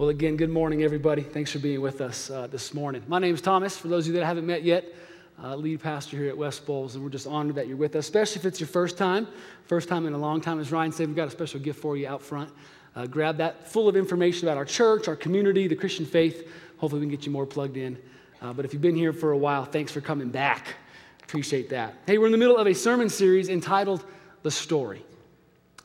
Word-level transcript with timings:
Well, 0.00 0.08
again, 0.08 0.38
good 0.38 0.48
morning, 0.48 0.82
everybody. 0.82 1.20
Thanks 1.20 1.52
for 1.52 1.58
being 1.58 1.82
with 1.82 2.00
us 2.00 2.30
uh, 2.30 2.46
this 2.46 2.72
morning. 2.72 3.02
My 3.06 3.18
name 3.18 3.34
is 3.34 3.42
Thomas. 3.42 3.76
For 3.76 3.88
those 3.88 4.04
of 4.04 4.14
you 4.14 4.18
that 4.18 4.24
I 4.24 4.26
haven't 4.26 4.46
met 4.46 4.62
yet, 4.62 4.94
uh, 5.42 5.54
lead 5.54 5.80
pastor 5.80 6.16
here 6.16 6.30
at 6.30 6.38
West 6.38 6.64
Bowles, 6.64 6.94
and 6.94 7.04
we're 7.04 7.10
just 7.10 7.26
honored 7.26 7.56
that 7.56 7.68
you're 7.68 7.76
with 7.76 7.94
us, 7.94 8.06
especially 8.06 8.38
if 8.38 8.46
it's 8.46 8.58
your 8.58 8.66
first 8.66 8.96
time. 8.96 9.28
First 9.66 9.90
time 9.90 10.06
in 10.06 10.14
a 10.14 10.18
long 10.18 10.40
time. 10.40 10.58
As 10.58 10.72
Ryan 10.72 10.90
said, 10.90 11.08
we've 11.08 11.16
got 11.16 11.28
a 11.28 11.30
special 11.30 11.60
gift 11.60 11.80
for 11.80 11.98
you 11.98 12.08
out 12.08 12.22
front. 12.22 12.50
Uh, 12.96 13.06
grab 13.08 13.36
that 13.36 13.70
full 13.70 13.90
of 13.90 13.94
information 13.94 14.48
about 14.48 14.56
our 14.56 14.64
church, 14.64 15.06
our 15.06 15.16
community, 15.16 15.68
the 15.68 15.76
Christian 15.76 16.06
faith. 16.06 16.50
Hopefully, 16.78 17.00
we 17.00 17.06
can 17.06 17.10
get 17.10 17.26
you 17.26 17.32
more 17.32 17.44
plugged 17.44 17.76
in. 17.76 17.98
Uh, 18.40 18.54
but 18.54 18.64
if 18.64 18.72
you've 18.72 18.80
been 18.80 18.96
here 18.96 19.12
for 19.12 19.32
a 19.32 19.36
while, 19.38 19.66
thanks 19.66 19.92
for 19.92 20.00
coming 20.00 20.30
back. 20.30 20.76
Appreciate 21.24 21.68
that. 21.68 21.94
Hey, 22.06 22.16
we're 22.16 22.24
in 22.24 22.32
the 22.32 22.38
middle 22.38 22.56
of 22.56 22.66
a 22.66 22.74
sermon 22.74 23.10
series 23.10 23.50
entitled 23.50 24.02
The 24.44 24.50
Story. 24.50 25.04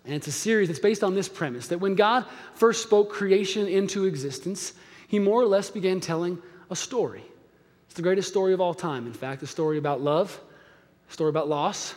And 0.06 0.14
it's 0.14 0.28
a 0.28 0.32
series 0.32 0.68
that's 0.68 0.80
based 0.80 1.04
on 1.04 1.16
this 1.16 1.28
premise 1.28 1.68
that 1.68 1.80
when 1.80 1.96
God 1.96 2.26
first 2.54 2.84
spoke 2.84 3.12
creation 3.12 3.68
into 3.68 4.06
existence, 4.06 4.74
he 5.08 5.20
more 5.20 5.42
or 5.42 5.46
less 5.46 5.70
began 5.70 6.00
telling 6.00 6.40
a 6.70 6.76
story. 6.76 7.24
It's 7.88 7.96
the 7.96 8.02
greatest 8.02 8.30
story 8.30 8.54
of 8.54 8.62
all 8.62 8.74
time. 8.74 9.08
In 9.08 9.14
fact, 9.14 9.42
a 9.42 9.48
story 9.48 9.78
about 9.78 10.02
love, 10.02 10.40
a 11.10 11.14
story 11.14 11.30
about 11.30 11.48
loss, 11.48 11.96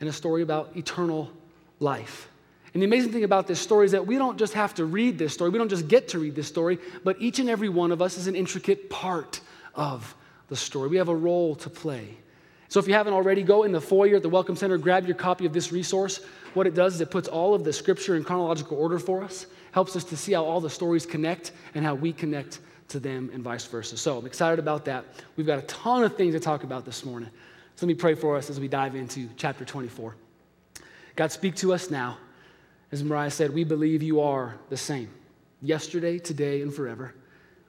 and 0.00 0.08
a 0.08 0.12
story 0.12 0.42
about 0.42 0.76
eternal 0.76 1.30
life. 1.80 2.28
And 2.72 2.82
the 2.82 2.86
amazing 2.86 3.12
thing 3.12 3.24
about 3.24 3.46
this 3.46 3.60
story 3.60 3.86
is 3.86 3.92
that 3.92 4.06
we 4.06 4.16
don't 4.16 4.36
just 4.36 4.52
have 4.54 4.74
to 4.74 4.84
read 4.84 5.16
this 5.16 5.32
story, 5.32 5.50
we 5.50 5.58
don't 5.58 5.68
just 5.68 5.88
get 5.88 6.08
to 6.08 6.18
read 6.18 6.34
this 6.34 6.48
story, 6.48 6.78
but 7.04 7.16
each 7.20 7.38
and 7.38 7.48
every 7.48 7.68
one 7.68 7.92
of 7.92 8.02
us 8.02 8.18
is 8.18 8.26
an 8.26 8.34
intricate 8.34 8.90
part 8.90 9.40
of 9.74 10.14
the 10.48 10.56
story. 10.56 10.88
We 10.88 10.96
have 10.96 11.08
a 11.08 11.14
role 11.14 11.54
to 11.56 11.70
play. 11.70 12.16
So 12.68 12.80
if 12.80 12.88
you 12.88 12.94
haven't 12.94 13.12
already, 13.12 13.44
go 13.44 13.62
in 13.62 13.70
the 13.70 13.80
foyer 13.80 14.16
at 14.16 14.22
the 14.22 14.28
Welcome 14.28 14.56
Center, 14.56 14.76
grab 14.76 15.06
your 15.06 15.14
copy 15.14 15.46
of 15.46 15.52
this 15.52 15.70
resource. 15.70 16.20
What 16.54 16.66
it 16.66 16.74
does 16.74 16.94
is 16.94 17.00
it 17.00 17.10
puts 17.10 17.28
all 17.28 17.54
of 17.54 17.64
the 17.64 17.72
scripture 17.72 18.16
in 18.16 18.24
chronological 18.24 18.78
order 18.78 18.98
for 18.98 19.22
us, 19.22 19.46
helps 19.72 19.96
us 19.96 20.04
to 20.04 20.16
see 20.16 20.32
how 20.32 20.44
all 20.44 20.60
the 20.60 20.70
stories 20.70 21.04
connect 21.04 21.52
and 21.74 21.84
how 21.84 21.94
we 21.94 22.12
connect 22.12 22.60
to 22.88 23.00
them 23.00 23.30
and 23.34 23.42
vice 23.42 23.64
versa. 23.66 23.96
So 23.96 24.18
I'm 24.18 24.26
excited 24.26 24.58
about 24.58 24.84
that. 24.84 25.04
We've 25.36 25.46
got 25.46 25.58
a 25.58 25.62
ton 25.62 26.04
of 26.04 26.16
things 26.16 26.34
to 26.34 26.40
talk 26.40 26.62
about 26.62 26.84
this 26.84 27.04
morning. 27.04 27.28
So 27.76 27.86
let 27.86 27.88
me 27.88 27.94
pray 27.94 28.14
for 28.14 28.36
us 28.36 28.50
as 28.50 28.60
we 28.60 28.68
dive 28.68 28.94
into 28.94 29.28
chapter 29.36 29.64
24. 29.64 30.14
God, 31.16 31.32
speak 31.32 31.56
to 31.56 31.72
us 31.74 31.90
now. 31.90 32.18
As 32.92 33.02
Mariah 33.02 33.30
said, 33.30 33.52
we 33.52 33.64
believe 33.64 34.02
you 34.02 34.20
are 34.20 34.54
the 34.68 34.76
same 34.76 35.10
yesterday, 35.60 36.18
today, 36.18 36.62
and 36.62 36.72
forever. 36.72 37.14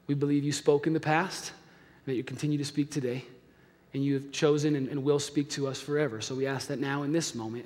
We 0.06 0.14
believe 0.14 0.44
you 0.44 0.52
spoke 0.52 0.86
in 0.86 0.94
the 0.94 1.00
past, 1.00 1.52
and 2.06 2.14
that 2.14 2.18
you 2.18 2.24
continue 2.24 2.60
to 2.60 2.66
speak 2.66 2.92
today, 2.92 3.26
and 3.94 4.04
you 4.04 4.14
have 4.16 4.32
chosen 4.32 4.76
and, 4.76 4.88
and 4.90 5.04
will 5.04 5.18
speak 5.18 5.50
to 5.52 5.68
us 5.68 5.82
forever. 5.82 6.22
So 6.22 6.36
we 6.36 6.46
ask 6.46 6.68
that 6.68 6.80
now 6.80 7.02
in 7.02 7.12
this 7.12 7.34
moment, 7.34 7.66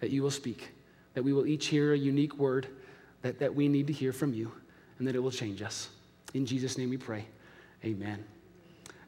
that 0.00 0.10
you 0.10 0.22
will 0.22 0.30
speak, 0.30 0.70
that 1.14 1.22
we 1.22 1.32
will 1.32 1.46
each 1.46 1.66
hear 1.66 1.92
a 1.92 1.98
unique 1.98 2.38
word 2.38 2.68
that, 3.22 3.38
that 3.38 3.54
we 3.54 3.68
need 3.68 3.86
to 3.86 3.92
hear 3.92 4.12
from 4.12 4.32
you, 4.32 4.50
and 4.98 5.06
that 5.06 5.14
it 5.14 5.18
will 5.20 5.30
change 5.30 5.62
us. 5.62 5.88
In 6.34 6.46
Jesus' 6.46 6.78
name 6.78 6.90
we 6.90 6.96
pray. 6.96 7.24
Amen. 7.84 8.24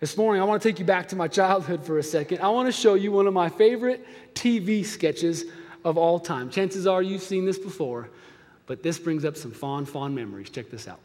This 0.01 0.17
morning, 0.17 0.41
I 0.41 0.45
want 0.47 0.63
to 0.63 0.69
take 0.69 0.79
you 0.79 0.85
back 0.85 1.09
to 1.09 1.17
my 1.17 1.29
childhood 1.29 1.85
for 1.85 1.99
a 1.99 2.03
second. 2.03 2.41
I 2.41 2.49
want 2.49 2.67
to 2.67 2.73
show 2.73 2.95
you 2.95 3.13
one 3.13 3.27
of 3.27 3.35
my 3.35 3.49
favorite 3.51 4.07
TV 4.35 4.85
sketches 4.85 5.45
of 5.85 5.99
all 5.99 6.19
time. 6.19 6.49
Chances 6.49 6.87
are 6.87 7.03
you've 7.03 7.23
seen 7.23 7.45
this 7.45 7.59
before, 7.59 8.09
but 8.67 8.83
this 8.83 8.99
brings 8.99 9.25
up 9.25 9.37
some 9.37 9.51
fond, 9.51 9.89
fond 9.89 10.15
memories. 10.15 10.49
Check 10.49 10.71
this 10.71 10.89
out. 10.89 11.01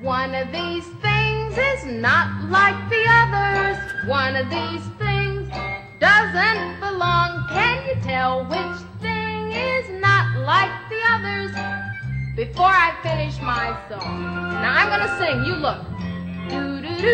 One 0.00 0.34
of 0.34 0.50
these 0.52 0.86
things 1.02 1.58
is 1.58 1.84
not 1.86 2.50
like 2.50 2.88
the 2.88 3.04
others. 3.08 4.08
One 4.08 4.36
of 4.36 4.48
these 4.48 4.97
doesn't 6.00 6.80
belong. 6.80 7.46
Can 7.50 7.86
you 7.88 7.94
tell 8.02 8.44
which 8.44 8.80
thing 9.00 9.52
is 9.52 10.00
not 10.00 10.38
like 10.40 10.70
the 10.88 11.00
others? 11.04 11.52
Before 12.36 12.66
I 12.66 12.94
finish 13.02 13.40
my 13.40 13.76
song. 13.88 14.22
Now 14.62 14.74
I'm 14.74 14.88
gonna 14.88 15.18
sing. 15.18 15.44
You 15.44 15.54
look. 15.54 15.84
Do 16.48 16.80
do 16.80 16.88
do 16.96 17.12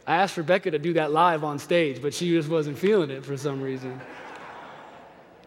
I 0.06 0.16
asked 0.16 0.36
Rebecca 0.36 0.72
to 0.72 0.78
do 0.80 0.94
that 0.94 1.12
live 1.12 1.44
on 1.44 1.60
stage, 1.60 2.02
but 2.02 2.12
she 2.12 2.30
just 2.30 2.48
wasn't 2.48 2.76
feeling 2.76 3.10
it 3.10 3.24
for 3.24 3.36
some 3.36 3.62
reason. 3.62 4.00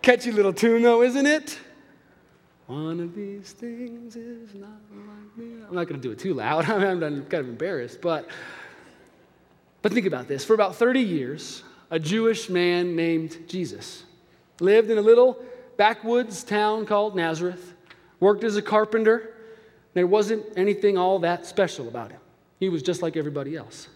Catchy 0.02 0.31
little 0.31 0.53
tune, 0.53 0.81
though, 0.81 1.02
isn't 1.02 1.25
it? 1.25 1.59
One 2.68 3.01
of 3.01 3.13
these 3.13 3.51
things 3.51 4.16
is 4.16 4.53
not 4.56 4.79
like 4.91 5.38
me. 5.38 5.63
I'm 5.68 5.75
not 5.75 5.88
going 5.88 6.00
to 6.00 6.07
do 6.07 6.12
it 6.12 6.19
too 6.19 6.34
loud. 6.34 6.66
I'm, 6.69 7.03
I'm 7.03 7.25
kind 7.25 7.41
of 7.44 7.50
embarrassed. 7.50 8.00
But, 8.01 8.28
but 9.81 9.91
think 9.91 10.06
about 10.06 10.28
this. 10.28 10.46
For 10.46 10.53
about 10.53 10.75
30 10.75 11.01
years, 11.01 11.63
a 11.91 12.00
Jewish 12.00 12.50
man 12.50 12.96
named 12.96 13.38
Jesus 13.47 14.03
lived 14.59 14.90
in 14.90 14.97
a 14.97 15.01
little 15.01 15.44
backwoods 15.75 16.44
town 16.44 16.85
called 16.85 17.16
Nazareth, 17.16 17.74
worked 18.19 18.44
as 18.44 18.56
a 18.56 18.62
carpenter. 18.62 19.34
There 19.94 20.07
wasn't 20.07 20.45
anything 20.56 20.97
all 20.97 21.19
that 21.19 21.45
special 21.45 21.88
about 21.88 22.12
him. 22.12 22.22
He 22.59 22.69
was 22.69 22.81
just 22.81 23.01
like 23.01 23.18
everybody 23.18 23.57
else. 23.57 23.90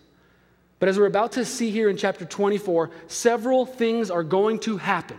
But 0.79 0.89
as 0.89 0.99
we're 0.99 1.07
about 1.07 1.31
to 1.33 1.45
see 1.45 1.71
here 1.71 1.89
in 1.89 1.97
chapter 1.97 2.25
24, 2.25 2.91
several 3.07 3.65
things 3.65 4.11
are 4.11 4.23
going 4.23 4.59
to 4.59 4.77
happen 4.77 5.17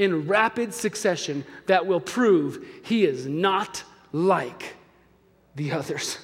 in 0.00 0.26
rapid 0.26 0.72
succession 0.72 1.44
that 1.66 1.86
will 1.86 2.00
prove 2.00 2.66
he 2.82 3.04
is 3.04 3.26
not 3.26 3.84
like 4.12 4.74
the 5.56 5.70
others. 5.72 6.16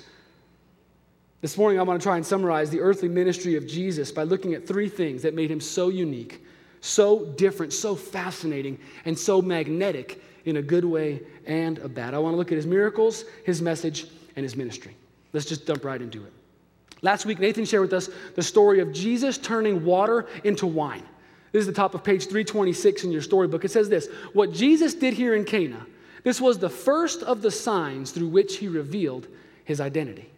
This 1.43 1.59
morning, 1.59 1.79
I 1.79 1.83
want 1.83 2.01
to 2.01 2.03
try 2.03 2.17
and 2.17 2.25
summarize 2.25 2.71
the 2.71 2.81
earthly 2.81 3.11
ministry 3.11 3.55
of 3.55 3.67
Jesus 3.67 4.11
by 4.11 4.23
looking 4.23 4.55
at 4.55 4.67
three 4.67 4.89
things 4.89 5.21
that 5.23 5.35
made 5.35 5.51
him 5.51 5.61
so 5.61 5.91
unique, 5.91 6.43
so 6.81 7.27
different, 7.27 7.71
so 7.75 7.95
fascinating, 7.95 8.79
and 9.05 9.17
so 9.17 9.43
magnetic 9.43 10.23
in 10.47 10.57
a 10.57 10.63
good 10.63 10.87
way 10.87 11.21
and 11.45 11.77
a 11.81 11.89
bad. 11.89 12.15
I 12.15 12.19
want 12.19 12.33
to 12.33 12.39
look 12.39 12.51
at 12.51 12.57
his 12.57 12.67
miracles, 12.67 13.27
his 13.45 13.61
message, 13.61 14.07
and 14.37 14.43
his 14.43 14.57
ministry. 14.57 14.97
Let's 15.35 15.45
just 15.45 15.67
jump 15.67 15.85
right 15.85 16.01
into 16.01 16.25
it. 16.25 16.33
Last 17.03 17.27
week, 17.27 17.41
Nathan 17.41 17.67
shared 17.67 17.83
with 17.83 17.93
us 17.93 18.09
the 18.37 18.43
story 18.43 18.81
of 18.81 18.91
Jesus 18.95 19.37
turning 19.37 19.85
water 19.85 20.27
into 20.45 20.67
wine. 20.67 21.05
This 21.57 21.63
is 21.63 21.69
the 21.69 21.73
top 21.73 21.95
of 21.95 22.05
page 22.05 22.25
326 22.25 23.05
in 23.05 23.13
your 23.13 23.23
storybook. 23.23 23.65
It 23.65 23.71
says 23.71 23.89
this 23.89 24.09
What 24.35 24.53
Jesus 24.53 24.93
did 24.93 25.15
here 25.15 25.35
in 25.35 25.47
Cana, 25.47 25.87
this 26.23 26.39
was 26.39 26.59
the 26.59 26.69
first 26.69 27.23
of 27.23 27.41
the 27.41 27.51
signs 27.51 28.11
through 28.11 28.29
which 28.29 28.59
he 28.59 28.69
revealed 28.69 29.27
his 29.65 29.81
identity. 29.81 30.29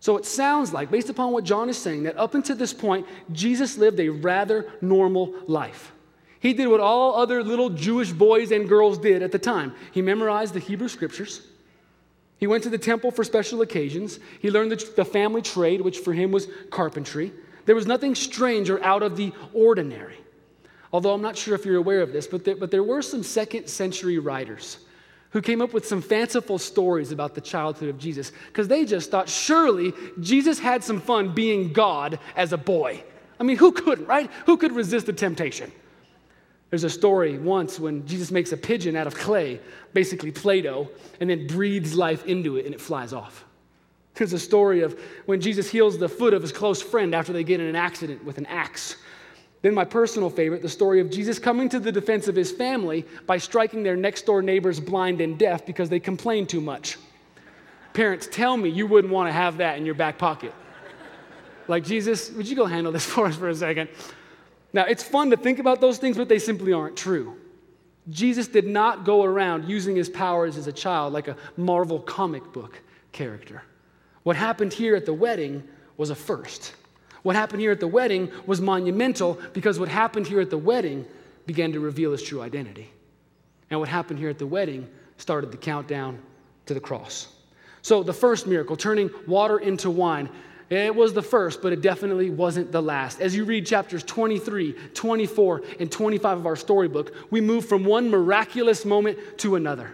So 0.00 0.16
it 0.16 0.24
sounds 0.24 0.72
like, 0.72 0.90
based 0.90 1.08
upon 1.08 1.30
what 1.30 1.44
John 1.44 1.68
is 1.68 1.78
saying, 1.78 2.02
that 2.02 2.16
up 2.16 2.34
until 2.34 2.56
this 2.56 2.74
point, 2.74 3.06
Jesus 3.30 3.78
lived 3.78 4.00
a 4.00 4.08
rather 4.08 4.68
normal 4.80 5.32
life. 5.46 5.92
He 6.40 6.54
did 6.54 6.66
what 6.66 6.80
all 6.80 7.14
other 7.14 7.44
little 7.44 7.70
Jewish 7.70 8.10
boys 8.10 8.50
and 8.50 8.68
girls 8.68 8.98
did 8.98 9.22
at 9.22 9.30
the 9.30 9.38
time. 9.38 9.72
He 9.92 10.02
memorized 10.02 10.54
the 10.54 10.58
Hebrew 10.58 10.88
scriptures. 10.88 11.46
He 12.38 12.48
went 12.48 12.64
to 12.64 12.68
the 12.68 12.78
temple 12.78 13.12
for 13.12 13.22
special 13.22 13.62
occasions. 13.62 14.18
He 14.40 14.50
learned 14.50 14.72
the, 14.72 14.92
the 14.96 15.04
family 15.04 15.42
trade, 15.42 15.82
which 15.82 15.98
for 15.98 16.12
him 16.12 16.32
was 16.32 16.48
carpentry. 16.70 17.30
There 17.64 17.76
was 17.76 17.86
nothing 17.86 18.16
strange 18.16 18.70
or 18.70 18.82
out 18.82 19.04
of 19.04 19.16
the 19.16 19.32
ordinary. 19.54 20.16
Although 20.92 21.14
I'm 21.14 21.22
not 21.22 21.36
sure 21.36 21.54
if 21.54 21.64
you're 21.64 21.76
aware 21.76 22.02
of 22.02 22.12
this, 22.12 22.26
but 22.26 22.44
there, 22.44 22.56
but 22.56 22.70
there 22.70 22.82
were 22.82 23.02
some 23.02 23.22
second 23.22 23.68
century 23.68 24.18
writers 24.18 24.78
who 25.30 25.40
came 25.40 25.62
up 25.62 25.72
with 25.72 25.86
some 25.86 26.02
fanciful 26.02 26.58
stories 26.58 27.10
about 27.10 27.34
the 27.34 27.40
childhood 27.40 27.88
of 27.88 27.98
Jesus 27.98 28.32
because 28.48 28.68
they 28.68 28.84
just 28.84 29.10
thought 29.10 29.28
surely 29.28 29.94
Jesus 30.20 30.58
had 30.58 30.84
some 30.84 31.00
fun 31.00 31.34
being 31.34 31.72
God 31.72 32.18
as 32.36 32.52
a 32.52 32.58
boy. 32.58 33.02
I 33.40 33.44
mean, 33.44 33.56
who 33.56 33.72
couldn't, 33.72 34.06
right? 34.06 34.30
Who 34.44 34.58
could 34.58 34.72
resist 34.72 35.06
the 35.06 35.12
temptation? 35.14 35.72
There's 36.68 36.84
a 36.84 36.90
story 36.90 37.38
once 37.38 37.80
when 37.80 38.06
Jesus 38.06 38.30
makes 38.30 38.52
a 38.52 38.56
pigeon 38.56 38.94
out 38.94 39.06
of 39.06 39.14
clay, 39.14 39.60
basically 39.94 40.30
Play 40.30 40.62
Doh, 40.62 40.88
and 41.20 41.28
then 41.28 41.46
breathes 41.46 41.94
life 41.94 42.24
into 42.26 42.56
it 42.56 42.66
and 42.66 42.74
it 42.74 42.80
flies 42.80 43.12
off. 43.12 43.44
There's 44.14 44.32
a 44.34 44.38
story 44.38 44.82
of 44.82 44.98
when 45.24 45.40
Jesus 45.40 45.70
heals 45.70 45.98
the 45.98 46.08
foot 46.08 46.34
of 46.34 46.42
his 46.42 46.52
close 46.52 46.82
friend 46.82 47.14
after 47.14 47.32
they 47.32 47.44
get 47.44 47.60
in 47.60 47.66
an 47.66 47.76
accident 47.76 48.24
with 48.24 48.38
an 48.38 48.46
axe. 48.46 48.96
Then, 49.62 49.74
my 49.74 49.84
personal 49.84 50.28
favorite, 50.28 50.60
the 50.60 50.68
story 50.68 51.00
of 51.00 51.08
Jesus 51.08 51.38
coming 51.38 51.68
to 51.68 51.78
the 51.78 51.92
defense 51.92 52.26
of 52.26 52.34
his 52.34 52.50
family 52.50 53.06
by 53.26 53.38
striking 53.38 53.84
their 53.84 53.96
next 53.96 54.26
door 54.26 54.42
neighbors 54.42 54.80
blind 54.80 55.20
and 55.20 55.38
deaf 55.38 55.64
because 55.64 55.88
they 55.88 56.00
complained 56.00 56.48
too 56.48 56.60
much. 56.60 56.98
Parents, 57.92 58.28
tell 58.30 58.56
me 58.56 58.68
you 58.70 58.88
wouldn't 58.88 59.12
want 59.12 59.28
to 59.28 59.32
have 59.32 59.58
that 59.58 59.78
in 59.78 59.86
your 59.86 59.94
back 59.94 60.18
pocket. 60.18 60.52
Like, 61.68 61.84
Jesus, 61.84 62.30
would 62.32 62.48
you 62.48 62.56
go 62.56 62.66
handle 62.66 62.92
this 62.92 63.06
for 63.06 63.26
us 63.26 63.36
for 63.36 63.48
a 63.48 63.54
second? 63.54 63.88
Now, 64.72 64.84
it's 64.84 65.02
fun 65.02 65.30
to 65.30 65.36
think 65.36 65.60
about 65.60 65.80
those 65.80 65.98
things, 65.98 66.16
but 66.16 66.28
they 66.28 66.38
simply 66.38 66.72
aren't 66.72 66.96
true. 66.96 67.36
Jesus 68.10 68.48
did 68.48 68.66
not 68.66 69.04
go 69.04 69.22
around 69.22 69.68
using 69.68 69.94
his 69.94 70.08
powers 70.08 70.56
as 70.56 70.66
a 70.66 70.72
child 70.72 71.12
like 71.12 71.28
a 71.28 71.36
Marvel 71.56 72.00
comic 72.00 72.52
book 72.52 72.82
character. 73.12 73.62
What 74.24 74.34
happened 74.34 74.72
here 74.72 74.96
at 74.96 75.06
the 75.06 75.12
wedding 75.12 75.62
was 75.96 76.10
a 76.10 76.14
first. 76.16 76.74
What 77.22 77.36
happened 77.36 77.60
here 77.60 77.70
at 77.70 77.80
the 77.80 77.88
wedding 77.88 78.30
was 78.46 78.60
monumental 78.60 79.38
because 79.52 79.78
what 79.78 79.88
happened 79.88 80.26
here 80.26 80.40
at 80.40 80.50
the 80.50 80.58
wedding 80.58 81.06
began 81.46 81.72
to 81.72 81.80
reveal 81.80 82.12
his 82.12 82.22
true 82.22 82.42
identity. 82.42 82.90
And 83.70 83.78
what 83.80 83.88
happened 83.88 84.18
here 84.18 84.28
at 84.28 84.38
the 84.38 84.46
wedding 84.46 84.88
started 85.16 85.50
the 85.50 85.56
countdown 85.56 86.20
to 86.66 86.74
the 86.74 86.80
cross. 86.80 87.28
So, 87.80 88.02
the 88.02 88.12
first 88.12 88.46
miracle, 88.46 88.76
turning 88.76 89.10
water 89.26 89.58
into 89.58 89.90
wine, 89.90 90.28
It 90.72 90.94
was 90.94 91.12
the 91.12 91.22
first, 91.22 91.60
but 91.60 91.74
it 91.74 91.82
definitely 91.82 92.30
wasn't 92.30 92.72
the 92.72 92.80
last. 92.80 93.20
As 93.20 93.36
you 93.36 93.44
read 93.44 93.66
chapters 93.66 94.02
23, 94.04 94.72
24, 94.94 95.62
and 95.80 95.92
25 95.92 96.38
of 96.38 96.46
our 96.46 96.56
storybook, 96.56 97.14
we 97.30 97.42
move 97.42 97.66
from 97.66 97.84
one 97.84 98.08
miraculous 98.08 98.86
moment 98.86 99.18
to 99.38 99.56
another. 99.56 99.92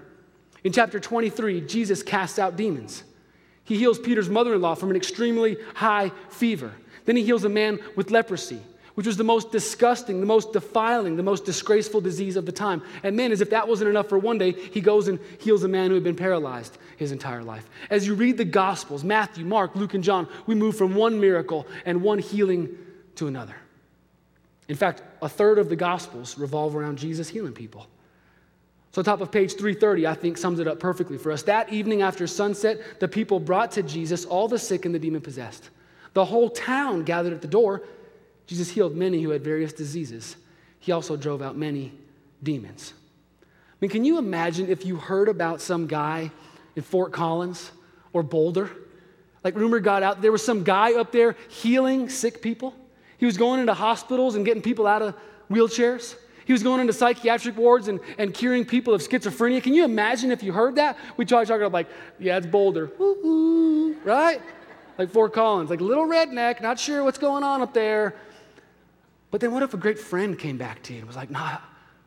In 0.62 0.72
chapter 0.72 1.00
23, 1.00 1.62
Jesus 1.62 2.04
casts 2.04 2.38
out 2.38 2.54
demons. 2.54 3.02
He 3.64 3.76
heals 3.76 3.98
Peter's 3.98 4.28
mother 4.28 4.54
in 4.54 4.60
law 4.60 4.76
from 4.76 4.90
an 4.90 4.96
extremely 4.96 5.56
high 5.74 6.12
fever. 6.28 6.72
Then 7.08 7.16
he 7.16 7.24
heals 7.24 7.44
a 7.44 7.48
man 7.48 7.80
with 7.96 8.10
leprosy 8.10 8.60
which 8.98 9.06
was 9.06 9.16
the 9.16 9.22
most 9.22 9.52
disgusting, 9.52 10.18
the 10.18 10.26
most 10.26 10.52
defiling, 10.52 11.14
the 11.14 11.22
most 11.22 11.44
disgraceful 11.44 12.00
disease 12.00 12.34
of 12.34 12.46
the 12.46 12.50
time. 12.50 12.82
And 13.04 13.16
man, 13.16 13.30
as 13.30 13.40
if 13.40 13.50
that 13.50 13.68
wasn't 13.68 13.90
enough 13.90 14.08
for 14.08 14.18
one 14.18 14.38
day, 14.38 14.50
he 14.50 14.80
goes 14.80 15.06
and 15.06 15.20
heals 15.38 15.62
a 15.62 15.68
man 15.68 15.90
who 15.90 15.94
had 15.94 16.02
been 16.02 16.16
paralyzed 16.16 16.76
his 16.96 17.12
entire 17.12 17.44
life. 17.44 17.70
As 17.90 18.08
you 18.08 18.16
read 18.16 18.38
the 18.38 18.44
Gospels, 18.44 19.04
Matthew, 19.04 19.44
Mark, 19.44 19.76
Luke, 19.76 19.94
and 19.94 20.02
John, 20.02 20.26
we 20.46 20.56
move 20.56 20.76
from 20.76 20.96
one 20.96 21.20
miracle 21.20 21.68
and 21.86 22.02
one 22.02 22.18
healing 22.18 22.76
to 23.14 23.28
another. 23.28 23.54
In 24.66 24.74
fact, 24.74 25.04
a 25.22 25.28
third 25.28 25.60
of 25.60 25.68
the 25.68 25.76
Gospels 25.76 26.36
revolve 26.36 26.74
around 26.74 26.98
Jesus 26.98 27.28
healing 27.28 27.52
people. 27.52 27.86
So, 28.90 29.00
top 29.04 29.20
of 29.20 29.30
page 29.30 29.52
330, 29.52 30.08
I 30.08 30.14
think, 30.14 30.36
sums 30.36 30.58
it 30.58 30.66
up 30.66 30.80
perfectly 30.80 31.18
for 31.18 31.30
us. 31.30 31.44
That 31.44 31.72
evening 31.72 32.02
after 32.02 32.26
sunset, 32.26 32.98
the 32.98 33.06
people 33.06 33.38
brought 33.38 33.70
to 33.72 33.84
Jesus 33.84 34.24
all 34.24 34.48
the 34.48 34.58
sick 34.58 34.86
and 34.86 34.92
the 34.92 34.98
demon 34.98 35.20
possessed. 35.20 35.70
The 36.14 36.24
whole 36.24 36.50
town 36.50 37.04
gathered 37.04 37.32
at 37.32 37.42
the 37.42 37.48
door 37.48 37.82
Jesus 38.48 38.70
healed 38.70 38.96
many 38.96 39.22
who 39.22 39.30
had 39.30 39.44
various 39.44 39.72
diseases. 39.74 40.36
He 40.80 40.90
also 40.90 41.16
drove 41.16 41.42
out 41.42 41.56
many 41.56 41.92
demons. 42.42 42.94
I 43.42 43.46
mean, 43.80 43.90
can 43.90 44.04
you 44.04 44.18
imagine 44.18 44.70
if 44.70 44.86
you 44.86 44.96
heard 44.96 45.28
about 45.28 45.60
some 45.60 45.86
guy 45.86 46.32
in 46.74 46.82
Fort 46.82 47.12
Collins 47.12 47.70
or 48.12 48.22
Boulder? 48.22 48.70
Like, 49.44 49.54
rumor 49.54 49.80
got 49.80 50.02
out 50.02 50.22
there 50.22 50.32
was 50.32 50.44
some 50.44 50.64
guy 50.64 50.94
up 50.94 51.12
there 51.12 51.36
healing 51.48 52.08
sick 52.08 52.40
people. 52.40 52.74
He 53.18 53.26
was 53.26 53.36
going 53.36 53.60
into 53.60 53.74
hospitals 53.74 54.34
and 54.34 54.46
getting 54.46 54.62
people 54.62 54.86
out 54.86 55.02
of 55.02 55.14
wheelchairs. 55.50 56.16
He 56.46 56.54
was 56.54 56.62
going 56.62 56.80
into 56.80 56.94
psychiatric 56.94 57.58
wards 57.58 57.88
and, 57.88 58.00
and 58.16 58.32
curing 58.32 58.64
people 58.64 58.94
of 58.94 59.02
schizophrenia. 59.02 59.62
Can 59.62 59.74
you 59.74 59.84
imagine 59.84 60.32
if 60.32 60.42
you 60.42 60.52
heard 60.52 60.76
that? 60.76 60.96
We 61.18 61.26
try 61.26 61.44
talking 61.44 61.66
about, 61.66 61.72
like, 61.72 61.88
yeah, 62.18 62.38
it's 62.38 62.46
Boulder. 62.46 62.90
Woo-hoo, 62.98 63.96
right? 64.04 64.40
Like 64.98 65.10
Fort 65.10 65.32
Collins, 65.32 65.70
like 65.70 65.80
little 65.80 66.06
redneck, 66.06 66.60
not 66.60 66.78
sure 66.78 67.04
what's 67.04 67.18
going 67.18 67.44
on 67.44 67.62
up 67.62 67.72
there. 67.72 68.16
But 69.30 69.40
then 69.40 69.52
what 69.52 69.62
if 69.62 69.72
a 69.72 69.76
great 69.76 69.98
friend 69.98 70.38
came 70.38 70.58
back 70.58 70.82
to 70.84 70.92
you 70.92 70.98
and 70.98 71.06
was 71.06 71.16
like, 71.16 71.30
nah, 71.30 71.58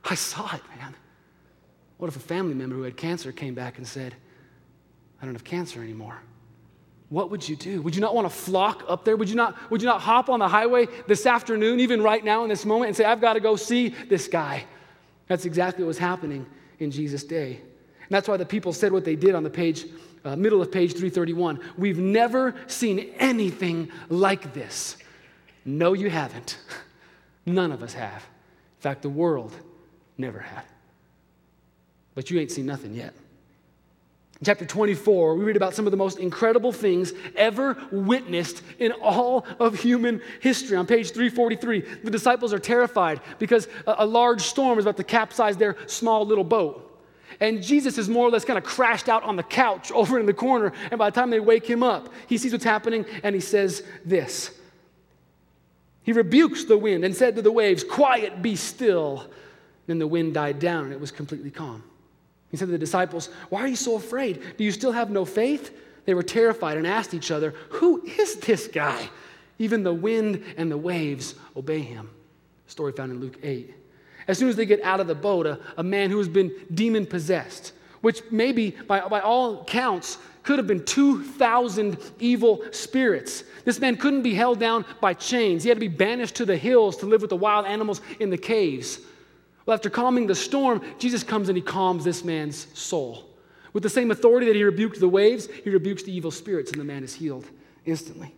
I 0.03 0.15
saw 0.15 0.53
it, 0.53 0.61
man? 0.77 0.93
What 1.97 2.07
if 2.07 2.15
a 2.15 2.19
family 2.19 2.53
member 2.53 2.75
who 2.75 2.81
had 2.81 2.97
cancer 2.97 3.31
came 3.31 3.53
back 3.53 3.77
and 3.77 3.87
said, 3.87 4.15
I 5.21 5.25
don't 5.25 5.35
have 5.35 5.43
cancer 5.43 5.81
anymore? 5.81 6.17
What 7.09 7.29
would 7.29 7.47
you 7.47 7.55
do? 7.55 7.81
Would 7.81 7.93
you 7.93 8.01
not 8.01 8.15
want 8.15 8.25
to 8.25 8.33
flock 8.33 8.83
up 8.87 9.05
there? 9.05 9.15
Would 9.15 9.29
you 9.29 9.35
not, 9.35 9.55
would 9.69 9.81
you 9.81 9.87
not 9.87 10.01
hop 10.01 10.29
on 10.29 10.39
the 10.39 10.47
highway 10.47 10.87
this 11.07 11.25
afternoon, 11.25 11.79
even 11.79 12.01
right 12.01 12.23
now 12.23 12.43
in 12.43 12.49
this 12.49 12.65
moment, 12.65 12.87
and 12.87 12.97
say, 12.97 13.05
I've 13.05 13.21
got 13.21 13.33
to 13.33 13.39
go 13.39 13.55
see 13.55 13.89
this 13.89 14.27
guy? 14.27 14.65
That's 15.27 15.45
exactly 15.45 15.83
what 15.83 15.89
was 15.89 15.97
happening 15.97 16.45
in 16.79 16.89
Jesus' 16.89 17.23
day. 17.23 17.57
And 17.57 18.09
that's 18.09 18.27
why 18.27 18.37
the 18.37 18.45
people 18.45 18.73
said 18.73 18.91
what 18.91 19.05
they 19.05 19.15
did 19.15 19.35
on 19.35 19.43
the 19.43 19.49
page, 19.49 19.85
uh, 20.23 20.35
middle 20.35 20.61
of 20.61 20.71
page 20.71 20.91
331. 20.91 21.59
We've 21.77 21.97
never 21.97 22.55
seen 22.67 23.13
anything 23.17 23.91
like 24.09 24.53
this. 24.53 24.97
No, 25.65 25.93
you 25.93 26.09
haven't. 26.09 26.57
None 27.45 27.71
of 27.71 27.83
us 27.83 27.93
have. 27.93 28.21
In 28.21 28.81
fact, 28.81 29.01
the 29.01 29.09
world 29.09 29.53
never 30.17 30.39
had. 30.39 30.63
But 32.15 32.29
you 32.29 32.39
ain't 32.39 32.51
seen 32.51 32.65
nothing 32.65 32.93
yet. 32.93 33.13
In 34.39 34.45
chapter 34.45 34.65
24, 34.65 35.35
we 35.35 35.43
read 35.43 35.55
about 35.55 35.75
some 35.75 35.85
of 35.85 35.91
the 35.91 35.97
most 35.97 36.17
incredible 36.17 36.71
things 36.71 37.13
ever 37.35 37.77
witnessed 37.91 38.63
in 38.79 38.91
all 38.93 39.45
of 39.59 39.75
human 39.75 40.19
history. 40.39 40.75
On 40.77 40.87
page 40.87 41.11
343, 41.11 41.81
the 42.03 42.09
disciples 42.09 42.51
are 42.51 42.59
terrified 42.59 43.21
because 43.37 43.67
a, 43.85 43.97
a 43.99 44.05
large 44.05 44.41
storm 44.41 44.79
is 44.79 44.85
about 44.85 44.97
to 44.97 45.03
capsize 45.03 45.57
their 45.57 45.77
small 45.85 46.25
little 46.25 46.43
boat. 46.43 46.90
And 47.41 47.61
Jesus 47.61 47.97
is 47.97 48.07
more 48.07 48.25
or 48.25 48.29
less 48.29 48.45
kind 48.45 48.57
of 48.57 48.63
crashed 48.63 49.09
out 49.09 49.23
on 49.23 49.35
the 49.35 49.43
couch 49.43 49.91
over 49.95 50.17
in 50.17 50.25
the 50.25 50.33
corner. 50.33 50.71
And 50.89 50.97
by 50.97 51.09
the 51.09 51.15
time 51.15 51.29
they 51.29 51.41
wake 51.41 51.65
him 51.65 51.83
up, 51.83 52.07
he 52.27 52.37
sees 52.37 52.53
what's 52.53 52.63
happening 52.63 53.05
and 53.23 53.35
he 53.35 53.41
says 53.41 53.83
this 54.05 54.51
he 56.03 56.13
rebukes 56.13 56.65
the 56.65 56.77
wind 56.77 57.05
and 57.05 57.15
said 57.15 57.35
to 57.35 57.41
the 57.41 57.51
waves, 57.51 57.83
Quiet, 57.83 58.41
be 58.41 58.55
still. 58.55 59.27
Then 59.87 59.99
the 59.99 60.07
wind 60.07 60.33
died 60.33 60.59
down 60.59 60.85
and 60.85 60.93
it 60.93 60.99
was 60.99 61.11
completely 61.11 61.51
calm. 61.51 61.83
He 62.49 62.57
said 62.57 62.65
to 62.65 62.71
the 62.71 62.77
disciples, 62.77 63.29
Why 63.49 63.61
are 63.61 63.67
you 63.67 63.75
so 63.75 63.95
afraid? 63.95 64.41
Do 64.57 64.63
you 64.63 64.71
still 64.71 64.91
have 64.91 65.09
no 65.09 65.25
faith? 65.25 65.75
They 66.05 66.13
were 66.13 66.23
terrified 66.23 66.77
and 66.77 66.87
asked 66.87 67.13
each 67.13 67.31
other, 67.31 67.53
Who 67.69 68.03
is 68.05 68.37
this 68.37 68.67
guy? 68.67 69.09
Even 69.59 69.83
the 69.83 69.93
wind 69.93 70.43
and 70.57 70.71
the 70.71 70.77
waves 70.77 71.35
obey 71.55 71.81
him. 71.81 72.09
Story 72.65 72.93
found 72.93 73.11
in 73.11 73.19
Luke 73.19 73.37
8. 73.43 73.73
As 74.31 74.37
soon 74.37 74.47
as 74.47 74.55
they 74.55 74.65
get 74.65 74.81
out 74.81 75.01
of 75.01 75.07
the 75.07 75.13
boat, 75.13 75.45
a, 75.45 75.59
a 75.75 75.83
man 75.83 76.09
who 76.09 76.17
has 76.17 76.29
been 76.29 76.53
demon 76.73 77.05
possessed, 77.05 77.73
which 77.99 78.21
maybe 78.31 78.71
by, 78.87 79.05
by 79.09 79.19
all 79.19 79.65
counts 79.65 80.19
could 80.43 80.57
have 80.57 80.67
been 80.67 80.85
2,000 80.85 81.97
evil 82.17 82.63
spirits. 82.71 83.43
This 83.65 83.81
man 83.81 83.97
couldn't 83.97 84.21
be 84.21 84.33
held 84.33 84.57
down 84.57 84.85
by 85.01 85.15
chains. 85.15 85.63
He 85.63 85.69
had 85.69 85.75
to 85.75 85.81
be 85.81 85.89
banished 85.89 86.35
to 86.35 86.45
the 86.45 86.55
hills 86.55 86.95
to 86.97 87.07
live 87.07 87.19
with 87.19 87.29
the 87.29 87.35
wild 87.35 87.65
animals 87.65 87.99
in 88.21 88.29
the 88.29 88.37
caves. 88.37 89.01
Well, 89.65 89.75
after 89.75 89.89
calming 89.89 90.27
the 90.27 90.35
storm, 90.35 90.81
Jesus 90.97 91.23
comes 91.23 91.49
and 91.49 91.57
he 91.57 91.61
calms 91.61 92.05
this 92.05 92.23
man's 92.23 92.67
soul. 92.73 93.25
With 93.73 93.83
the 93.83 93.89
same 93.89 94.11
authority 94.11 94.47
that 94.47 94.55
he 94.55 94.63
rebuked 94.63 95.01
the 95.01 95.09
waves, 95.09 95.49
he 95.65 95.69
rebukes 95.69 96.03
the 96.03 96.15
evil 96.15 96.31
spirits, 96.31 96.71
and 96.71 96.79
the 96.79 96.85
man 96.85 97.03
is 97.03 97.13
healed 97.15 97.49
instantly. 97.85 98.33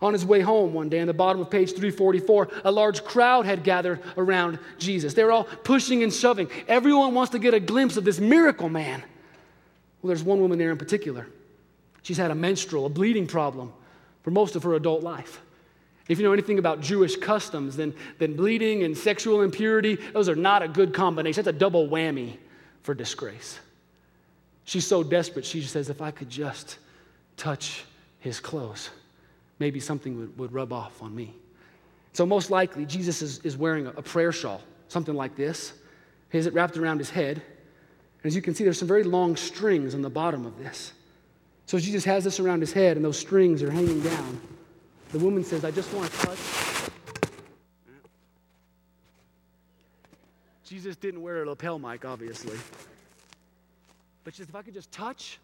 On 0.00 0.12
his 0.12 0.24
way 0.24 0.40
home 0.40 0.74
one 0.74 0.88
day, 0.88 1.00
on 1.00 1.06
the 1.08 1.14
bottom 1.14 1.40
of 1.40 1.50
page 1.50 1.70
344, 1.70 2.48
a 2.64 2.70
large 2.70 3.04
crowd 3.04 3.46
had 3.46 3.64
gathered 3.64 4.00
around 4.16 4.58
Jesus. 4.78 5.14
They 5.14 5.24
were 5.24 5.32
all 5.32 5.44
pushing 5.44 6.02
and 6.02 6.12
shoving. 6.12 6.48
Everyone 6.68 7.14
wants 7.14 7.32
to 7.32 7.38
get 7.38 7.52
a 7.52 7.60
glimpse 7.60 7.96
of 7.96 8.04
this 8.04 8.20
miracle 8.20 8.68
man. 8.68 9.02
Well, 10.00 10.08
there's 10.08 10.22
one 10.22 10.40
woman 10.40 10.58
there 10.58 10.70
in 10.70 10.78
particular. 10.78 11.26
She's 12.02 12.16
had 12.16 12.30
a 12.30 12.34
menstrual, 12.34 12.86
a 12.86 12.88
bleeding 12.88 13.26
problem 13.26 13.72
for 14.22 14.30
most 14.30 14.54
of 14.54 14.62
her 14.62 14.74
adult 14.74 15.02
life. 15.02 15.40
If 16.08 16.18
you 16.18 16.24
know 16.24 16.32
anything 16.32 16.58
about 16.58 16.80
Jewish 16.80 17.16
customs, 17.16 17.76
then, 17.76 17.94
then 18.18 18.34
bleeding 18.34 18.82
and 18.82 18.96
sexual 18.96 19.42
impurity, 19.42 19.96
those 20.12 20.28
are 20.28 20.36
not 20.36 20.62
a 20.62 20.68
good 20.68 20.94
combination. 20.94 21.42
That's 21.42 21.54
a 21.54 21.58
double 21.58 21.88
whammy 21.88 22.38
for 22.82 22.94
disgrace. 22.94 23.58
She's 24.64 24.86
so 24.86 25.02
desperate, 25.02 25.44
she 25.44 25.60
says, 25.62 25.90
If 25.90 26.00
I 26.00 26.10
could 26.10 26.30
just 26.30 26.78
touch 27.36 27.84
his 28.20 28.40
clothes, 28.40 28.90
maybe 29.58 29.80
something 29.80 30.16
would, 30.18 30.38
would 30.38 30.52
rub 30.52 30.72
off 30.72 31.02
on 31.02 31.14
me. 31.14 31.34
So, 32.12 32.26
most 32.26 32.50
likely, 32.50 32.86
Jesus 32.86 33.22
is, 33.22 33.38
is 33.40 33.56
wearing 33.56 33.86
a, 33.86 33.90
a 33.90 34.02
prayer 34.02 34.32
shawl, 34.32 34.62
something 34.88 35.14
like 35.14 35.36
this. 35.36 35.72
He 36.30 36.38
has 36.38 36.46
it 36.46 36.54
wrapped 36.54 36.76
around 36.76 36.98
his 36.98 37.10
head. 37.10 37.36
And 37.36 38.26
as 38.26 38.34
you 38.34 38.42
can 38.42 38.54
see, 38.54 38.64
there's 38.64 38.78
some 38.78 38.88
very 38.88 39.04
long 39.04 39.36
strings 39.36 39.94
on 39.94 40.02
the 40.02 40.10
bottom 40.10 40.44
of 40.44 40.58
this. 40.58 40.92
So 41.66 41.78
Jesus 41.78 42.04
has 42.04 42.24
this 42.24 42.40
around 42.40 42.60
his 42.60 42.72
head, 42.72 42.96
and 42.96 43.04
those 43.04 43.18
strings 43.18 43.62
are 43.62 43.70
hanging 43.70 44.00
down. 44.00 44.40
The 45.12 45.18
woman 45.18 45.44
says, 45.44 45.64
I 45.64 45.70
just 45.70 45.92
want 45.94 46.10
to 46.10 46.18
touch. 46.18 46.38
Jesus 50.64 50.96
didn't 50.96 51.22
wear 51.22 51.42
a 51.42 51.46
lapel 51.46 51.78
mic, 51.78 52.04
obviously. 52.04 52.58
But 54.24 54.34
she 54.34 54.38
says, 54.38 54.48
if 54.50 54.54
I 54.54 54.62
could 54.62 54.74
just 54.74 54.92
touch 54.92 55.38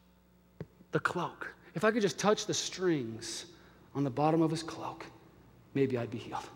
the 0.93 1.01
cloak, 1.01 1.55
if 1.75 1.85
I 1.85 1.91
could 1.91 2.03
just 2.03 2.19
touch 2.19 2.45
the 2.47 2.53
strings 2.53 3.47
on 3.95 4.05
the 4.05 4.11
bottom 4.11 4.43
of 4.43 4.51
his 4.51 4.63
cloak, 4.63 5.07
maybe 5.75 5.97
I'd 5.99 6.11
be 6.11 6.19
healed. 6.19 6.49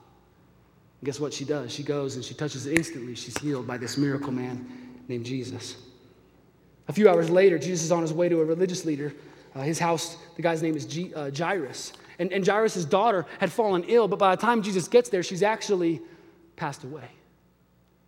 And 1.00 1.06
guess 1.06 1.20
what 1.20 1.32
she 1.32 1.44
does? 1.44 1.72
She 1.72 1.82
goes 1.82 2.16
and 2.16 2.24
she 2.24 2.34
touches 2.34 2.66
it 2.66 2.76
instantly. 2.76 3.14
She's 3.14 3.36
healed 3.38 3.66
by 3.66 3.78
this 3.78 3.96
miracle 3.96 4.32
man 4.32 4.68
named 5.06 5.24
Jesus. 5.24 5.76
A 6.88 6.92
few 6.92 7.08
hours 7.08 7.30
later, 7.30 7.58
Jesus 7.58 7.84
is 7.84 7.92
on 7.92 8.02
his 8.02 8.12
way 8.12 8.28
to 8.28 8.40
a 8.40 8.44
religious 8.44 8.84
leader 8.84 9.14
uh, 9.54 9.62
his 9.62 9.78
house, 9.78 10.16
the 10.36 10.42
guy's 10.42 10.62
name 10.62 10.76
is 10.76 10.86
G, 10.86 11.12
uh, 11.14 11.30
Jairus. 11.36 11.92
And, 12.18 12.32
and 12.32 12.46
Jairus' 12.46 12.84
daughter 12.84 13.26
had 13.38 13.50
fallen 13.50 13.84
ill, 13.84 14.08
but 14.08 14.18
by 14.18 14.34
the 14.34 14.40
time 14.40 14.62
Jesus 14.62 14.88
gets 14.88 15.08
there, 15.08 15.22
she's 15.22 15.42
actually 15.42 16.00
passed 16.56 16.84
away. 16.84 17.08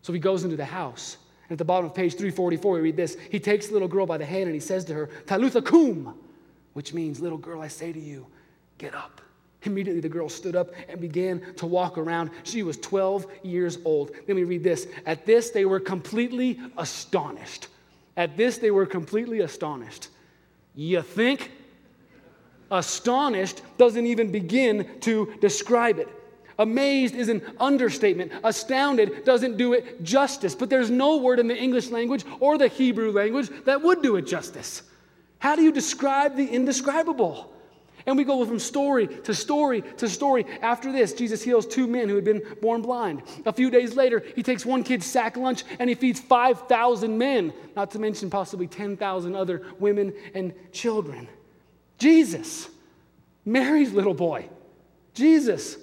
So 0.02 0.12
he 0.12 0.18
goes 0.18 0.44
into 0.44 0.56
the 0.56 0.64
house. 0.64 1.16
And 1.44 1.52
at 1.52 1.58
the 1.58 1.64
bottom 1.64 1.86
of 1.86 1.94
page 1.94 2.12
344, 2.12 2.74
we 2.74 2.80
read 2.80 2.96
this 2.96 3.16
He 3.30 3.40
takes 3.40 3.66
the 3.66 3.72
little 3.72 3.88
girl 3.88 4.06
by 4.06 4.18
the 4.18 4.24
hand 4.24 4.44
and 4.44 4.54
he 4.54 4.60
says 4.60 4.84
to 4.86 4.94
her, 4.94 5.06
Talitha 5.26 5.62
cum, 5.62 6.14
which 6.74 6.94
means, 6.94 7.20
Little 7.20 7.38
girl, 7.38 7.60
I 7.60 7.68
say 7.68 7.92
to 7.92 8.00
you, 8.00 8.26
get 8.80 8.94
up. 8.94 9.20
Immediately, 9.62 10.00
the 10.00 10.08
girl 10.08 10.30
stood 10.30 10.56
up 10.56 10.70
and 10.88 11.00
began 11.00 11.54
to 11.56 11.66
walk 11.66 11.98
around. 11.98 12.30
She 12.44 12.62
was 12.62 12.78
12 12.78 13.26
years 13.42 13.78
old. 13.84 14.10
Let 14.26 14.34
me 14.34 14.44
read 14.44 14.64
this. 14.64 14.86
At 15.04 15.26
this, 15.26 15.50
they 15.50 15.66
were 15.66 15.78
completely 15.78 16.58
astonished. 16.78 17.68
At 18.16 18.38
this, 18.38 18.56
they 18.56 18.70
were 18.70 18.86
completely 18.86 19.40
astonished. 19.40 20.08
You 20.74 21.02
think? 21.02 21.52
Astonished 22.70 23.60
doesn't 23.76 24.06
even 24.06 24.32
begin 24.32 24.88
to 25.00 25.34
describe 25.40 25.98
it. 25.98 26.08
Amazed 26.58 27.14
is 27.14 27.28
an 27.28 27.42
understatement. 27.58 28.32
Astounded 28.44 29.24
doesn't 29.24 29.58
do 29.58 29.74
it 29.74 30.02
justice. 30.02 30.54
But 30.54 30.70
there's 30.70 30.90
no 30.90 31.18
word 31.18 31.38
in 31.38 31.48
the 31.48 31.56
English 31.56 31.90
language 31.90 32.24
or 32.38 32.56
the 32.56 32.68
Hebrew 32.68 33.12
language 33.12 33.50
that 33.66 33.82
would 33.82 34.02
do 34.02 34.16
it 34.16 34.26
justice. 34.26 34.82
How 35.38 35.54
do 35.56 35.62
you 35.62 35.72
describe 35.72 36.36
the 36.36 36.46
indescribable? 36.46 37.52
And 38.06 38.16
we 38.16 38.24
go 38.24 38.44
from 38.44 38.58
story 38.58 39.06
to 39.06 39.34
story 39.34 39.82
to 39.98 40.08
story. 40.08 40.46
After 40.62 40.92
this, 40.92 41.12
Jesus 41.12 41.42
heals 41.42 41.66
two 41.66 41.86
men 41.86 42.08
who 42.08 42.14
had 42.14 42.24
been 42.24 42.42
born 42.60 42.82
blind. 42.82 43.22
A 43.46 43.52
few 43.52 43.70
days 43.70 43.94
later, 43.96 44.22
he 44.34 44.42
takes 44.42 44.64
one 44.64 44.84
kid's 44.84 45.06
sack 45.06 45.36
lunch 45.36 45.64
and 45.78 45.88
he 45.88 45.94
feeds 45.94 46.20
5,000 46.20 47.16
men, 47.16 47.52
not 47.76 47.90
to 47.92 47.98
mention 47.98 48.30
possibly 48.30 48.66
10,000 48.66 49.34
other 49.34 49.62
women 49.78 50.12
and 50.34 50.52
children. 50.72 51.28
Jesus, 51.98 52.68
Mary's 53.44 53.92
little 53.92 54.14
boy. 54.14 54.48
Jesus, 55.14 55.76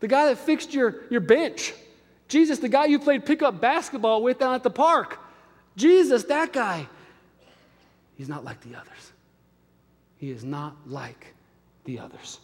the 0.00 0.08
guy 0.08 0.26
that 0.26 0.38
fixed 0.38 0.74
your, 0.74 1.02
your 1.10 1.20
bench. 1.20 1.72
Jesus, 2.28 2.58
the 2.58 2.68
guy 2.68 2.86
you 2.86 2.98
played 2.98 3.26
pickup 3.26 3.60
basketball 3.60 4.22
with 4.22 4.38
down 4.38 4.54
at 4.54 4.62
the 4.62 4.70
park. 4.70 5.18
Jesus, 5.76 6.24
that 6.24 6.52
guy. 6.52 6.88
He's 8.16 8.28
not 8.28 8.44
like 8.44 8.60
the 8.60 8.74
others. 8.74 9.12
He 10.18 10.30
is 10.30 10.44
not 10.44 10.76
like 10.86 11.34
the 11.90 12.02
others. 12.02 12.38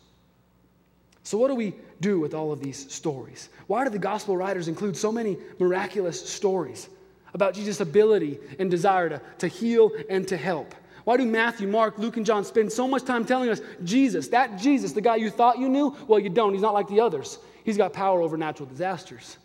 So, 1.22 1.38
what 1.38 1.48
do 1.48 1.54
we 1.54 1.74
do 2.00 2.20
with 2.20 2.34
all 2.34 2.52
of 2.52 2.60
these 2.60 2.92
stories? 2.92 3.48
Why 3.66 3.84
do 3.84 3.90
the 3.90 3.98
gospel 3.98 4.36
writers 4.36 4.68
include 4.68 4.96
so 4.96 5.10
many 5.10 5.36
miraculous 5.58 6.28
stories 6.28 6.88
about 7.34 7.54
Jesus' 7.54 7.80
ability 7.80 8.38
and 8.58 8.70
desire 8.70 9.08
to, 9.08 9.20
to 9.38 9.48
heal 9.48 9.90
and 10.08 10.26
to 10.28 10.36
help? 10.36 10.74
Why 11.04 11.16
do 11.16 11.24
Matthew, 11.24 11.68
Mark, 11.68 11.98
Luke, 11.98 12.16
and 12.16 12.26
John 12.26 12.44
spend 12.44 12.72
so 12.72 12.88
much 12.88 13.04
time 13.04 13.24
telling 13.24 13.48
us 13.48 13.60
Jesus, 13.84 14.28
that 14.28 14.58
Jesus, 14.58 14.92
the 14.92 15.00
guy 15.00 15.16
you 15.16 15.30
thought 15.30 15.58
you 15.58 15.68
knew? 15.68 15.96
Well, 16.08 16.18
you 16.18 16.28
don't. 16.28 16.52
He's 16.52 16.62
not 16.62 16.74
like 16.74 16.88
the 16.88 17.00
others. 17.00 17.38
He's 17.64 17.76
got 17.76 17.92
power 17.92 18.20
over 18.20 18.36
natural 18.36 18.68
disasters, 18.68 19.38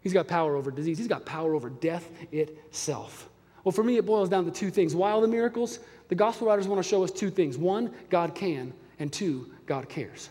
he's 0.00 0.12
got 0.12 0.26
power 0.26 0.56
over 0.56 0.70
disease, 0.70 0.98
he's 0.98 1.08
got 1.08 1.24
power 1.24 1.54
over 1.54 1.70
death 1.70 2.08
itself. 2.32 3.28
Well, 3.62 3.72
for 3.72 3.84
me, 3.84 3.96
it 3.96 4.06
boils 4.06 4.28
down 4.28 4.44
to 4.44 4.50
two 4.50 4.70
things. 4.70 4.94
Why 4.94 5.12
all 5.12 5.20
the 5.20 5.28
miracles? 5.28 5.78
The 6.08 6.16
gospel 6.16 6.48
writers 6.48 6.66
want 6.66 6.82
to 6.82 6.88
show 6.88 7.04
us 7.04 7.12
two 7.12 7.30
things. 7.30 7.56
One, 7.56 7.92
God 8.10 8.34
can, 8.34 8.72
and 9.02 9.12
two, 9.12 9.50
God 9.66 9.88
cares. 9.88 10.30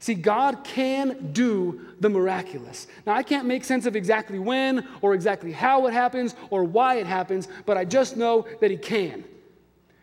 See, 0.00 0.14
God 0.14 0.64
can 0.64 1.32
do 1.32 1.80
the 2.00 2.10
miraculous. 2.10 2.88
Now, 3.06 3.14
I 3.14 3.22
can't 3.22 3.46
make 3.46 3.64
sense 3.64 3.86
of 3.86 3.94
exactly 3.94 4.38
when 4.38 4.86
or 5.00 5.14
exactly 5.14 5.52
how 5.52 5.86
it 5.86 5.94
happens 5.94 6.34
or 6.50 6.64
why 6.64 6.96
it 6.96 7.06
happens, 7.06 7.48
but 7.64 7.78
I 7.78 7.84
just 7.84 8.16
know 8.16 8.46
that 8.60 8.70
He 8.70 8.76
can. 8.76 9.24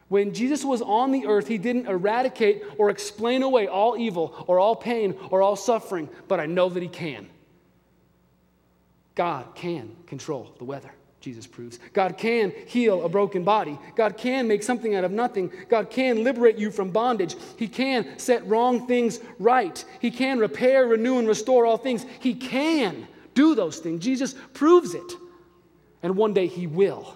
When 0.08 0.34
Jesus 0.34 0.64
was 0.64 0.82
on 0.82 1.12
the 1.12 1.28
earth, 1.28 1.48
He 1.48 1.58
didn't 1.58 1.88
eradicate 1.88 2.64
or 2.78 2.90
explain 2.90 3.44
away 3.44 3.68
all 3.68 3.98
evil 3.98 4.34
or 4.48 4.58
all 4.58 4.76
pain 4.76 5.16
or 5.30 5.42
all 5.42 5.58
suffering, 5.58 6.10
but 6.30 6.40
I 6.40 6.46
know 6.46 6.70
that 6.70 6.82
He 6.82 6.90
can. 6.90 7.30
God 9.16 9.54
can 9.54 9.98
control 10.08 10.56
the 10.58 10.64
weather. 10.64 10.92
Jesus 11.22 11.46
proves. 11.46 11.80
God 11.94 12.18
can 12.18 12.52
heal 12.66 13.06
a 13.06 13.10
broken 13.10 13.44
body. 13.44 13.78
God 13.96 14.18
can 14.18 14.48
make 14.48 14.64
something 14.64 14.96
out 14.96 15.04
of 15.04 15.12
nothing. 15.12 15.52
God 15.70 15.92
can 15.92 16.24
liberate 16.24 16.58
you 16.58 16.72
from 16.72 16.90
bondage. 16.90 17.36
He 17.58 17.68
can 17.68 18.18
set 18.18 18.46
wrong 18.48 18.88
things 18.88 19.20
right. 19.38 19.86
He 20.00 20.10
can 20.10 20.40
repair, 20.40 20.88
renew, 20.88 21.20
and 21.20 21.28
restore 21.28 21.66
all 21.66 21.78
things. 21.78 22.06
He 22.20 22.34
can 22.34 23.08
do 23.36 23.54
those 23.54 23.78
things. 23.78 24.04
Jesus 24.04 24.34
proves 24.54 24.96
it. 24.96 25.14
And 26.02 26.18
one 26.18 26.34
day 26.34 26.48
He 26.48 26.66
will. 26.66 27.16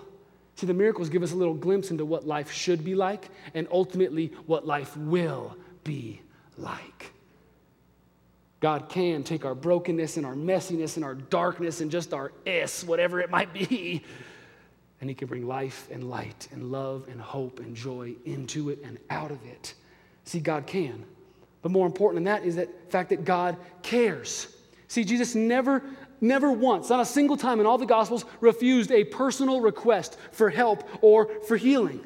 See, 0.55 0.67
the 0.67 0.73
miracles 0.73 1.09
give 1.09 1.23
us 1.23 1.33
a 1.33 1.35
little 1.35 1.55
glimpse 1.55 1.89
into 1.89 2.05
what 2.05 2.25
life 2.25 2.51
should 2.51 2.85
be 2.85 2.95
like 2.95 3.29
and 3.55 3.67
ultimately 3.71 4.31
what 4.45 4.65
life 4.65 4.95
will 4.95 5.57
be 5.83 6.21
like. 6.57 7.11
God 8.65 8.89
can 8.89 9.21
take 9.21 9.45
our 9.45 9.53
brokenness 9.53 10.17
and 10.17 10.25
our 10.25 10.33
messiness 10.33 10.95
and 10.95 11.05
our 11.05 11.13
darkness 11.13 11.81
and 11.81 11.91
just 11.91 12.15
our 12.15 12.31
s, 12.47 12.83
whatever 12.83 13.19
it 13.19 13.29
might 13.29 13.53
be, 13.53 14.01
and 15.01 15.07
He 15.07 15.15
can 15.15 15.27
bring 15.27 15.47
life 15.47 15.87
and 15.91 16.09
light 16.09 16.47
and 16.51 16.71
love 16.71 17.07
and 17.07 17.21
hope 17.21 17.59
and 17.59 17.75
joy 17.75 18.15
into 18.25 18.71
it 18.71 18.79
and 18.83 18.97
out 19.11 19.29
of 19.29 19.37
it. 19.45 19.75
See, 20.23 20.39
God 20.39 20.65
can. 20.65 21.05
But 21.61 21.73
more 21.73 21.85
important 21.85 22.15
than 22.15 22.23
that 22.23 22.43
is 22.43 22.55
that 22.55 22.91
fact 22.91 23.09
that 23.09 23.23
God 23.23 23.55
cares. 23.83 24.47
See, 24.87 25.03
Jesus 25.03 25.35
never, 25.35 25.83
never 26.19 26.51
once, 26.51 26.89
not 26.89 26.99
a 26.99 27.05
single 27.05 27.37
time 27.37 27.59
in 27.59 27.67
all 27.67 27.77
the 27.77 27.85
Gospels, 27.85 28.25
refused 28.41 28.91
a 28.91 29.03
personal 29.03 29.61
request 29.61 30.17
for 30.31 30.49
help 30.49 30.89
or 31.03 31.29
for 31.41 31.55
healing. 31.55 32.03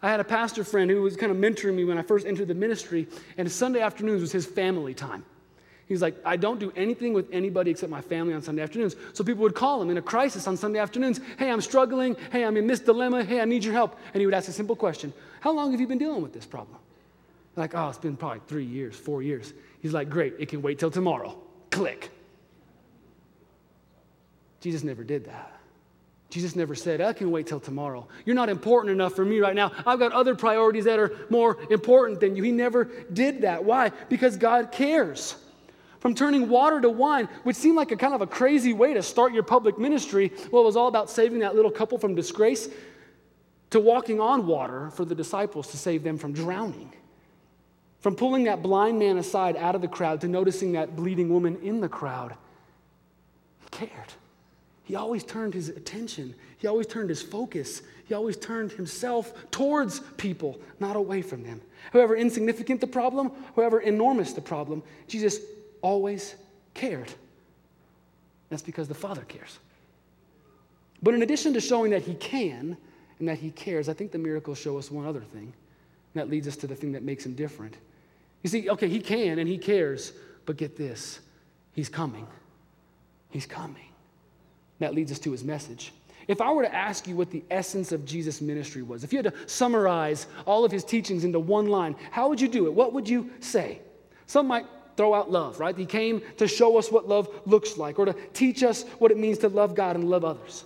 I 0.00 0.08
had 0.08 0.20
a 0.20 0.24
pastor 0.24 0.64
friend 0.64 0.90
who 0.90 1.02
was 1.02 1.14
kind 1.14 1.30
of 1.30 1.36
mentoring 1.36 1.74
me 1.74 1.84
when 1.84 1.98
I 1.98 2.02
first 2.02 2.26
entered 2.26 2.48
the 2.48 2.54
ministry, 2.54 3.06
and 3.36 3.52
Sunday 3.52 3.80
afternoons 3.80 4.22
was 4.22 4.32
his 4.32 4.46
family 4.46 4.94
time. 4.94 5.26
He's 5.88 6.02
like, 6.02 6.16
I 6.24 6.36
don't 6.36 6.60
do 6.60 6.70
anything 6.76 7.14
with 7.14 7.28
anybody 7.32 7.70
except 7.70 7.90
my 7.90 8.02
family 8.02 8.34
on 8.34 8.42
Sunday 8.42 8.62
afternoons. 8.62 8.94
So 9.14 9.24
people 9.24 9.42
would 9.42 9.54
call 9.54 9.80
him 9.80 9.88
in 9.88 9.96
a 9.96 10.02
crisis 10.02 10.46
on 10.46 10.56
Sunday 10.56 10.78
afternoons. 10.78 11.18
Hey, 11.38 11.50
I'm 11.50 11.62
struggling. 11.62 12.14
Hey, 12.30 12.44
I'm 12.44 12.58
in 12.58 12.66
this 12.66 12.80
dilemma. 12.80 13.24
Hey, 13.24 13.40
I 13.40 13.46
need 13.46 13.64
your 13.64 13.72
help. 13.72 13.98
And 14.12 14.20
he 14.20 14.26
would 14.26 14.34
ask 14.34 14.48
a 14.48 14.52
simple 14.52 14.76
question 14.76 15.14
How 15.40 15.52
long 15.52 15.70
have 15.72 15.80
you 15.80 15.86
been 15.86 15.98
dealing 15.98 16.22
with 16.22 16.34
this 16.34 16.44
problem? 16.44 16.78
like, 17.58 17.74
oh, 17.74 17.88
it's 17.88 17.98
been 17.98 18.16
probably 18.16 18.40
three 18.46 18.64
years, 18.64 18.96
four 18.96 19.22
years. 19.22 19.52
He's 19.82 19.92
like, 19.92 20.08
great, 20.08 20.34
it 20.38 20.48
can 20.48 20.62
wait 20.62 20.78
till 20.78 20.90
tomorrow. 20.90 21.36
Click. 21.70 22.10
Jesus 24.60 24.82
never 24.82 25.04
did 25.04 25.26
that. 25.26 25.52
Jesus 26.30 26.54
never 26.54 26.74
said, 26.74 27.00
I 27.00 27.14
can 27.14 27.30
wait 27.30 27.46
till 27.46 27.60
tomorrow. 27.60 28.06
You're 28.24 28.36
not 28.36 28.48
important 28.48 28.92
enough 28.92 29.14
for 29.14 29.24
me 29.24 29.40
right 29.40 29.54
now. 29.54 29.72
I've 29.86 29.98
got 29.98 30.12
other 30.12 30.34
priorities 30.34 30.84
that 30.84 30.98
are 30.98 31.16
more 31.30 31.56
important 31.70 32.20
than 32.20 32.36
you. 32.36 32.42
He 32.42 32.52
never 32.52 32.84
did 33.12 33.42
that. 33.42 33.64
Why? 33.64 33.90
Because 34.08 34.36
God 34.36 34.70
cares 34.70 35.36
from 36.00 36.14
turning 36.14 36.48
water 36.48 36.80
to 36.80 36.88
wine, 36.88 37.28
which 37.42 37.56
seemed 37.56 37.76
like 37.76 37.90
a 37.90 37.96
kind 37.96 38.14
of 38.14 38.20
a 38.20 38.26
crazy 38.26 38.72
way 38.72 38.94
to 38.94 39.02
start 39.02 39.32
your 39.32 39.42
public 39.42 39.78
ministry. 39.78 40.32
Well, 40.50 40.62
it 40.62 40.66
was 40.66 40.76
all 40.76 40.88
about 40.88 41.10
saving 41.10 41.40
that 41.40 41.54
little 41.54 41.70
couple 41.70 41.98
from 41.98 42.14
disgrace, 42.14 42.68
to 43.70 43.80
walking 43.80 44.20
on 44.20 44.46
water 44.46 44.90
for 44.90 45.04
the 45.04 45.14
disciples 45.14 45.68
to 45.68 45.76
save 45.76 46.02
them 46.02 46.16
from 46.16 46.32
drowning. 46.32 46.92
From 48.00 48.14
pulling 48.14 48.44
that 48.44 48.62
blind 48.62 48.98
man 48.98 49.18
aside 49.18 49.56
out 49.56 49.74
of 49.74 49.82
the 49.82 49.88
crowd 49.88 50.20
to 50.22 50.28
noticing 50.28 50.72
that 50.72 50.96
bleeding 50.96 51.28
woman 51.28 51.58
in 51.62 51.80
the 51.80 51.88
crowd. 51.88 52.34
He 53.60 53.68
cared. 53.70 54.12
He 54.84 54.94
always 54.94 55.22
turned 55.22 55.52
his 55.52 55.68
attention, 55.68 56.34
he 56.56 56.66
always 56.66 56.86
turned 56.86 57.10
his 57.10 57.20
focus, 57.20 57.82
he 58.06 58.14
always 58.14 58.38
turned 58.38 58.72
himself 58.72 59.34
towards 59.50 60.00
people, 60.16 60.58
not 60.80 60.96
away 60.96 61.20
from 61.20 61.42
them. 61.42 61.60
However 61.92 62.16
insignificant 62.16 62.80
the 62.80 62.86
problem, 62.86 63.30
however 63.54 63.80
enormous 63.80 64.32
the 64.32 64.40
problem, 64.40 64.82
Jesus 65.06 65.40
always 65.82 66.34
cared. 66.74 67.12
That's 68.48 68.62
because 68.62 68.88
the 68.88 68.94
Father 68.94 69.22
cares. 69.22 69.58
But 71.02 71.14
in 71.14 71.22
addition 71.22 71.52
to 71.54 71.60
showing 71.60 71.90
that 71.92 72.02
He 72.02 72.14
can 72.14 72.76
and 73.18 73.28
that 73.28 73.38
He 73.38 73.50
cares, 73.50 73.88
I 73.88 73.92
think 73.92 74.12
the 74.12 74.18
miracles 74.18 74.58
show 74.58 74.78
us 74.78 74.90
one 74.90 75.06
other 75.06 75.20
thing. 75.20 75.52
And 76.14 76.14
that 76.14 76.30
leads 76.30 76.48
us 76.48 76.56
to 76.58 76.66
the 76.66 76.74
thing 76.74 76.92
that 76.92 77.02
makes 77.02 77.24
Him 77.24 77.34
different. 77.34 77.76
You 78.42 78.50
see, 78.50 78.70
okay, 78.70 78.88
He 78.88 79.00
can 79.00 79.38
and 79.38 79.48
He 79.48 79.58
cares, 79.58 80.12
but 80.46 80.56
get 80.56 80.76
this 80.76 81.20
He's 81.72 81.88
coming. 81.88 82.26
He's 83.30 83.46
coming. 83.46 83.86
That 84.78 84.94
leads 84.94 85.12
us 85.12 85.18
to 85.20 85.32
His 85.32 85.44
message. 85.44 85.92
If 86.28 86.42
I 86.42 86.52
were 86.52 86.62
to 86.62 86.74
ask 86.74 87.08
you 87.08 87.16
what 87.16 87.30
the 87.30 87.42
essence 87.50 87.90
of 87.90 88.04
Jesus' 88.04 88.42
ministry 88.42 88.82
was, 88.82 89.02
if 89.02 89.12
you 89.12 89.18
had 89.22 89.32
to 89.32 89.48
summarize 89.48 90.26
all 90.44 90.62
of 90.62 90.70
his 90.70 90.84
teachings 90.84 91.24
into 91.24 91.40
one 91.40 91.68
line, 91.68 91.96
how 92.10 92.28
would 92.28 92.38
you 92.38 92.48
do 92.48 92.66
it? 92.66 92.74
What 92.74 92.92
would 92.92 93.08
you 93.08 93.30
say? 93.40 93.80
Some 94.26 94.46
might 94.46 94.66
throw 94.98 95.14
out 95.14 95.30
love, 95.30 95.60
right? 95.60 95.78
He 95.78 95.86
came 95.86 96.20
to 96.36 96.48
show 96.48 96.76
us 96.76 96.90
what 96.90 97.08
love 97.08 97.30
looks 97.46 97.78
like 97.78 98.00
or 98.00 98.04
to 98.04 98.14
teach 98.34 98.64
us 98.64 98.82
what 98.98 99.10
it 99.12 99.16
means 99.16 99.38
to 99.38 99.48
love 99.48 99.74
God 99.76 99.94
and 99.94 100.10
love 100.10 100.24
others. 100.24 100.64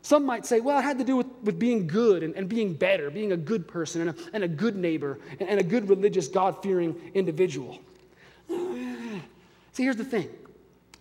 Some 0.00 0.24
might 0.24 0.46
say, 0.46 0.60
well, 0.60 0.78
it 0.78 0.82
had 0.82 0.96
to 0.98 1.04
do 1.04 1.16
with, 1.16 1.26
with 1.42 1.58
being 1.58 1.88
good 1.88 2.22
and, 2.22 2.34
and 2.36 2.48
being 2.48 2.72
better, 2.72 3.10
being 3.10 3.32
a 3.32 3.36
good 3.36 3.66
person 3.66 4.02
and 4.02 4.10
a, 4.10 4.14
and 4.32 4.44
a 4.44 4.48
good 4.48 4.76
neighbor 4.76 5.18
and, 5.40 5.48
and 5.48 5.58
a 5.58 5.62
good 5.62 5.88
religious, 5.88 6.28
God 6.28 6.62
fearing 6.62 6.94
individual. 7.14 7.80
See, 8.48 9.82
here's 9.82 9.96
the 9.96 10.04
thing. 10.04 10.28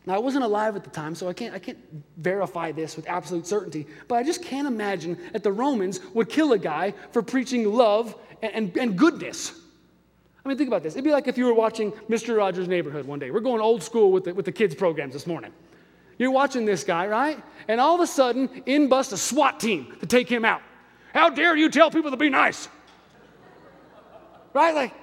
Now, 0.08 0.16
I 0.16 0.20
wasn't 0.20 0.44
alive 0.44 0.76
at 0.76 0.84
the 0.84 0.90
time, 0.90 1.14
so 1.14 1.30
I 1.30 1.34
can't, 1.34 1.54
I 1.54 1.60
can't 1.60 1.78
verify 2.18 2.72
this 2.72 2.96
with 2.96 3.08
absolute 3.08 3.46
certainty, 3.46 3.86
but 4.08 4.16
I 4.16 4.24
just 4.24 4.42
can't 4.42 4.68
imagine 4.68 5.18
that 5.32 5.44
the 5.44 5.52
Romans 5.52 6.00
would 6.16 6.28
kill 6.28 6.54
a 6.54 6.58
guy 6.58 6.96
for 7.12 7.22
preaching 7.22 7.72
love 7.72 8.16
and, 8.42 8.54
and, 8.54 8.78
and 8.78 8.98
goodness. 8.98 9.60
I 10.44 10.50
mean, 10.50 10.58
think 10.58 10.68
about 10.68 10.84
this. 10.84 10.94
It'd 10.94 11.06
be 11.06 11.12
like 11.12 11.28
if 11.28 11.38
you 11.38 11.46
were 11.46 11.54
watching 11.54 11.92
Mr. 12.10 12.38
Rogers' 12.38 12.68
Neighborhood 12.68 13.06
one 13.06 13.20
day. 13.20 13.32
We're 13.32 13.40
going 13.40 13.62
old 13.62 13.82
school 13.82 14.12
with 14.12 14.26
the, 14.26 14.34
with 14.34 14.46
the 14.46 14.52
kids' 14.52 14.76
programs 14.76 15.14
this 15.14 15.26
morning. 15.26 15.54
You're 16.18 16.32
watching 16.32 16.66
this 16.66 16.84
guy, 16.84 17.08
right? 17.08 17.42
And 17.68 17.80
all 17.80 17.96
of 17.96 18.02
a 18.02 18.08
sudden, 18.08 18.64
in 18.66 18.90
busts 18.90 19.14
a 19.14 19.18
SWAT 19.18 19.60
team 19.60 19.96
to 20.00 20.06
take 20.06 20.30
him 20.30 20.46
out. 20.46 20.62
How 21.14 21.30
dare 21.30 21.56
you 21.56 21.70
tell 21.70 21.90
people 21.90 22.12
to 22.12 22.18
be 22.18 22.30
nice? 22.30 22.68
Right? 24.54 24.76
Like, 24.76 24.94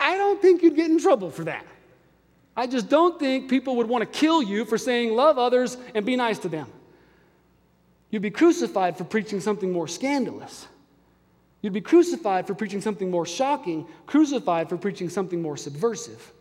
I 0.00 0.16
don't 0.16 0.40
think 0.40 0.62
you'd 0.62 0.76
get 0.76 0.90
in 0.90 0.98
trouble 0.98 1.30
for 1.30 1.44
that. 1.44 1.64
I 2.56 2.66
just 2.66 2.88
don't 2.88 3.18
think 3.20 3.48
people 3.48 3.76
would 3.76 3.88
want 3.88 4.02
to 4.02 4.18
kill 4.18 4.42
you 4.42 4.64
for 4.64 4.78
saying 4.78 5.14
love 5.14 5.38
others 5.38 5.76
and 5.94 6.04
be 6.04 6.16
nice 6.16 6.38
to 6.40 6.48
them. 6.48 6.66
You'd 8.10 8.22
be 8.22 8.30
crucified 8.30 8.96
for 8.96 9.04
preaching 9.04 9.40
something 9.40 9.70
more 9.70 9.86
scandalous. 9.86 10.66
You'd 11.60 11.72
be 11.72 11.80
crucified 11.80 12.46
for 12.46 12.54
preaching 12.54 12.80
something 12.80 13.10
more 13.10 13.26
shocking, 13.26 13.86
crucified 14.06 14.68
for 14.68 14.76
preaching 14.76 15.08
something 15.08 15.42
more 15.42 15.56
subversive. 15.56 16.32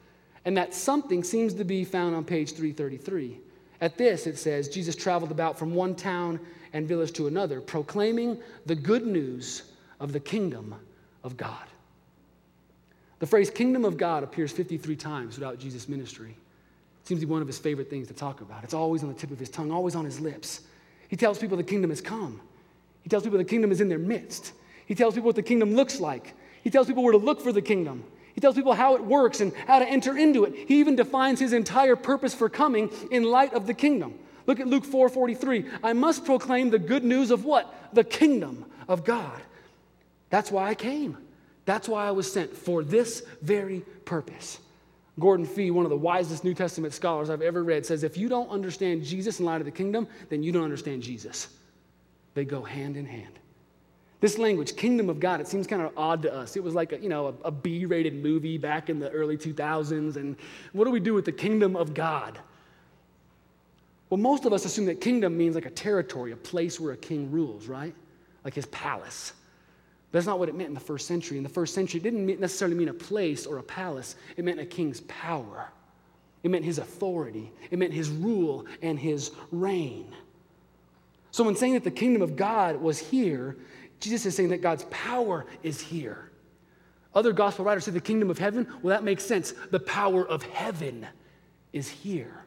And 0.46 0.56
that 0.58 0.74
something 0.74 1.24
seems 1.24 1.54
to 1.56 1.64
be 1.64 1.84
found 1.84 2.16
on 2.16 2.24
page 2.24 2.52
333. 2.52 3.40
At 3.82 3.98
this, 3.98 4.28
it 4.28 4.38
says 4.38 4.70
Jesus 4.70 4.96
traveled 4.96 5.32
about 5.32 5.58
from 5.58 5.74
one 5.74 5.96
town 5.96 6.40
and 6.74 6.88
village 6.88 7.14
to 7.14 7.28
another, 7.28 7.62
proclaiming 7.62 8.38
the 8.66 8.76
good 8.76 9.06
news 9.06 9.64
of 10.00 10.14
the 10.14 10.20
kingdom 10.20 10.76
of 11.24 11.38
God. 11.38 11.66
The 13.20 13.28
phrase 13.28 13.50
kingdom 13.50 13.84
of 13.84 13.98
God 13.98 14.24
appears 14.24 14.52
53 14.52 14.96
times 14.96 15.36
throughout 15.36 15.60
Jesus' 15.60 15.90
ministry. 15.90 16.30
It 16.30 17.08
seems 17.08 17.22
to 17.22 17.26
be 17.26 17.32
one 17.32 17.42
of 17.42 17.48
his 17.48 17.58
favorite 17.58 17.90
things 17.90 18.08
to 18.10 18.14
talk 18.14 18.42
about. 18.42 18.64
It's 18.64 18.74
always 18.74 19.02
on 19.02 19.10
the 19.10 19.16
tip 19.16 19.32
of 19.32 19.40
his 19.40 19.50
tongue, 19.50 19.72
always 19.72 19.96
on 19.96 20.06
his 20.06 20.20
lips. 20.20 20.62
He 21.08 21.16
tells 21.16 21.40
people 21.40 21.58
the 21.58 21.64
kingdom 21.64 21.90
has 21.90 22.02
come. 22.02 22.40
He 23.02 23.10
tells 23.10 23.24
people 23.24 23.38
the 23.38 23.46
kingdom 23.46 23.72
is 23.72 23.82
in 23.82 23.90
their 23.90 23.98
midst. 23.98 24.54
He 24.88 24.96
tells 24.96 25.14
people 25.14 25.28
what 25.28 25.36
the 25.36 25.44
kingdom 25.44 25.76
looks 25.76 26.00
like. 26.00 26.34
He 26.64 26.72
tells 26.72 26.88
people 26.88 27.04
where 27.04 27.12
to 27.12 27.20
look 27.20 27.42
for 27.42 27.52
the 27.52 27.62
kingdom. 27.62 28.04
He 28.34 28.42
tells 28.42 28.56
people 28.56 28.74
how 28.74 28.96
it 28.96 29.04
works 29.04 29.42
and 29.42 29.54
how 29.68 29.80
to 29.80 29.88
enter 29.88 30.18
into 30.18 30.46
it. 30.46 30.56
He 30.68 30.80
even 30.80 30.96
defines 30.96 31.40
his 31.40 31.54
entire 31.54 31.96
purpose 31.96 32.34
for 32.34 32.50
coming 32.50 32.90
in 33.12 33.24
light 33.24 33.54
of 33.54 33.68
the 33.68 33.74
kingdom. 33.74 34.18
Look 34.46 34.60
at 34.60 34.68
Luke 34.68 34.86
4:43. 34.86 35.66
I 35.84 35.94
must 35.94 36.24
proclaim 36.24 36.70
the 36.70 36.80
good 36.80 37.04
news 37.04 37.32
of 37.32 37.46
what? 37.46 37.74
The 37.94 38.04
kingdom 38.04 38.66
of 38.88 39.04
God. 39.04 39.42
That's 40.30 40.52
why 40.52 40.70
I 40.70 40.76
came. 40.76 41.18
That's 41.66 41.90
why 41.90 42.08
I 42.08 42.12
was 42.12 42.32
sent 42.32 42.56
for 42.56 42.84
this 42.84 43.24
very 43.42 43.82
purpose. 44.06 44.60
Gordon 45.20 45.46
Fee, 45.46 45.72
one 45.72 45.86
of 45.86 45.90
the 45.90 45.98
wisest 45.98 46.44
New 46.44 46.54
Testament 46.54 46.94
scholars 46.94 47.30
I've 47.30 47.42
ever 47.42 47.64
read, 47.64 47.86
says 47.86 48.04
if 48.04 48.18
you 48.18 48.30
don't 48.30 48.50
understand 48.50 49.04
Jesus 49.04 49.40
in 49.40 49.46
light 49.46 49.62
of 49.62 49.66
the 49.66 49.72
kingdom, 49.72 50.08
then 50.30 50.44
you 50.44 50.52
don't 50.52 50.64
understand 50.64 51.02
Jesus. 51.02 51.48
They 52.36 52.46
go 52.46 52.62
hand 52.62 52.96
in 52.96 53.06
hand. 53.06 53.40
This 54.20 54.38
language, 54.38 54.76
kingdom 54.76 55.10
of 55.10 55.20
God, 55.20 55.42
it 55.42 55.48
seems 55.48 55.68
kind 55.68 55.82
of 55.82 55.92
odd 55.96 56.24
to 56.24 56.34
us. 56.34 56.56
It 56.56 56.64
was 56.64 56.74
like 56.74 56.92
a, 56.92 56.98
you 56.98 57.10
know, 57.10 57.28
a, 57.28 57.48
a 57.48 57.52
B-rated 57.52 58.16
movie 58.16 58.58
back 58.58 58.90
in 58.90 59.00
the 59.00 59.10
early 59.12 59.38
2000s. 59.38 60.16
And 60.16 60.36
what 60.74 60.86
do 60.86 60.92
we 60.92 61.00
do 61.00 61.14
with 61.14 61.26
the 61.26 61.32
kingdom 61.32 61.76
of 61.76 61.94
God? 61.94 62.40
Well, 64.10 64.18
most 64.18 64.46
of 64.46 64.54
us 64.54 64.66
assume 64.66 64.86
that 64.86 65.02
kingdom 65.02 65.38
means 65.38 65.54
like 65.54 65.66
a 65.66 65.72
territory, 65.72 66.32
a 66.32 66.38
place 66.38 66.80
where 66.80 66.94
a 66.94 66.98
king 66.98 67.30
rules, 67.32 67.68
right? 67.68 67.94
Like 68.44 68.56
his 68.56 68.66
palace. 68.68 69.34
But 70.12 70.20
that's 70.20 70.28
not 70.28 70.40
what 70.40 70.50
it 70.50 70.56
meant 70.56 70.70
in 70.70 70.74
the 70.74 70.80
first 70.80 71.08
century. 71.08 71.38
In 71.38 71.44
the 71.44 71.50
first 71.50 71.76
century, 71.76 72.00
it 72.00 72.04
didn't 72.04 72.40
necessarily 72.40 72.78
mean 72.78 72.90
a 72.90 72.94
place 72.94 73.46
or 73.46 73.58
a 73.58 73.64
palace, 73.64 74.16
it 74.36 74.46
meant 74.46 74.60
a 74.60 74.66
king's 74.66 75.02
power. 75.02 75.70
It 76.44 76.52
meant 76.52 76.64
his 76.64 76.78
authority, 76.78 77.52
it 77.72 77.78
meant 77.78 77.94
his 77.94 78.10
rule 78.10 78.66
and 78.82 78.98
his 78.98 79.32
reign. 79.52 80.16
So, 81.32 81.44
when 81.44 81.56
saying 81.56 81.74
that 81.74 81.84
the 81.84 81.92
kingdom 81.92 82.22
of 82.22 82.36
God 82.36 82.78
was 82.78 83.00
here, 83.00 83.58
Jesus 84.00 84.26
is 84.26 84.36
saying 84.36 84.50
that 84.50 84.62
God's 84.62 84.86
power 84.86 85.46
is 85.64 85.82
here. 85.82 86.32
Other 87.16 87.34
gospel 87.34 87.66
writers 87.66 87.86
say 87.86 87.92
the 87.92 88.00
kingdom 88.00 88.30
of 88.30 88.38
heaven. 88.38 88.68
Well, 88.82 88.96
that 88.96 89.04
makes 89.04 89.26
sense. 89.26 89.54
The 89.72 89.80
power 89.80 90.28
of 90.28 90.44
heaven 90.44 91.08
is 91.74 91.90
here. 91.90 92.44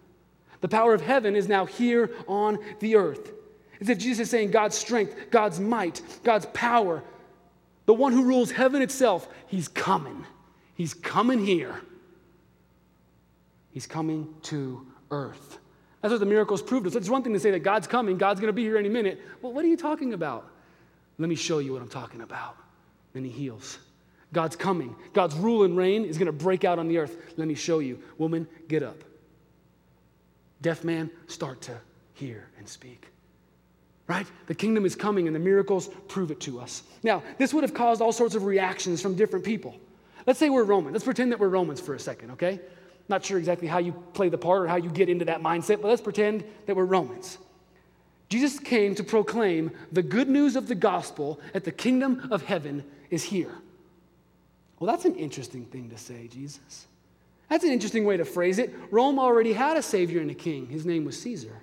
The 0.60 0.68
power 0.68 0.94
of 0.94 1.00
heaven 1.00 1.34
is 1.34 1.48
now 1.48 1.66
here 1.66 2.10
on 2.28 2.58
the 2.80 2.96
earth. 2.96 3.32
As 3.80 3.88
if 3.88 3.98
Jesus 3.98 4.20
is 4.26 4.30
saying 4.30 4.50
God's 4.50 4.76
strength, 4.76 5.30
God's 5.30 5.58
might, 5.58 6.02
God's 6.22 6.46
power, 6.46 7.02
the 7.86 7.94
one 7.94 8.12
who 8.12 8.24
rules 8.24 8.50
heaven 8.50 8.82
itself, 8.82 9.28
he's 9.46 9.68
coming. 9.68 10.24
He's 10.74 10.94
coming 10.94 11.44
here. 11.44 11.80
He's 13.72 13.86
coming 13.86 14.34
to 14.42 14.86
earth. 15.10 15.58
That's 16.02 16.12
what 16.12 16.20
the 16.20 16.26
miracles 16.26 16.62
proved 16.62 16.86
us. 16.86 16.94
It's 16.94 17.08
one 17.08 17.22
thing 17.22 17.32
to 17.32 17.40
say 17.40 17.50
that 17.50 17.60
God's 17.60 17.86
coming, 17.86 18.16
God's 18.18 18.40
going 18.40 18.48
to 18.48 18.54
be 18.54 18.62
here 18.62 18.78
any 18.78 18.88
minute. 18.88 19.20
Well, 19.42 19.52
what 19.52 19.64
are 19.64 19.68
you 19.68 19.76
talking 19.76 20.12
about? 20.12 20.50
Let 21.20 21.28
me 21.28 21.34
show 21.34 21.58
you 21.58 21.74
what 21.74 21.82
I'm 21.82 21.88
talking 21.88 22.22
about. 22.22 22.56
Then 23.12 23.24
he 23.24 23.30
heals. 23.30 23.78
God's 24.32 24.56
coming. 24.56 24.96
God's 25.12 25.34
rule 25.34 25.64
and 25.64 25.76
reign 25.76 26.04
is 26.06 26.16
going 26.16 26.26
to 26.26 26.32
break 26.32 26.64
out 26.64 26.78
on 26.78 26.88
the 26.88 26.96
earth. 26.96 27.34
Let 27.36 27.46
me 27.46 27.54
show 27.54 27.80
you. 27.80 27.98
Woman, 28.16 28.48
get 28.68 28.82
up. 28.82 28.96
Deaf 30.62 30.82
man, 30.82 31.10
start 31.26 31.60
to 31.62 31.76
hear 32.14 32.48
and 32.58 32.66
speak. 32.66 33.08
Right? 34.06 34.26
The 34.46 34.54
kingdom 34.54 34.86
is 34.86 34.96
coming 34.96 35.26
and 35.26 35.36
the 35.36 35.40
miracles 35.40 35.88
prove 36.08 36.30
it 36.30 36.40
to 36.40 36.58
us. 36.58 36.84
Now, 37.02 37.22
this 37.36 37.52
would 37.52 37.64
have 37.64 37.74
caused 37.74 38.00
all 38.00 38.12
sorts 38.12 38.34
of 38.34 38.44
reactions 38.44 39.02
from 39.02 39.14
different 39.14 39.44
people. 39.44 39.76
Let's 40.26 40.38
say 40.38 40.48
we're 40.48 40.64
Roman. 40.64 40.92
Let's 40.92 41.04
pretend 41.04 41.32
that 41.32 41.38
we're 41.38 41.48
Romans 41.48 41.80
for 41.80 41.94
a 41.94 42.00
second, 42.00 42.30
okay? 42.32 42.60
Not 43.10 43.24
sure 43.24 43.38
exactly 43.38 43.68
how 43.68 43.78
you 43.78 43.92
play 44.14 44.30
the 44.30 44.38
part 44.38 44.62
or 44.62 44.68
how 44.68 44.76
you 44.76 44.88
get 44.88 45.10
into 45.10 45.26
that 45.26 45.42
mindset, 45.42 45.82
but 45.82 45.88
let's 45.88 46.00
pretend 46.00 46.44
that 46.66 46.76
we're 46.76 46.84
Romans. 46.84 47.36
Jesus 48.30 48.60
came 48.60 48.94
to 48.94 49.02
proclaim 49.02 49.72
the 49.90 50.02
good 50.02 50.28
news 50.28 50.54
of 50.54 50.68
the 50.68 50.74
gospel 50.74 51.40
that 51.52 51.64
the 51.64 51.72
kingdom 51.72 52.28
of 52.30 52.44
heaven 52.44 52.84
is 53.10 53.24
here. 53.24 53.52
Well, 54.78 54.88
that's 54.88 55.04
an 55.04 55.16
interesting 55.16 55.66
thing 55.66 55.90
to 55.90 55.98
say, 55.98 56.28
Jesus. 56.28 56.86
That's 57.48 57.64
an 57.64 57.72
interesting 57.72 58.04
way 58.04 58.16
to 58.16 58.24
phrase 58.24 58.60
it. 58.60 58.72
Rome 58.92 59.18
already 59.18 59.52
had 59.52 59.76
a 59.76 59.82
savior 59.82 60.20
and 60.20 60.30
a 60.30 60.34
king. 60.34 60.68
His 60.68 60.86
name 60.86 61.04
was 61.04 61.20
Caesar. 61.20 61.60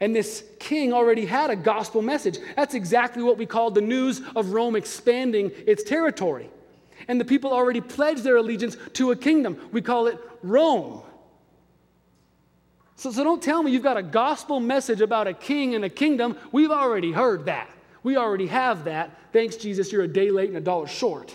And 0.00 0.16
this 0.16 0.44
king 0.58 0.92
already 0.92 1.24
had 1.24 1.50
a 1.50 1.56
gospel 1.56 2.02
message. 2.02 2.38
That's 2.56 2.74
exactly 2.74 3.22
what 3.22 3.38
we 3.38 3.46
call 3.46 3.70
the 3.70 3.80
news 3.80 4.20
of 4.34 4.52
Rome 4.52 4.74
expanding 4.74 5.52
its 5.68 5.84
territory. 5.84 6.50
And 7.06 7.20
the 7.20 7.24
people 7.24 7.52
already 7.52 7.80
pledged 7.80 8.24
their 8.24 8.38
allegiance 8.38 8.76
to 8.94 9.12
a 9.12 9.16
kingdom. 9.16 9.56
We 9.70 9.82
call 9.82 10.08
it 10.08 10.18
Rome. 10.42 11.02
So, 13.00 13.10
so 13.10 13.24
don't 13.24 13.42
tell 13.42 13.62
me 13.62 13.70
you've 13.70 13.82
got 13.82 13.96
a 13.96 14.02
gospel 14.02 14.60
message 14.60 15.00
about 15.00 15.26
a 15.26 15.32
king 15.32 15.74
and 15.74 15.86
a 15.86 15.88
kingdom. 15.88 16.36
We've 16.52 16.70
already 16.70 17.12
heard 17.12 17.46
that. 17.46 17.66
We 18.02 18.18
already 18.18 18.46
have 18.48 18.84
that. 18.84 19.16
Thanks, 19.32 19.56
Jesus, 19.56 19.90
you're 19.90 20.02
a 20.02 20.06
day 20.08 20.30
late 20.30 20.48
and 20.48 20.58
a 20.58 20.60
dollar 20.60 20.86
short. 20.86 21.34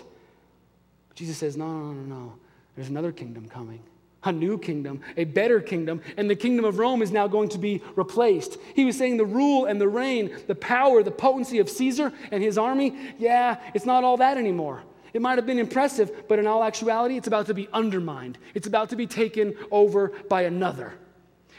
Jesus 1.16 1.36
says, 1.36 1.56
no, 1.56 1.66
no, 1.66 1.92
no, 1.92 2.02
no. 2.02 2.32
There's 2.76 2.88
another 2.88 3.10
kingdom 3.10 3.48
coming, 3.48 3.80
a 4.22 4.30
new 4.30 4.58
kingdom, 4.58 5.00
a 5.16 5.24
better 5.24 5.60
kingdom, 5.60 6.02
and 6.16 6.30
the 6.30 6.36
kingdom 6.36 6.64
of 6.64 6.78
Rome 6.78 7.02
is 7.02 7.10
now 7.10 7.26
going 7.26 7.48
to 7.48 7.58
be 7.58 7.82
replaced. 7.96 8.58
He 8.76 8.84
was 8.84 8.96
saying 8.96 9.16
the 9.16 9.24
rule 9.24 9.64
and 9.64 9.80
the 9.80 9.88
reign, 9.88 10.38
the 10.46 10.54
power, 10.54 11.02
the 11.02 11.10
potency 11.10 11.58
of 11.58 11.68
Caesar 11.68 12.12
and 12.30 12.44
his 12.44 12.58
army, 12.58 12.96
yeah, 13.18 13.56
it's 13.74 13.86
not 13.86 14.04
all 14.04 14.18
that 14.18 14.38
anymore. 14.38 14.84
It 15.12 15.20
might 15.20 15.36
have 15.36 15.46
been 15.46 15.58
impressive, 15.58 16.28
but 16.28 16.38
in 16.38 16.46
all 16.46 16.62
actuality, 16.62 17.16
it's 17.16 17.26
about 17.26 17.46
to 17.46 17.54
be 17.54 17.68
undermined. 17.72 18.38
It's 18.54 18.68
about 18.68 18.90
to 18.90 18.96
be 18.96 19.08
taken 19.08 19.56
over 19.72 20.12
by 20.28 20.42
another. 20.42 20.94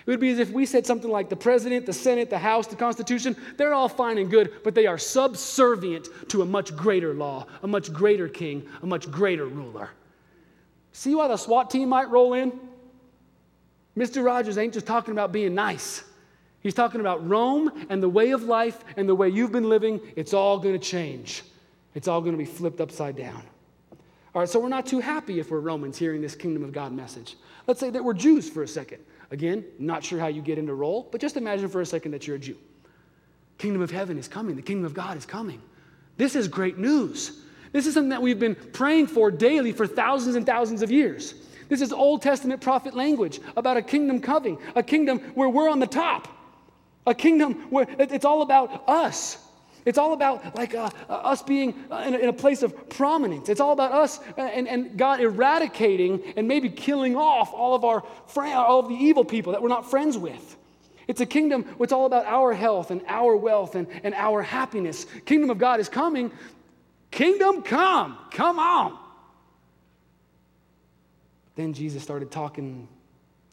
It 0.08 0.12
would 0.12 0.22
be 0.22 0.32
as 0.32 0.40
if 0.40 0.52
we 0.52 0.66
said 0.66 0.86
something 0.86 1.12
like 1.12 1.28
the 1.28 1.36
president, 1.36 1.86
the 1.86 1.92
Senate, 1.92 2.30
the 2.30 2.38
House, 2.38 2.66
the 2.66 2.78
Constitution, 2.78 3.36
they're 3.58 3.74
all 3.74 3.90
fine 3.90 4.18
and 4.18 4.32
good, 4.32 4.54
but 4.64 4.74
they 4.74 4.88
are 4.88 4.98
subservient 4.98 6.08
to 6.30 6.42
a 6.42 6.46
much 6.46 6.74
greater 6.78 7.14
law, 7.14 7.46
a 7.62 7.68
much 7.68 7.92
greater 7.92 8.30
king, 8.30 8.66
a 8.82 8.86
much 8.86 9.12
greater 9.12 9.46
ruler. 9.46 9.90
See 10.94 11.14
why 11.14 11.28
the 11.28 11.36
SWAT 11.36 11.70
team 11.70 11.90
might 11.90 12.10
roll 12.10 12.36
in? 12.36 12.58
Mr. 13.98 14.24
Rogers 14.24 14.58
ain't 14.58 14.74
just 14.74 14.86
talking 14.86 15.12
about 15.12 15.34
being 15.34 15.54
nice. 15.54 16.06
He's 16.62 16.74
talking 16.74 17.02
about 17.02 17.28
Rome 17.28 17.86
and 17.90 18.02
the 18.02 18.08
way 18.08 18.32
of 18.32 18.44
life 18.44 18.86
and 18.96 19.10
the 19.10 19.16
way 19.16 19.28
you've 19.28 19.52
been 19.52 19.68
living. 19.68 20.00
It's 20.16 20.34
all 20.34 20.58
going 20.58 20.80
to 20.80 20.86
change. 20.86 21.44
It's 21.96 22.08
all 22.08 22.22
going 22.22 22.32
to 22.32 22.38
be 22.38 22.46
flipped 22.46 22.80
upside 22.80 23.18
down. 23.18 23.44
All 24.34 24.42
right, 24.42 24.48
so 24.48 24.58
we're 24.58 24.70
not 24.70 24.86
too 24.86 25.02
happy 25.02 25.42
if 25.42 25.52
we're 25.52 25.60
Romans 25.60 25.98
hearing 25.98 26.22
this 26.22 26.36
kingdom 26.36 26.64
of 26.64 26.72
God 26.72 26.94
message. 26.94 27.36
Let's 27.66 27.82
say 27.82 27.90
that 27.90 28.02
we're 28.02 28.14
Jews 28.14 28.50
for 28.50 28.64
a 28.64 28.68
second. 28.68 29.00
Again, 29.32 29.66
not 29.78 30.04
sure 30.04 30.20
how 30.20 30.28
you 30.28 30.42
get 30.42 30.58
into 30.58 30.74
role, 30.74 31.08
but 31.12 31.20
just 31.20 31.38
imagine 31.38 31.68
for 31.70 31.82
a 31.82 31.86
second 31.86 32.12
that 32.12 32.26
you're 32.26 32.38
a 32.38 32.40
Jew. 32.40 32.58
Kingdom 33.58 33.82
of 33.82 33.92
heaven 33.92 34.18
is 34.18 34.28
coming. 34.28 34.56
The 34.56 34.62
kingdom 34.62 34.86
of 34.86 34.94
God 34.94 35.18
is 35.18 35.26
coming. 35.26 35.62
This 36.16 36.36
is 36.36 36.48
great 36.48 36.78
news. 36.78 37.42
This 37.72 37.86
is 37.86 37.94
something 37.94 38.10
that 38.10 38.22
we've 38.22 38.40
been 38.40 38.56
praying 38.56 39.08
for 39.08 39.30
daily 39.30 39.72
for 39.72 39.86
thousands 39.86 40.36
and 40.36 40.46
thousands 40.46 40.82
of 40.82 40.92
years. 40.92 41.34
This 41.70 41.82
is 41.82 41.92
Old 41.92 42.22
Testament 42.22 42.62
prophet 42.62 42.94
language 42.94 43.40
about 43.58 43.78
a 43.78 43.82
kingdom 43.82 44.22
coming, 44.22 44.58
a 44.76 44.84
kingdom 44.84 45.20
where 45.36 45.50
we're 45.50 45.70
on 45.70 45.80
the 45.80 45.88
top, 45.88 46.28
a 47.06 47.14
kingdom 47.14 47.70
where 47.70 47.86
it's 48.00 48.26
all 48.26 48.42
about 48.42 48.88
us. 48.88 49.44
It's 49.88 49.98
all 49.98 50.12
about 50.12 50.54
like 50.54 50.76
uh, 50.76 50.90
uh, 51.10 51.14
us 51.14 51.42
being 51.42 51.74
uh, 51.90 52.04
in, 52.06 52.14
a, 52.14 52.18
in, 52.18 52.30
a, 52.30 52.34
place 52.34 52.62
of 52.62 52.90
prominence. 52.90 53.48
It's 53.48 53.62
all 53.62 53.72
about 53.72 53.94
us 53.94 54.20
and, 54.36 54.68
and 54.68 54.98
God 54.98 55.22
eradicating 55.22 56.34
and 56.36 56.46
maybe 56.46 56.70
killing 56.70 57.16
off 57.16 57.54
all 57.54 57.74
of 57.74 57.86
our 57.86 58.04
all 58.36 58.80
of 58.82 58.90
the 58.90 58.96
evil 58.96 59.24
people 59.24 59.54
that 59.54 59.62
we're 59.62 59.70
not 59.70 59.90
friends 59.90 60.18
with. 60.18 60.58
It's 61.08 61.22
a 61.22 61.26
kingdom 61.26 61.66
it's 61.80 61.94
all 61.94 62.06
about 62.06 62.26
our 62.26 62.54
health 62.54 62.92
and 62.92 63.02
our 63.08 63.38
wealth 63.38 63.76
and, 63.76 63.88
and 64.04 64.14
our 64.14 64.42
happiness. 64.42 65.06
Kingdom 65.26 65.50
of 65.50 65.58
God 65.58 65.80
is 65.80 65.88
coming 65.88 66.34
Kingdom 67.12 67.62
come, 67.62 68.18
come 68.32 68.60
on. 68.60 68.98
Then 71.56 71.74
Jesus 71.74 72.04
started 72.04 72.30
talking 72.30 72.88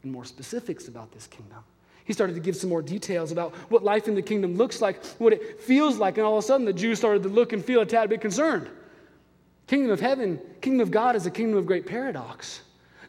in 0.03 0.11
more 0.11 0.25
specifics 0.25 0.87
about 0.87 1.11
this 1.13 1.27
kingdom. 1.27 1.63
He 2.05 2.13
started 2.13 2.33
to 2.35 2.39
give 2.39 2.55
some 2.55 2.69
more 2.69 2.83
details 2.83 3.31
about 3.31 3.53
what 3.69 3.83
life 3.83 4.07
in 4.07 4.15
the 4.15 4.21
kingdom 4.21 4.55
looks 4.55 4.79
like, 4.79 5.03
what 5.17 5.33
it 5.33 5.59
feels 5.59 5.97
like, 5.97 6.17
and 6.17 6.25
all 6.25 6.37
of 6.37 6.43
a 6.43 6.47
sudden 6.47 6.65
the 6.65 6.73
Jews 6.73 6.99
started 6.99 7.23
to 7.23 7.29
look 7.29 7.51
and 7.51 7.65
feel 7.65 7.81
a 7.81 7.85
tad 7.85 8.09
bit 8.09 8.21
concerned. 8.21 8.69
Kingdom 9.67 9.91
of 9.91 9.99
heaven, 9.99 10.39
kingdom 10.61 10.81
of 10.81 10.91
God 10.91 11.15
is 11.15 11.25
a 11.25 11.31
kingdom 11.31 11.57
of 11.57 11.65
great 11.65 11.87
paradox. 11.87 12.61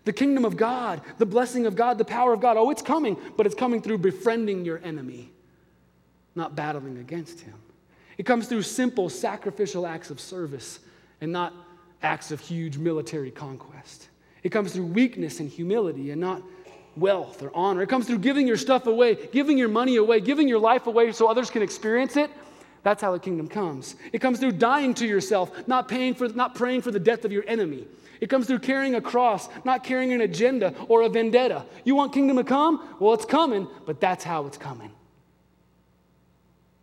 The 0.05 0.13
kingdom 0.13 0.47
of 0.47 0.57
God, 0.57 1.03
the 1.19 1.27
blessing 1.27 1.67
of 1.67 1.77
God, 1.77 1.99
the 1.99 2.05
power 2.05 2.33
of 2.33 2.41
God, 2.41 2.57
oh, 2.57 2.71
it's 2.71 2.81
coming, 2.81 3.19
but 3.37 3.45
it's 3.45 3.55
coming 3.55 3.83
through 3.83 3.99
befriending 3.99 4.65
your 4.65 4.81
enemy, 4.83 5.31
not 6.35 6.57
battling 6.57 6.99
against 6.99 7.41
him. 7.41 7.55
It 8.17 8.25
comes 8.25 8.49
through 8.49 8.63
simple 8.63 9.11
sacrificial 9.11 9.87
acts 9.87 10.09
of 10.09 10.21
service 10.21 10.79
and 11.21 11.31
not 11.31 11.53
acts 12.03 12.31
of 12.31 12.41
huge 12.41 12.79
military 12.79 13.31
conquest. 13.31 14.09
It 14.43 14.51
comes 14.51 14.73
through 14.73 14.87
weakness 14.87 15.41
and 15.41 15.51
humility 15.51 16.13
and 16.13 16.21
not 16.21 16.41
wealth 16.97 17.43
or 17.43 17.51
honor. 17.55 17.83
It 17.83 17.89
comes 17.89 18.07
through 18.07 18.19
giving 18.19 18.47
your 18.47 18.57
stuff 18.57 18.87
away, 18.87 19.29
giving 19.33 19.59
your 19.59 19.69
money 19.69 19.97
away, 19.97 20.21
giving 20.21 20.49
your 20.49 20.59
life 20.59 20.87
away 20.87 21.13
so 21.13 21.29
others 21.29 21.51
can 21.51 21.63
experience 21.63 22.17
it. 22.17 22.31
That's 22.83 23.03
how 23.03 23.13
the 23.13 23.19
kingdom 23.19 23.49
comes. 23.49 23.97
It 24.13 24.21
comes 24.21 24.39
through 24.39 24.53
dying 24.53 24.95
to 24.95 25.07
yourself, 25.07 25.67
not, 25.67 25.89
paying 25.89 26.15
for, 26.15 26.29
not 26.29 26.55
praying 26.55 26.83
for 26.83 26.91
the 26.91 27.01
death 27.01 27.25
of 27.25 27.33
your 27.33 27.45
enemy. 27.47 27.87
It 28.21 28.29
comes 28.31 28.47
through 28.47 28.61
carrying 28.61 28.95
a 28.95 29.01
cross, 29.01 29.49
not 29.65 29.85
carrying 29.85 30.13
an 30.13 30.21
agenda 30.23 30.75
or 30.89 31.03
a 31.03 31.09
vendetta. 31.09 31.67
You 31.85 31.95
want 31.95 32.13
kingdom 32.13 32.37
to 32.37 32.45
come? 32.45 32.97
Well, 32.99 33.13
it's 33.13 33.25
coming, 33.25 33.69
but 33.85 34.01
that's 34.01 34.25
how 34.25 34.47
it's 34.47 34.57
coming. 34.57 34.91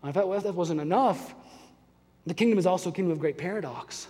If 0.04 0.16
that, 0.16 0.44
that 0.44 0.54
wasn't 0.54 0.82
enough, 0.82 1.34
the 2.26 2.34
kingdom 2.34 2.60
is 2.60 2.66
also 2.66 2.90
a 2.90 2.94
kingdom 2.94 3.14
of 3.14 3.20
great 3.20 3.38
paradox 3.38 4.08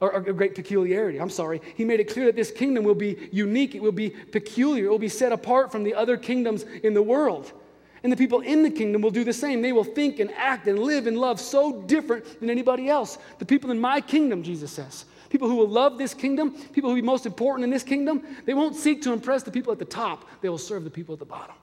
or, 0.00 0.12
or 0.12 0.20
great 0.20 0.54
peculiarity. 0.54 1.18
I'm 1.18 1.30
sorry. 1.30 1.60
He 1.74 1.84
made 1.84 2.00
it 2.00 2.12
clear 2.12 2.26
that 2.26 2.36
this 2.36 2.50
kingdom 2.50 2.84
will 2.84 2.94
be 2.94 3.28
unique, 3.32 3.74
it 3.74 3.82
will 3.82 3.92
be 3.92 4.10
peculiar, 4.10 4.86
it 4.86 4.90
will 4.90 4.98
be 4.98 5.08
set 5.08 5.32
apart 5.32 5.72
from 5.72 5.84
the 5.84 5.94
other 5.94 6.16
kingdoms 6.16 6.64
in 6.82 6.94
the 6.94 7.02
world. 7.02 7.52
And 8.02 8.12
the 8.12 8.16
people 8.16 8.40
in 8.40 8.62
the 8.62 8.70
kingdom 8.70 9.02
will 9.02 9.10
do 9.10 9.24
the 9.24 9.32
same. 9.32 9.62
They 9.62 9.72
will 9.72 9.82
think 9.82 10.20
and 10.20 10.30
act 10.32 10.68
and 10.68 10.78
live 10.78 11.06
and 11.06 11.18
love 11.18 11.40
so 11.40 11.82
different 11.82 12.40
than 12.40 12.50
anybody 12.50 12.88
else. 12.88 13.18
The 13.38 13.46
people 13.46 13.70
in 13.70 13.80
my 13.80 14.00
kingdom, 14.00 14.42
Jesus 14.42 14.70
says, 14.70 15.06
people 15.28 15.48
who 15.48 15.56
will 15.56 15.68
love 15.68 15.98
this 15.98 16.14
kingdom, 16.14 16.52
people 16.52 16.90
who 16.90 16.94
will 16.94 17.02
be 17.02 17.06
most 17.06 17.26
important 17.26 17.64
in 17.64 17.70
this 17.70 17.82
kingdom, 17.82 18.22
they 18.44 18.54
won't 18.54 18.76
seek 18.76 19.02
to 19.02 19.12
impress 19.12 19.42
the 19.42 19.50
people 19.50 19.72
at 19.72 19.78
the 19.78 19.84
top, 19.84 20.24
they 20.40 20.48
will 20.48 20.58
serve 20.58 20.84
the 20.84 20.90
people 20.90 21.14
at 21.14 21.18
the 21.18 21.24
bottom. 21.24 21.56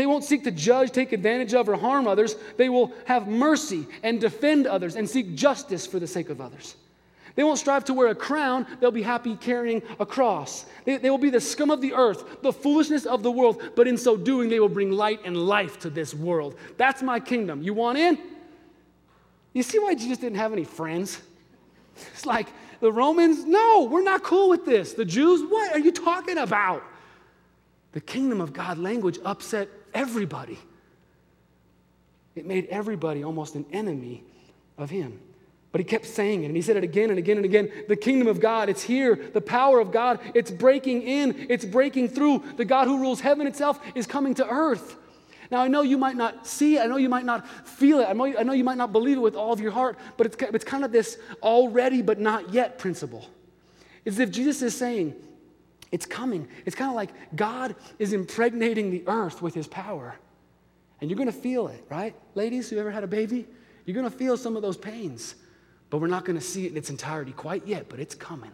They 0.00 0.06
won't 0.06 0.24
seek 0.24 0.44
to 0.44 0.50
judge, 0.50 0.92
take 0.92 1.12
advantage 1.12 1.52
of, 1.52 1.68
or 1.68 1.76
harm 1.76 2.08
others. 2.08 2.34
They 2.56 2.70
will 2.70 2.90
have 3.04 3.28
mercy 3.28 3.86
and 4.02 4.18
defend 4.18 4.66
others 4.66 4.96
and 4.96 5.06
seek 5.06 5.34
justice 5.34 5.86
for 5.86 5.98
the 5.98 6.06
sake 6.06 6.30
of 6.30 6.40
others. 6.40 6.74
They 7.34 7.44
won't 7.44 7.58
strive 7.58 7.84
to 7.84 7.92
wear 7.92 8.08
a 8.08 8.14
crown, 8.14 8.66
they'll 8.80 8.90
be 8.90 9.02
happy 9.02 9.36
carrying 9.36 9.82
a 9.98 10.06
cross. 10.06 10.64
They, 10.86 10.96
they, 10.96 11.10
will 11.10 11.18
be 11.18 11.28
the 11.28 11.38
scum 11.38 11.70
of 11.70 11.82
the 11.82 11.92
earth, 11.92 12.40
the 12.40 12.50
foolishness 12.50 13.04
of 13.04 13.22
the 13.22 13.30
world, 13.30 13.62
but 13.76 13.86
in 13.86 13.98
so 13.98 14.16
doing, 14.16 14.48
they 14.48 14.58
will 14.58 14.70
bring 14.70 14.90
light 14.90 15.20
and 15.26 15.36
life 15.36 15.78
to 15.80 15.90
this 15.90 16.14
world. 16.14 16.56
That's 16.78 17.02
my 17.02 17.20
kingdom. 17.20 17.62
You 17.62 17.74
want 17.74 17.98
in? 17.98 18.18
You 19.52 19.62
see 19.62 19.78
why 19.78 19.96
Jesus 19.96 20.16
didn't 20.16 20.38
have 20.38 20.54
any 20.54 20.64
friends? 20.64 21.20
It's 22.14 22.24
like 22.24 22.48
the 22.80 22.90
Romans, 22.90 23.44
no, 23.44 23.86
we're 23.90 24.00
not 24.00 24.22
cool 24.22 24.48
with 24.48 24.64
this. 24.64 24.94
The 24.94 25.04
Jews, 25.04 25.42
what 25.42 25.74
are 25.74 25.78
you 25.78 25.92
talking 25.92 26.38
about? 26.38 26.82
The 27.92 28.00
kingdom 28.00 28.40
of 28.40 28.54
God 28.54 28.78
language 28.78 29.18
upset 29.26 29.68
everybody. 29.94 30.58
It 32.34 32.46
made 32.46 32.66
everybody 32.66 33.24
almost 33.24 33.54
an 33.54 33.66
enemy 33.72 34.24
of 34.78 34.90
him. 34.90 35.20
But 35.72 35.80
he 35.80 35.84
kept 35.84 36.06
saying 36.06 36.42
it, 36.42 36.46
and 36.46 36.56
he 36.56 36.62
said 36.62 36.76
it 36.76 36.84
again 36.84 37.10
and 37.10 37.18
again 37.18 37.36
and 37.36 37.44
again. 37.44 37.70
The 37.88 37.96
kingdom 37.96 38.26
of 38.26 38.40
God, 38.40 38.68
it's 38.68 38.82
here. 38.82 39.14
The 39.32 39.40
power 39.40 39.78
of 39.78 39.92
God, 39.92 40.18
it's 40.34 40.50
breaking 40.50 41.02
in, 41.02 41.46
it's 41.48 41.64
breaking 41.64 42.08
through. 42.08 42.42
The 42.56 42.64
God 42.64 42.88
who 42.88 42.98
rules 42.98 43.20
heaven 43.20 43.46
itself 43.46 43.80
is 43.94 44.06
coming 44.06 44.34
to 44.34 44.48
earth. 44.48 44.96
Now, 45.50 45.62
I 45.62 45.68
know 45.68 45.82
you 45.82 45.98
might 45.98 46.16
not 46.16 46.46
see 46.46 46.76
it, 46.76 46.80
I 46.80 46.86
know 46.86 46.96
you 46.96 47.08
might 47.08 47.24
not 47.24 47.46
feel 47.66 47.98
it, 47.98 48.04
I 48.04 48.12
know, 48.12 48.26
I 48.26 48.42
know 48.44 48.52
you 48.52 48.62
might 48.62 48.78
not 48.78 48.92
believe 48.92 49.16
it 49.16 49.20
with 49.20 49.34
all 49.34 49.52
of 49.52 49.60
your 49.60 49.72
heart, 49.72 49.98
but 50.16 50.26
it's, 50.26 50.36
it's 50.40 50.64
kind 50.64 50.84
of 50.84 50.92
this 50.92 51.18
already 51.42 52.02
but 52.02 52.20
not 52.20 52.52
yet 52.52 52.78
principle. 52.78 53.28
It's 54.04 54.16
as 54.16 54.20
if 54.20 54.30
Jesus 54.30 54.62
is 54.62 54.76
saying, 54.76 55.14
it's 55.92 56.06
coming. 56.06 56.48
It's 56.66 56.76
kind 56.76 56.90
of 56.90 56.96
like 56.96 57.10
God 57.34 57.74
is 57.98 58.12
impregnating 58.12 58.90
the 58.90 59.04
earth 59.06 59.42
with 59.42 59.54
his 59.54 59.66
power. 59.66 60.14
And 61.00 61.10
you're 61.10 61.16
going 61.16 61.32
to 61.32 61.32
feel 61.32 61.68
it, 61.68 61.84
right? 61.88 62.14
Ladies 62.34 62.70
who 62.70 62.78
ever 62.78 62.90
had 62.90 63.04
a 63.04 63.08
baby, 63.08 63.46
you're 63.84 63.94
going 63.94 64.10
to 64.10 64.16
feel 64.16 64.36
some 64.36 64.56
of 64.56 64.62
those 64.62 64.76
pains 64.76 65.34
but 65.90 65.98
we're 65.98 66.06
not 66.06 66.24
going 66.24 66.38
to 66.38 66.44
see 66.44 66.66
it 66.66 66.72
in 66.72 66.78
its 66.78 66.88
entirety 66.88 67.32
quite 67.32 67.66
yet, 67.66 67.88
but 67.88 67.98
it's 67.98 68.14
coming. 68.14 68.52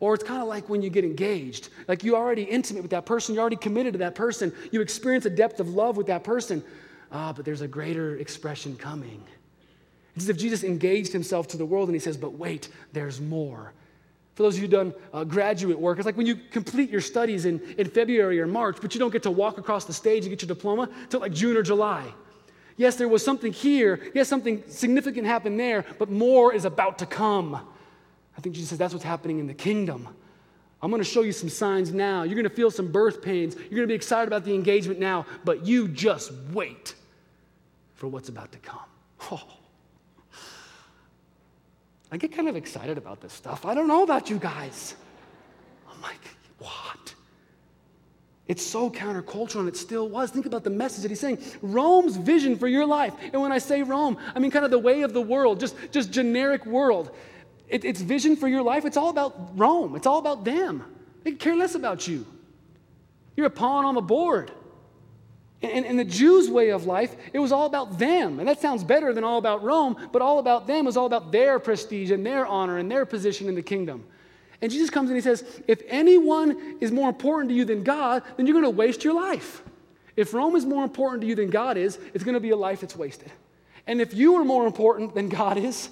Or 0.00 0.14
it's 0.14 0.24
kind 0.24 0.42
of 0.42 0.48
like 0.48 0.68
when 0.68 0.82
you 0.82 0.90
get 0.90 1.04
engaged. 1.04 1.68
Like 1.86 2.02
you're 2.02 2.16
already 2.16 2.42
intimate 2.42 2.82
with 2.82 2.90
that 2.90 3.06
person, 3.06 3.34
you're 3.34 3.42
already 3.42 3.56
committed 3.56 3.92
to 3.92 3.98
that 4.00 4.14
person, 4.14 4.52
you 4.72 4.80
experience 4.80 5.26
a 5.26 5.30
depth 5.30 5.60
of 5.60 5.68
love 5.68 5.96
with 5.96 6.06
that 6.08 6.24
person. 6.24 6.64
Ah, 7.12 7.32
but 7.32 7.44
there's 7.44 7.60
a 7.60 7.68
greater 7.68 8.16
expression 8.16 8.76
coming. 8.76 9.22
It's 10.16 10.24
as 10.24 10.28
if 10.30 10.38
Jesus 10.38 10.64
engaged 10.64 11.12
himself 11.12 11.46
to 11.48 11.56
the 11.56 11.66
world 11.66 11.88
and 11.88 11.94
he 11.94 12.00
says, 12.00 12.16
But 12.16 12.32
wait, 12.32 12.68
there's 12.92 13.20
more. 13.20 13.72
For 14.34 14.42
those 14.42 14.54
of 14.54 14.62
you 14.62 14.62
who've 14.62 14.70
done 14.70 14.94
uh, 15.12 15.24
graduate 15.24 15.78
work, 15.78 15.98
it's 15.98 16.06
like 16.06 16.16
when 16.16 16.26
you 16.26 16.34
complete 16.34 16.90
your 16.90 17.00
studies 17.00 17.44
in, 17.44 17.60
in 17.78 17.88
February 17.88 18.40
or 18.40 18.46
March, 18.46 18.78
but 18.80 18.94
you 18.94 18.98
don't 18.98 19.12
get 19.12 19.22
to 19.22 19.30
walk 19.30 19.58
across 19.58 19.84
the 19.84 19.92
stage 19.92 20.24
and 20.24 20.30
get 20.30 20.42
your 20.42 20.48
diploma 20.48 20.88
until 21.02 21.20
like 21.20 21.32
June 21.32 21.56
or 21.56 21.62
July. 21.62 22.04
Yes, 22.76 22.96
there 22.96 23.06
was 23.06 23.24
something 23.24 23.52
here. 23.52 24.00
Yes, 24.12 24.28
something 24.28 24.64
significant 24.66 25.26
happened 25.26 25.60
there, 25.60 25.84
but 26.00 26.10
more 26.10 26.52
is 26.52 26.64
about 26.64 26.98
to 26.98 27.06
come. 27.06 27.54
I 28.36 28.40
think 28.40 28.56
Jesus 28.56 28.70
says 28.70 28.78
that's 28.78 28.92
what's 28.92 29.04
happening 29.04 29.38
in 29.38 29.46
the 29.46 29.54
kingdom. 29.54 30.08
I'm 30.82 30.90
going 30.90 31.00
to 31.00 31.08
show 31.08 31.22
you 31.22 31.32
some 31.32 31.48
signs 31.48 31.94
now. 31.94 32.24
You're 32.24 32.34
going 32.34 32.44
to 32.44 32.50
feel 32.50 32.72
some 32.72 32.90
birth 32.90 33.22
pains. 33.22 33.54
You're 33.54 33.70
going 33.70 33.82
to 33.82 33.86
be 33.86 33.94
excited 33.94 34.26
about 34.26 34.44
the 34.44 34.54
engagement 34.54 34.98
now, 34.98 35.24
but 35.44 35.64
you 35.64 35.86
just 35.86 36.32
wait 36.52 36.96
for 37.94 38.08
what's 38.08 38.28
about 38.28 38.50
to 38.52 38.58
come. 38.58 38.80
Oh. 39.30 39.63
I 42.14 42.16
get 42.16 42.30
kind 42.30 42.48
of 42.48 42.54
excited 42.54 42.96
about 42.96 43.20
this 43.20 43.32
stuff. 43.32 43.66
I 43.66 43.74
don't 43.74 43.88
know 43.88 44.04
about 44.04 44.30
you 44.30 44.38
guys. 44.38 44.94
I'm 45.92 46.00
like, 46.00 46.20
what? 46.58 47.12
It's 48.46 48.64
so 48.64 48.88
countercultural, 48.88 49.58
and 49.60 49.68
it 49.68 49.76
still 49.76 50.08
was. 50.08 50.30
Think 50.30 50.46
about 50.46 50.62
the 50.62 50.70
message 50.70 51.02
that 51.02 51.08
he's 51.08 51.18
saying. 51.18 51.38
Rome's 51.60 52.16
vision 52.16 52.56
for 52.56 52.68
your 52.68 52.86
life. 52.86 53.14
And 53.32 53.42
when 53.42 53.50
I 53.50 53.58
say 53.58 53.82
Rome, 53.82 54.16
I 54.32 54.38
mean 54.38 54.52
kind 54.52 54.64
of 54.64 54.70
the 54.70 54.78
way 54.78 55.02
of 55.02 55.12
the 55.12 55.20
world, 55.20 55.58
just, 55.58 55.74
just 55.90 56.12
generic 56.12 56.64
world. 56.64 57.10
It, 57.66 57.84
it's 57.84 58.00
vision 58.00 58.36
for 58.36 58.46
your 58.46 58.62
life. 58.62 58.84
It's 58.84 58.96
all 58.96 59.08
about 59.08 59.58
Rome, 59.58 59.96
it's 59.96 60.06
all 60.06 60.20
about 60.20 60.44
them. 60.44 60.84
They 61.24 61.32
care 61.32 61.56
less 61.56 61.74
about 61.74 62.06
you. 62.06 62.24
You're 63.36 63.46
a 63.46 63.50
pawn 63.50 63.84
on 63.84 63.96
the 63.96 64.02
board. 64.02 64.52
And 65.64 65.84
in 65.84 65.96
the 65.96 66.04
Jews' 66.04 66.50
way 66.50 66.70
of 66.70 66.86
life, 66.86 67.14
it 67.32 67.38
was 67.38 67.52
all 67.52 67.66
about 67.66 67.98
them. 67.98 68.38
And 68.38 68.48
that 68.48 68.60
sounds 68.60 68.84
better 68.84 69.12
than 69.12 69.24
all 69.24 69.38
about 69.38 69.62
Rome, 69.62 69.96
but 70.12 70.22
all 70.22 70.38
about 70.38 70.66
them 70.66 70.84
was 70.84 70.96
all 70.96 71.06
about 71.06 71.32
their 71.32 71.58
prestige 71.58 72.10
and 72.10 72.24
their 72.24 72.46
honor 72.46 72.78
and 72.78 72.90
their 72.90 73.06
position 73.06 73.48
in 73.48 73.54
the 73.54 73.62
kingdom. 73.62 74.04
And 74.60 74.70
Jesus 74.70 74.90
comes 74.90 75.10
and 75.10 75.16
he 75.16 75.20
says, 75.20 75.44
if 75.66 75.82
anyone 75.88 76.76
is 76.80 76.90
more 76.90 77.08
important 77.08 77.50
to 77.50 77.54
you 77.54 77.64
than 77.64 77.82
God, 77.82 78.22
then 78.36 78.46
you're 78.46 78.54
going 78.54 78.64
to 78.64 78.70
waste 78.70 79.04
your 79.04 79.14
life. 79.14 79.62
If 80.16 80.32
Rome 80.32 80.56
is 80.56 80.64
more 80.64 80.84
important 80.84 81.22
to 81.22 81.26
you 81.26 81.34
than 81.34 81.50
God 81.50 81.76
is, 81.76 81.98
it's 82.14 82.24
going 82.24 82.34
to 82.34 82.40
be 82.40 82.50
a 82.50 82.56
life 82.56 82.80
that's 82.80 82.96
wasted. 82.96 83.32
And 83.86 84.00
if 84.00 84.14
you 84.14 84.36
are 84.36 84.44
more 84.44 84.66
important 84.66 85.14
than 85.14 85.28
God 85.28 85.58
is, 85.58 85.90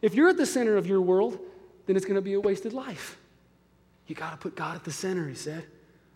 if 0.00 0.14
you're 0.14 0.28
at 0.28 0.36
the 0.36 0.46
center 0.46 0.76
of 0.76 0.86
your 0.86 1.00
world, 1.00 1.38
then 1.86 1.96
it's 1.96 2.04
going 2.04 2.16
to 2.16 2.22
be 2.22 2.34
a 2.34 2.40
wasted 2.40 2.72
life. 2.72 3.18
You 4.06 4.14
got 4.14 4.30
to 4.30 4.36
put 4.36 4.54
God 4.54 4.76
at 4.76 4.84
the 4.84 4.92
center, 4.92 5.28
he 5.28 5.34
said. 5.34 5.66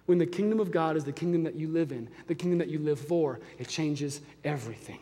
When 0.08 0.16
the 0.16 0.24
kingdom 0.24 0.58
of 0.58 0.70
God 0.70 0.96
is 0.96 1.04
the 1.04 1.12
kingdom 1.12 1.42
that 1.42 1.54
you 1.54 1.68
live 1.68 1.92
in, 1.92 2.08
the 2.28 2.34
kingdom 2.34 2.58
that 2.60 2.68
you 2.68 2.78
live 2.78 2.98
for, 2.98 3.40
it 3.58 3.68
changes 3.68 4.22
everything. 4.42 5.00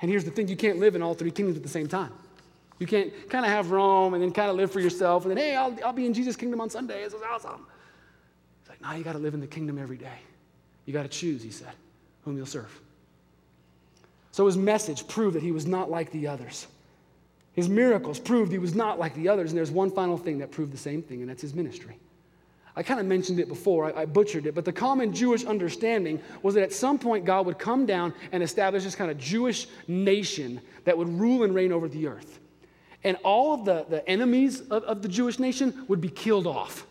And 0.00 0.08
here's 0.08 0.22
the 0.22 0.30
thing 0.30 0.46
you 0.46 0.54
can't 0.54 0.78
live 0.78 0.94
in 0.94 1.02
all 1.02 1.12
three 1.12 1.32
kingdoms 1.32 1.56
at 1.56 1.64
the 1.64 1.68
same 1.68 1.88
time. 1.88 2.12
You 2.78 2.86
can't 2.86 3.12
kind 3.28 3.44
of 3.44 3.50
have 3.50 3.72
Rome 3.72 4.14
and 4.14 4.22
then 4.22 4.30
kind 4.30 4.48
of 4.48 4.54
live 4.54 4.70
for 4.70 4.78
yourself 4.78 5.24
and 5.24 5.32
then, 5.32 5.38
hey, 5.38 5.56
I'll, 5.56 5.76
I'll 5.84 5.92
be 5.92 6.06
in 6.06 6.14
Jesus' 6.14 6.36
kingdom 6.36 6.60
on 6.60 6.70
Sunday. 6.70 7.02
This 7.02 7.14
is 7.14 7.20
awesome. 7.28 7.66
It's 8.60 8.68
like, 8.70 8.80
no, 8.80 8.92
you 8.96 9.02
got 9.02 9.14
to 9.14 9.18
live 9.18 9.34
in 9.34 9.40
the 9.40 9.46
kingdom 9.48 9.76
every 9.76 9.96
day. 9.96 10.18
You 10.86 10.92
got 10.92 11.02
to 11.02 11.08
choose, 11.08 11.42
he 11.42 11.50
said, 11.50 11.72
whom 12.24 12.36
you'll 12.36 12.46
serve. 12.46 12.80
So 14.30 14.46
his 14.46 14.56
message 14.56 15.08
proved 15.08 15.34
that 15.34 15.42
he 15.42 15.50
was 15.50 15.66
not 15.66 15.90
like 15.90 16.12
the 16.12 16.28
others. 16.28 16.68
His 17.54 17.68
miracles 17.68 18.20
proved 18.20 18.52
he 18.52 18.58
was 18.58 18.76
not 18.76 19.00
like 19.00 19.16
the 19.16 19.28
others. 19.28 19.50
And 19.50 19.58
there's 19.58 19.72
one 19.72 19.90
final 19.90 20.16
thing 20.16 20.38
that 20.38 20.52
proved 20.52 20.72
the 20.72 20.78
same 20.78 21.02
thing, 21.02 21.22
and 21.22 21.28
that's 21.28 21.42
his 21.42 21.54
ministry. 21.54 21.98
I 22.74 22.82
kind 22.82 22.98
of 22.98 23.06
mentioned 23.06 23.38
it 23.38 23.48
before, 23.48 23.86
I, 23.86 24.02
I, 24.02 24.04
butchered 24.06 24.46
it, 24.46 24.54
but 24.54 24.64
the 24.64 24.72
common 24.72 25.12
Jewish 25.12 25.44
understanding 25.44 26.20
was 26.42 26.54
that 26.54 26.62
at 26.62 26.72
some 26.72 26.98
point 26.98 27.26
God 27.26 27.44
would 27.44 27.58
come 27.58 27.84
down 27.84 28.14
and 28.32 28.42
establish 28.42 28.84
this 28.84 28.94
kind 28.94 29.10
of 29.10 29.18
Jewish 29.18 29.66
nation 29.86 30.60
that 30.84 30.96
would 30.96 31.08
rule 31.08 31.44
and 31.44 31.54
reign 31.54 31.70
over 31.70 31.86
the 31.88 32.06
earth 32.06 32.40
and 33.04 33.16
all 33.24 33.54
of 33.54 33.64
the, 33.64 33.86
the 33.88 34.08
enemies 34.08 34.60
of, 34.60 34.84
of 34.84 35.02
the 35.02 35.08
Jewish 35.08 35.38
nation 35.38 35.84
would 35.88 36.00
be 36.00 36.08
killed 36.08 36.46
off. 36.46 36.86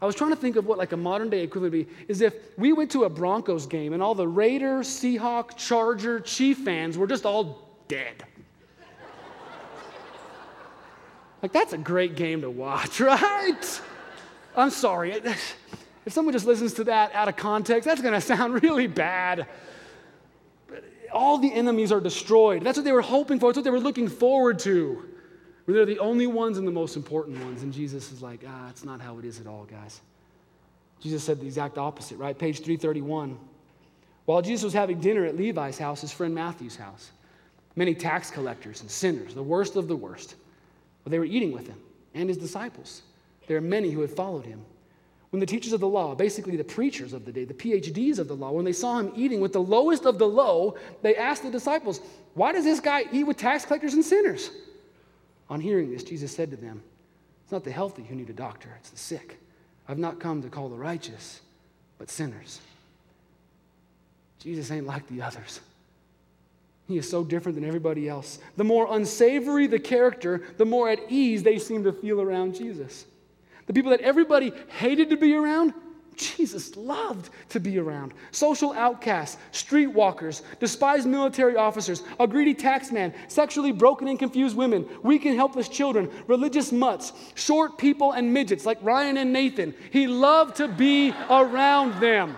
I 0.00 0.06
was 0.06 0.16
trying 0.16 0.30
to 0.30 0.36
think 0.36 0.56
of 0.56 0.66
what 0.66 0.78
like 0.78 0.92
a 0.92 0.96
modern 0.96 1.30
day 1.30 1.42
equivalent 1.42 1.74
would 1.74 1.86
be 1.86 1.94
is 2.08 2.20
if 2.20 2.34
we 2.58 2.72
went 2.72 2.90
to 2.90 3.04
a 3.04 3.08
Broncos 3.08 3.66
game 3.66 3.92
and 3.92 4.02
all 4.02 4.14
the 4.14 4.26
Raider, 4.26 4.80
Seahawk, 4.80 5.56
Charger, 5.56 6.18
Chief 6.20 6.58
fans 6.58 6.98
were 6.98 7.06
just 7.06 7.24
all 7.24 7.84
dead. 7.88 8.24
like 11.40 11.52
that's 11.52 11.72
a 11.72 11.78
great 11.78 12.16
game 12.16 12.40
to 12.40 12.50
watch, 12.50 13.00
right? 13.00 13.80
I'm 14.56 14.70
sorry. 14.70 15.20
If 16.04 16.12
someone 16.12 16.32
just 16.32 16.46
listens 16.46 16.74
to 16.74 16.84
that 16.84 17.14
out 17.14 17.28
of 17.28 17.36
context, 17.36 17.86
that's 17.86 18.02
going 18.02 18.14
to 18.14 18.20
sound 18.20 18.62
really 18.62 18.86
bad. 18.86 19.46
All 21.12 21.38
the 21.38 21.52
enemies 21.52 21.92
are 21.92 22.00
destroyed. 22.00 22.62
That's 22.62 22.76
what 22.76 22.84
they 22.84 22.92
were 22.92 23.02
hoping 23.02 23.38
for. 23.38 23.50
That's 23.50 23.58
what 23.58 23.64
they 23.64 23.70
were 23.70 23.80
looking 23.80 24.08
forward 24.08 24.58
to. 24.60 25.04
Where 25.64 25.76
They're 25.76 25.86
the 25.86 26.00
only 26.00 26.26
ones 26.26 26.58
and 26.58 26.66
the 26.66 26.72
most 26.72 26.96
important 26.96 27.38
ones. 27.44 27.62
And 27.62 27.72
Jesus 27.72 28.10
is 28.10 28.22
like, 28.22 28.40
ah, 28.48 28.68
it's 28.70 28.84
not 28.84 29.00
how 29.00 29.18
it 29.18 29.24
is 29.24 29.40
at 29.40 29.46
all, 29.46 29.64
guys. 29.64 30.00
Jesus 31.00 31.22
said 31.22 31.40
the 31.40 31.46
exact 31.46 31.78
opposite, 31.78 32.16
right? 32.16 32.36
Page 32.36 32.58
331. 32.58 33.38
While 34.24 34.42
Jesus 34.42 34.64
was 34.64 34.72
having 34.72 35.00
dinner 35.00 35.24
at 35.24 35.36
Levi's 35.36 35.78
house, 35.78 36.00
his 36.00 36.12
friend 36.12 36.34
Matthew's 36.34 36.76
house, 36.76 37.10
many 37.76 37.94
tax 37.94 38.30
collectors 38.30 38.80
and 38.80 38.90
sinners, 38.90 39.34
the 39.34 39.42
worst 39.42 39.76
of 39.76 39.88
the 39.88 39.96
worst, 39.96 40.36
well, 41.04 41.10
they 41.10 41.18
were 41.18 41.24
eating 41.24 41.52
with 41.52 41.66
him 41.66 41.78
and 42.14 42.28
his 42.28 42.38
disciples. 42.38 43.02
There 43.46 43.56
are 43.56 43.62
many 43.62 43.90
who 43.90 44.00
had 44.00 44.10
followed 44.10 44.44
him. 44.44 44.64
when 45.30 45.40
the 45.40 45.46
teachers 45.46 45.72
of 45.72 45.80
the 45.80 45.88
law, 45.88 46.14
basically 46.14 46.56
the 46.56 46.64
preachers 46.64 47.14
of 47.14 47.24
the 47.24 47.32
day, 47.32 47.44
the 47.44 47.54
PhDs 47.54 48.18
of 48.18 48.28
the 48.28 48.36
law, 48.36 48.50
when 48.50 48.66
they 48.66 48.72
saw 48.72 48.98
him 48.98 49.12
eating 49.16 49.40
with 49.40 49.54
the 49.54 49.62
lowest 49.62 50.04
of 50.04 50.18
the 50.18 50.28
low, 50.28 50.76
they 51.00 51.16
asked 51.16 51.42
the 51.42 51.50
disciples, 51.50 52.02
Why 52.34 52.52
does 52.52 52.64
this 52.64 52.80
guy 52.80 53.04
eat 53.10 53.24
with 53.24 53.38
tax 53.38 53.64
collectors 53.64 53.94
and 53.94 54.04
sinners? 54.04 54.50
On 55.48 55.58
hearing 55.58 55.90
this, 55.90 56.04
Jesus 56.04 56.34
said 56.34 56.50
to 56.50 56.56
them, 56.56 56.82
It's 57.44 57.52
not 57.52 57.64
the 57.64 57.72
healthy 57.72 58.02
who 58.02 58.14
need 58.14 58.28
a 58.28 58.34
doctor, 58.34 58.68
it's 58.78 58.90
the 58.90 58.98
sick. 58.98 59.38
I've 59.88 59.98
not 59.98 60.20
come 60.20 60.42
to 60.42 60.48
call 60.48 60.68
the 60.68 60.76
righteous, 60.76 61.40
but 61.98 62.10
sinners. 62.10 62.60
Jesus 64.38 64.70
ain't 64.70 64.86
like 64.86 65.06
the 65.08 65.22
others. 65.22 65.60
He 66.88 66.98
is 66.98 67.08
so 67.08 67.24
different 67.24 67.56
than 67.56 67.64
everybody 67.64 68.08
else. 68.08 68.38
The 68.56 68.64
more 68.64 68.94
unsavory 68.94 69.66
the 69.66 69.78
character, 69.78 70.42
the 70.58 70.64
more 70.64 70.88
at 70.88 71.00
ease 71.08 71.42
they 71.42 71.58
seem 71.58 71.84
to 71.84 71.92
feel 71.92 72.20
around 72.20 72.54
Jesus. 72.54 73.06
The 73.72 73.78
people 73.78 73.92
that 73.92 74.02
everybody 74.02 74.52
hated 74.68 75.08
to 75.08 75.16
be 75.16 75.34
around, 75.34 75.72
Jesus 76.14 76.76
loved 76.76 77.30
to 77.48 77.58
be 77.58 77.78
around. 77.78 78.12
Social 78.30 78.74
outcasts, 78.74 79.38
streetwalkers, 79.50 80.42
despised 80.60 81.08
military 81.08 81.56
officers, 81.56 82.02
a 82.20 82.26
greedy 82.26 82.54
taxman, 82.54 83.14
sexually 83.28 83.72
broken 83.72 84.08
and 84.08 84.18
confused 84.18 84.58
women, 84.58 84.86
weak 85.02 85.24
and 85.24 85.36
helpless 85.36 85.70
children, 85.70 86.10
religious 86.26 86.70
mutts, 86.70 87.14
short 87.34 87.78
people 87.78 88.12
and 88.12 88.34
midgets 88.34 88.66
like 88.66 88.76
Ryan 88.82 89.16
and 89.16 89.32
Nathan. 89.32 89.74
He 89.90 90.06
loved 90.06 90.56
to 90.56 90.68
be 90.68 91.14
around 91.30 91.98
them. 91.98 92.36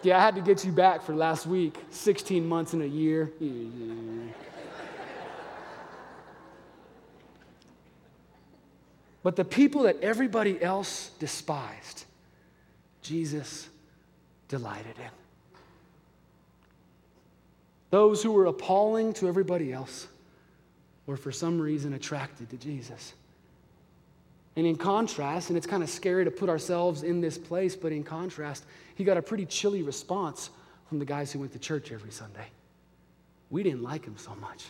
Yeah, 0.00 0.16
I 0.16 0.22
had 0.22 0.36
to 0.36 0.40
get 0.40 0.64
you 0.64 0.72
back 0.72 1.02
for 1.02 1.14
last 1.14 1.46
week. 1.46 1.76
16 1.90 2.48
months 2.48 2.72
in 2.72 2.80
a 2.80 2.86
year. 2.86 3.30
But 9.26 9.34
the 9.34 9.44
people 9.44 9.82
that 9.82 10.00
everybody 10.02 10.62
else 10.62 11.10
despised, 11.18 12.04
Jesus 13.02 13.68
delighted 14.46 14.96
in. 14.98 15.10
Those 17.90 18.22
who 18.22 18.30
were 18.30 18.46
appalling 18.46 19.12
to 19.14 19.26
everybody 19.26 19.72
else 19.72 20.06
were 21.06 21.16
for 21.16 21.32
some 21.32 21.60
reason 21.60 21.94
attracted 21.94 22.50
to 22.50 22.56
Jesus. 22.56 23.14
And 24.54 24.64
in 24.64 24.76
contrast, 24.76 25.48
and 25.48 25.56
it's 25.56 25.66
kind 25.66 25.82
of 25.82 25.90
scary 25.90 26.24
to 26.24 26.30
put 26.30 26.48
ourselves 26.48 27.02
in 27.02 27.20
this 27.20 27.36
place, 27.36 27.74
but 27.74 27.90
in 27.90 28.04
contrast, 28.04 28.62
he 28.94 29.02
got 29.02 29.16
a 29.16 29.22
pretty 29.22 29.46
chilly 29.46 29.82
response 29.82 30.50
from 30.88 31.00
the 31.00 31.04
guys 31.04 31.32
who 31.32 31.40
went 31.40 31.52
to 31.52 31.58
church 31.58 31.90
every 31.90 32.12
Sunday. 32.12 32.46
We 33.50 33.64
didn't 33.64 33.82
like 33.82 34.04
him 34.04 34.14
so 34.18 34.36
much. 34.36 34.66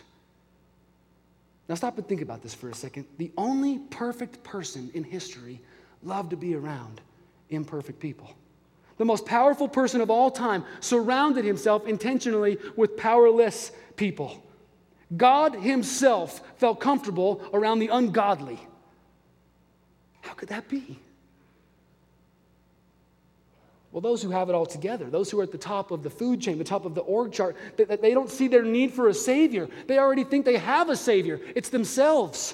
Now, 1.69 1.75
stop 1.75 1.97
and 1.97 2.07
think 2.07 2.21
about 2.21 2.41
this 2.41 2.53
for 2.53 2.69
a 2.69 2.73
second. 2.73 3.05
The 3.17 3.31
only 3.37 3.79
perfect 3.89 4.43
person 4.43 4.89
in 4.93 5.03
history 5.03 5.59
loved 6.01 6.29
to 6.29 6.37
be 6.37 6.55
around 6.55 7.01
imperfect 7.49 7.99
people. 7.99 8.35
The 8.97 9.05
most 9.05 9.25
powerful 9.25 9.67
person 9.67 10.01
of 10.01 10.09
all 10.09 10.31
time 10.31 10.63
surrounded 10.79 11.45
himself 11.45 11.85
intentionally 11.85 12.57
with 12.75 12.97
powerless 12.97 13.71
people. 13.95 14.43
God 15.15 15.55
himself 15.55 16.41
felt 16.57 16.79
comfortable 16.79 17.41
around 17.53 17.79
the 17.79 17.87
ungodly. 17.89 18.59
How 20.21 20.33
could 20.33 20.49
that 20.49 20.67
be? 20.67 20.99
Well, 23.97 24.11
those 24.11 24.21
who 24.21 24.29
have 24.29 24.47
it 24.47 24.53
all 24.53 24.67
together, 24.67 25.09
those 25.09 25.31
who 25.31 25.39
are 25.39 25.43
at 25.43 25.51
the 25.51 25.57
top 25.57 25.89
of 25.89 26.03
the 26.03 26.09
food 26.11 26.39
chain, 26.39 26.59
the 26.59 26.63
top 26.63 26.85
of 26.85 26.93
the 26.93 27.01
org 27.01 27.31
chart, 27.31 27.55
they, 27.77 27.85
they 27.85 28.13
don't 28.13 28.29
see 28.29 28.47
their 28.47 28.61
need 28.61 28.93
for 28.93 29.07
a 29.07 29.13
Savior. 29.15 29.67
They 29.87 29.97
already 29.97 30.23
think 30.23 30.45
they 30.45 30.57
have 30.57 30.89
a 30.89 30.95
Savior. 30.95 31.41
It's 31.55 31.69
themselves. 31.69 32.53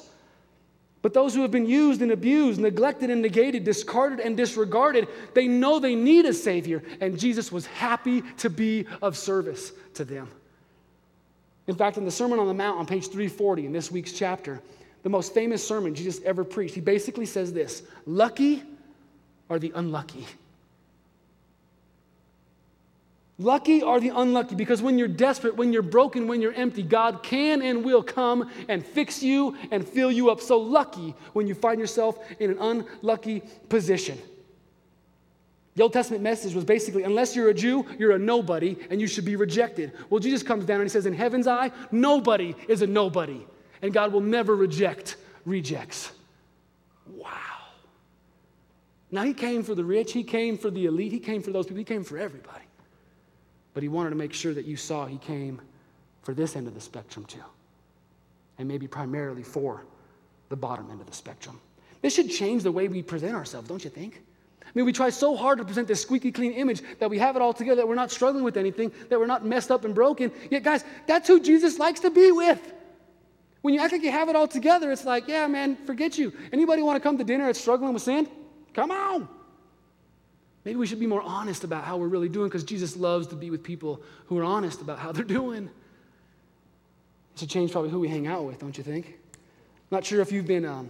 But 1.02 1.14
those 1.14 1.36
who 1.36 1.42
have 1.42 1.52
been 1.52 1.66
used 1.66 2.02
and 2.02 2.14
abused, 2.14 2.62
neglected 2.62 3.10
and 3.10 3.22
negated, 3.22 3.66
discarded 3.66 4.22
and 4.22 4.38
disregarded, 4.38 5.10
they 5.34 5.50
know 5.50 5.80
they 5.80 5.96
need 5.96 6.24
a 6.24 6.34
Savior, 6.34 6.82
and 7.02 7.20
Jesus 7.20 7.52
was 7.52 7.66
happy 7.66 8.22
to 8.38 8.50
be 8.50 8.86
of 9.02 9.18
service 9.18 9.74
to 9.96 10.06
them. 10.06 10.30
In 11.68 11.76
fact, 11.76 11.98
in 11.98 12.06
the 12.06 12.12
Sermon 12.12 12.40
on 12.40 12.48
the 12.48 12.54
Mount 12.54 12.80
on 12.80 12.86
page 12.86 13.08
340 13.08 13.66
in 13.66 13.74
this 13.74 13.92
week's 13.92 14.14
chapter, 14.14 14.62
the 15.02 15.10
most 15.10 15.34
famous 15.34 15.68
sermon 15.68 15.94
Jesus 15.94 16.22
ever 16.24 16.46
preached, 16.46 16.74
he 16.74 16.80
basically 16.80 17.26
says 17.26 17.52
this 17.52 17.84
Lucky 18.06 18.64
are 19.50 19.60
the 19.60 19.74
unlucky. 19.76 20.26
Lucky 23.40 23.82
are 23.82 24.00
the 24.00 24.10
unlucky 24.10 24.56
because 24.56 24.82
when 24.82 25.00
you're 25.00 25.08
desperate, 25.08 25.56
when 25.56 25.74
you're 25.74 25.82
broken, 25.82 26.28
when 26.28 26.40
you're 26.40 26.54
empty, 26.54 26.84
God 26.84 27.24
can 27.24 27.64
and 27.64 27.84
will 27.84 28.04
come 28.04 28.50
and 28.68 28.86
fix 28.86 29.24
you 29.24 29.58
and 29.72 29.88
fill 29.88 30.12
you 30.12 30.30
up. 30.30 30.40
So 30.40 30.60
lucky 30.60 31.16
when 31.34 31.48
you 31.48 31.56
find 31.56 31.80
yourself 31.80 32.20
in 32.40 32.52
an 32.52 32.58
unlucky 32.60 33.42
position. 33.70 34.20
The 35.76 35.82
Old 35.82 35.94
Testament 35.94 36.22
message 36.22 36.54
was 36.54 36.64
basically 36.64 37.02
unless 37.02 37.36
you're 37.36 37.50
a 37.50 37.54
Jew, 37.54 37.86
you're 37.98 38.12
a 38.12 38.20
nobody 38.20 38.78
and 38.92 39.02
you 39.02 39.08
should 39.08 39.26
be 39.26 39.36
rejected. 39.36 39.94
Well, 40.12 40.20
Jesus 40.20 40.44
comes 40.44 40.66
down 40.66 40.82
and 40.82 40.86
he 40.88 40.90
says, 40.90 41.08
In 41.08 41.14
heaven's 41.14 41.48
eye, 41.48 41.72
nobody 41.92 42.54
is 42.68 42.84
a 42.84 42.88
nobody. 42.88 43.44
And 43.82 43.92
God 43.92 44.14
will 44.14 44.22
never 44.22 44.56
reject 44.56 45.18
rejects. 45.46 46.12
Wow. 47.08 47.32
Now, 49.12 49.24
he 49.24 49.34
came 49.34 49.64
for 49.64 49.76
the 49.76 49.84
rich, 49.84 50.14
he 50.14 50.24
came 50.24 50.58
for 50.58 50.70
the 50.70 50.86
elite, 50.86 51.12
he 51.12 51.20
came 51.20 51.42
for 51.42 51.52
those 51.52 51.66
people, 51.66 51.80
he 51.80 51.84
came 51.84 52.04
for 52.04 52.18
everybody. 52.18 52.63
But 53.74 53.84
he 53.84 53.90
wanted 53.90 54.12
to 54.12 54.16
make 54.16 54.34
sure 54.34 54.54
that 54.54 54.66
you 54.66 54.76
saw 54.76 55.06
he 55.06 55.18
came 55.18 55.62
for 56.22 56.34
this 56.34 56.56
end 56.56 56.68
of 56.68 56.74
the 56.74 56.82
spectrum 56.82 57.26
too. 57.26 57.44
And 58.58 58.68
maybe 58.68 58.88
primarily 58.88 59.44
for 59.44 59.84
the 60.50 60.56
bottom 60.56 60.90
end 60.92 61.02
of 61.02 61.08
the 61.08 61.14
spectrum. 61.14 61.60
This 62.02 62.14
should 62.14 62.30
change 62.30 62.64
the 62.64 62.72
way 62.72 62.88
we 62.88 63.02
present 63.02 63.34
ourselves, 63.34 63.68
don't 63.68 63.84
you 63.84 63.90
think? 63.90 64.22
I 64.62 64.70
mean, 64.76 64.86
we 64.86 64.94
try 64.94 65.10
so 65.10 65.36
hard 65.36 65.58
to 65.60 65.66
present 65.66 65.88
this 65.88 66.02
squeaky 66.02 66.32
clean 66.32 66.54
image 66.54 66.82
that 67.00 67.10
we 67.10 67.20
have 67.20 67.36
it 67.36 67.42
all 67.42 67.54
together, 67.54 67.78
that 67.78 67.88
we're 67.88 67.96
not 67.96 68.12
struggling 68.12 68.44
with 68.44 68.58
anything, 68.58 68.92
that 69.10 69.20
we're 69.20 69.28
not 69.28 69.46
messed 69.46 69.72
up 69.72 69.86
and 69.86 69.94
broken. 69.94 70.32
Yet, 70.50 70.64
guys, 70.64 70.84
that's 71.08 71.28
who 71.28 71.40
Jesus 71.40 71.80
likes 71.80 72.00
to 72.02 72.10
be 72.10 72.32
with. 72.32 72.74
When 73.62 73.74
you 73.74 73.80
act 73.80 73.94
like 73.94 74.04
you 74.04 74.12
have 74.12 74.30
it 74.30 74.36
all 74.36 74.48
together, 74.48 74.92
it's 74.92 75.06
like, 75.06 75.28
yeah, 75.28 75.48
man, 75.48 75.78
forget 75.86 76.18
you. 76.18 76.34
Anybody 76.52 76.82
want 76.82 76.98
to 76.98 77.00
come 77.00 77.18
to 77.18 77.24
dinner 77.24 77.46
that's 77.46 77.60
struggling 77.60 77.94
with 77.94 78.04
sin? 78.04 78.28
Come 78.74 78.92
on. 78.92 79.30
Maybe 80.66 80.78
we 80.78 80.88
should 80.88 81.00
be 81.00 81.08
more 81.08 81.22
honest 81.22 81.64
about 81.64 81.84
how 81.84 81.98
we're 81.98 82.08
really 82.08 82.30
doing 82.30 82.48
because 82.48 82.64
Jesus 82.64 82.96
loves 82.96 83.28
to 83.28 83.36
be 83.36 83.50
with 83.50 83.64
people 83.64 84.02
who 84.28 84.38
are 84.38 84.44
honest 84.44 84.82
about 84.82 85.00
how 85.00 85.12
they're 85.12 85.24
doing. 85.42 85.70
It 87.34 87.40
should 87.40 87.50
change 87.50 87.72
probably 87.72 87.90
who 87.90 88.00
we 88.00 88.08
hang 88.08 88.28
out 88.28 88.46
with, 88.46 88.60
don't 88.60 88.78
you 88.78 88.84
think? 88.84 89.08
I'm 89.08 89.98
not 89.98 90.06
sure 90.06 90.22
if 90.22 90.32
you've 90.32 90.48
been 90.48 90.66
um, 90.66 90.90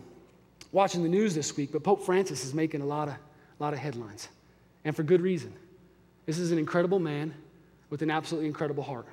watching 0.71 1.01
the 1.01 1.09
news 1.09 1.33
this 1.33 1.55
week, 1.57 1.71
but 1.71 1.83
Pope 1.83 2.05
Francis 2.05 2.45
is 2.45 2.53
making 2.53 2.81
a 2.81 2.85
lot 2.85 3.07
of, 3.07 3.15
a 3.15 3.63
lot 3.63 3.73
of 3.73 3.79
headlines, 3.79 4.29
and 4.85 4.95
for 4.95 5.03
good 5.03 5.21
reason. 5.21 5.53
This 6.25 6.37
is 6.37 6.51
an 6.51 6.57
incredible 6.57 6.99
man 6.99 7.33
with 7.89 8.01
an 8.01 8.11
absolutely 8.11 8.47
incredible 8.47 8.83
heart. 8.83 9.07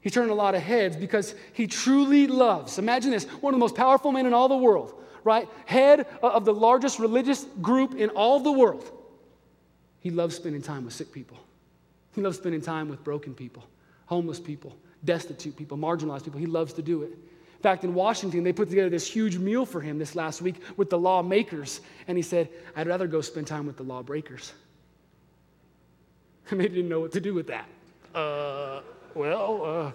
He's 0.00 0.12
turning 0.12 0.30
a 0.30 0.34
lot 0.34 0.54
of 0.54 0.62
heads 0.62 0.96
because 0.96 1.34
he 1.52 1.66
truly 1.66 2.26
loves. 2.26 2.78
Imagine 2.78 3.10
this 3.10 3.24
one 3.24 3.54
of 3.54 3.58
the 3.58 3.60
most 3.60 3.74
powerful 3.74 4.12
men 4.12 4.26
in 4.26 4.34
all 4.34 4.48
the 4.48 4.56
world, 4.56 4.94
right? 5.24 5.48
Head 5.66 6.06
of 6.22 6.44
the 6.44 6.54
largest 6.54 6.98
religious 6.98 7.44
group 7.60 7.94
in 7.94 8.10
all 8.10 8.40
the 8.40 8.52
world 8.52 8.97
he 10.08 10.14
loves 10.14 10.36
spending 10.36 10.62
time 10.62 10.86
with 10.86 10.94
sick 10.94 11.12
people. 11.12 11.36
He 12.14 12.22
loves 12.22 12.38
spending 12.38 12.62
time 12.62 12.88
with 12.88 13.04
broken 13.04 13.34
people, 13.34 13.62
homeless 14.06 14.40
people, 14.40 14.74
destitute 15.04 15.54
people, 15.54 15.76
marginalized 15.76 16.24
people. 16.24 16.40
He 16.40 16.46
loves 16.46 16.72
to 16.74 16.82
do 16.82 17.02
it. 17.02 17.10
In 17.10 17.62
fact, 17.62 17.84
in 17.84 17.92
Washington, 17.92 18.42
they 18.42 18.54
put 18.54 18.70
together 18.70 18.88
this 18.88 19.06
huge 19.06 19.36
meal 19.36 19.66
for 19.66 19.82
him 19.82 19.98
this 19.98 20.14
last 20.14 20.40
week 20.40 20.62
with 20.78 20.88
the 20.88 20.98
lawmakers. 20.98 21.82
And 22.06 22.16
he 22.16 22.22
said, 22.22 22.48
I'd 22.74 22.86
rather 22.86 23.06
go 23.06 23.20
spend 23.20 23.48
time 23.48 23.66
with 23.66 23.76
the 23.76 23.82
lawbreakers. 23.82 24.54
And 26.50 26.58
they 26.58 26.68
didn't 26.68 26.88
know 26.88 27.00
what 27.00 27.12
to 27.12 27.20
do 27.20 27.34
with 27.34 27.48
that. 27.48 27.68
Uh, 28.14 28.80
well, 29.14 29.62
uh, 29.62 29.92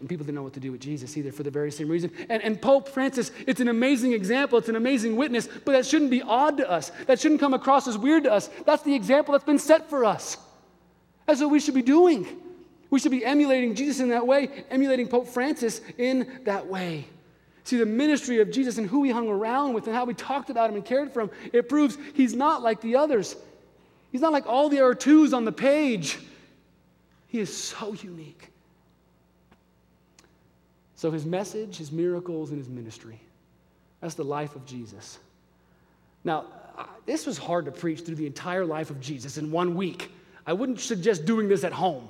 and 0.00 0.08
people 0.08 0.24
didn't 0.24 0.36
know 0.36 0.42
what 0.42 0.54
to 0.54 0.60
do 0.60 0.72
with 0.72 0.80
Jesus 0.80 1.16
either 1.16 1.30
for 1.30 1.42
the 1.42 1.50
very 1.50 1.70
same 1.70 1.88
reason. 1.88 2.10
And, 2.30 2.42
and 2.42 2.60
Pope 2.60 2.88
Francis, 2.88 3.30
it's 3.46 3.60
an 3.60 3.68
amazing 3.68 4.12
example, 4.12 4.58
it's 4.58 4.70
an 4.70 4.76
amazing 4.76 5.14
witness, 5.14 5.46
but 5.46 5.72
that 5.72 5.84
shouldn't 5.84 6.10
be 6.10 6.22
odd 6.22 6.56
to 6.56 6.68
us. 6.68 6.90
That 7.06 7.20
shouldn't 7.20 7.40
come 7.40 7.52
across 7.52 7.86
as 7.86 7.98
weird 7.98 8.24
to 8.24 8.32
us. 8.32 8.48
That's 8.64 8.82
the 8.82 8.94
example 8.94 9.32
that's 9.32 9.44
been 9.44 9.58
set 9.58 9.90
for 9.90 10.06
us. 10.06 10.38
That's 11.26 11.40
what 11.40 11.50
we 11.50 11.60
should 11.60 11.74
be 11.74 11.82
doing. 11.82 12.26
We 12.88 12.98
should 12.98 13.12
be 13.12 13.24
emulating 13.24 13.74
Jesus 13.74 14.00
in 14.00 14.08
that 14.08 14.26
way, 14.26 14.64
emulating 14.70 15.06
Pope 15.06 15.28
Francis 15.28 15.82
in 15.98 16.40
that 16.44 16.66
way. 16.66 17.06
See, 17.64 17.76
the 17.76 17.86
ministry 17.86 18.40
of 18.40 18.50
Jesus 18.50 18.78
and 18.78 18.88
who 18.88 19.04
he 19.04 19.10
hung 19.10 19.28
around 19.28 19.74
with 19.74 19.86
and 19.86 19.94
how 19.94 20.06
we 20.06 20.14
talked 20.14 20.50
about 20.50 20.70
him 20.70 20.76
and 20.76 20.84
cared 20.84 21.12
for 21.12 21.20
him, 21.20 21.30
it 21.52 21.68
proves 21.68 21.98
he's 22.14 22.34
not 22.34 22.62
like 22.62 22.80
the 22.80 22.96
others. 22.96 23.36
He's 24.10 24.22
not 24.22 24.32
like 24.32 24.46
all 24.46 24.70
the 24.70 24.80
other 24.80 24.94
twos 24.94 25.34
on 25.34 25.44
the 25.44 25.52
page. 25.52 26.18
He 27.28 27.38
is 27.38 27.54
so 27.54 27.92
unique. 27.92 28.49
So 31.00 31.10
his 31.10 31.24
message, 31.24 31.78
his 31.78 31.90
miracles, 31.90 32.50
and 32.50 32.58
his 32.58 32.68
ministry. 32.68 33.18
That's 34.02 34.16
the 34.16 34.22
life 34.22 34.54
of 34.54 34.66
Jesus. 34.66 35.18
Now, 36.24 36.44
this 37.06 37.24
was 37.24 37.38
hard 37.38 37.64
to 37.64 37.72
preach 37.72 38.00
through 38.00 38.16
the 38.16 38.26
entire 38.26 38.66
life 38.66 38.90
of 38.90 39.00
Jesus 39.00 39.38
in 39.38 39.50
one 39.50 39.76
week. 39.76 40.12
I 40.46 40.52
wouldn't 40.52 40.78
suggest 40.78 41.24
doing 41.24 41.48
this 41.48 41.64
at 41.64 41.72
home. 41.72 42.06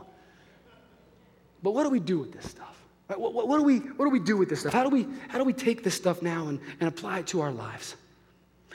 But 1.62 1.70
what 1.70 1.84
do 1.84 1.90
we 1.90 2.00
do 2.00 2.18
with 2.18 2.32
this 2.32 2.50
stuff? 2.50 2.82
What, 3.06 3.32
what, 3.32 3.46
what, 3.46 3.58
do, 3.58 3.62
we, 3.62 3.78
what 3.78 4.06
do 4.06 4.10
we 4.10 4.18
do 4.18 4.36
with 4.36 4.48
this 4.48 4.58
stuff? 4.62 4.72
How 4.72 4.82
do 4.82 4.88
we, 4.88 5.06
how 5.28 5.38
do 5.38 5.44
we 5.44 5.52
take 5.52 5.84
this 5.84 5.94
stuff 5.94 6.20
now 6.20 6.48
and, 6.48 6.58
and 6.80 6.88
apply 6.88 7.20
it 7.20 7.28
to 7.28 7.42
our 7.42 7.52
lives? 7.52 7.94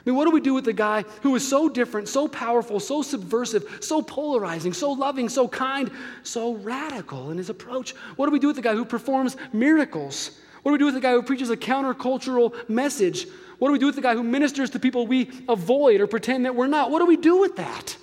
I 0.06 0.10
mean, 0.10 0.16
what 0.16 0.24
do 0.26 0.30
we 0.30 0.40
do 0.40 0.54
with 0.54 0.64
the 0.64 0.72
guy 0.72 1.02
who 1.22 1.34
is 1.34 1.46
so 1.46 1.68
different, 1.68 2.08
so 2.08 2.28
powerful, 2.28 2.78
so 2.78 3.02
subversive, 3.02 3.78
so 3.80 4.00
polarizing, 4.00 4.72
so 4.72 4.92
loving, 4.92 5.28
so 5.28 5.48
kind, 5.48 5.90
so 6.22 6.54
radical 6.54 7.32
in 7.32 7.38
his 7.38 7.50
approach? 7.50 7.90
What 8.14 8.26
do 8.26 8.32
we 8.32 8.38
do 8.38 8.46
with 8.46 8.54
the 8.54 8.62
guy 8.62 8.74
who 8.74 8.84
performs 8.84 9.36
miracles? 9.52 10.38
What 10.62 10.70
do 10.70 10.72
we 10.74 10.78
do 10.78 10.84
with 10.84 10.94
the 10.94 11.00
guy 11.00 11.10
who 11.10 11.22
preaches 11.22 11.50
a 11.50 11.56
countercultural 11.56 12.68
message? 12.68 13.26
What 13.58 13.68
do 13.68 13.72
we 13.72 13.80
do 13.80 13.86
with 13.86 13.96
the 13.96 14.00
guy 14.00 14.14
who 14.14 14.22
ministers 14.22 14.70
to 14.70 14.78
people 14.78 15.08
we 15.08 15.28
avoid 15.48 16.00
or 16.00 16.06
pretend 16.06 16.44
that 16.44 16.54
we're 16.54 16.68
not? 16.68 16.92
What 16.92 17.00
do 17.00 17.06
we 17.06 17.16
do 17.16 17.40
with 17.40 17.56
that? 17.56 17.96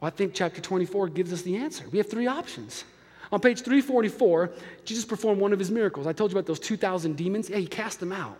Well, 0.00 0.06
I 0.06 0.10
think 0.10 0.32
chapter 0.32 0.62
24 0.62 1.08
gives 1.08 1.34
us 1.34 1.42
the 1.42 1.58
answer. 1.58 1.84
We 1.92 1.98
have 1.98 2.08
three 2.08 2.28
options. 2.28 2.84
On 3.30 3.40
page 3.40 3.60
344, 3.60 4.52
Jesus 4.86 5.04
performed 5.04 5.38
one 5.38 5.52
of 5.52 5.58
his 5.58 5.70
miracles. 5.70 6.06
I 6.06 6.14
told 6.14 6.32
you 6.32 6.38
about 6.38 6.46
those 6.46 6.60
2,000 6.60 7.14
demons. 7.14 7.50
Yeah, 7.50 7.58
he 7.58 7.66
cast 7.66 8.00
them 8.00 8.10
out. 8.10 8.38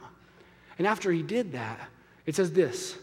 And 0.79 0.87
after 0.87 1.13
he 1.13 1.23
did 1.23 1.53
that, 1.53 1.79
it 2.31 2.37
says 2.37 2.53
this 2.53 2.97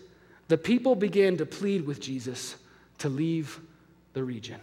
the 0.47 0.57
people 0.57 0.95
began 0.95 1.35
to 1.35 1.45
plead 1.45 1.85
with 1.85 1.99
Jesus 1.99 2.55
to 2.99 3.09
leave 3.09 3.59
the 4.13 4.23
region. 4.23 4.61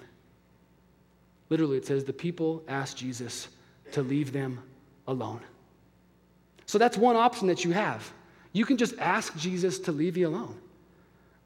Literally, 1.50 1.76
it 1.76 1.84
says 1.84 2.04
the 2.04 2.14
people 2.14 2.62
asked 2.66 2.96
Jesus 2.96 3.48
to 3.92 4.02
leave 4.02 4.32
them 4.32 4.58
alone. 5.06 5.42
So 6.64 6.78
that's 6.78 6.96
one 6.96 7.14
option 7.14 7.48
that 7.48 7.62
you 7.62 7.72
have. 7.72 8.10
You 8.54 8.64
can 8.64 8.78
just 8.78 8.98
ask 8.98 9.36
Jesus 9.36 9.78
to 9.80 9.92
leave 9.92 10.16
you 10.16 10.28
alone. 10.28 10.58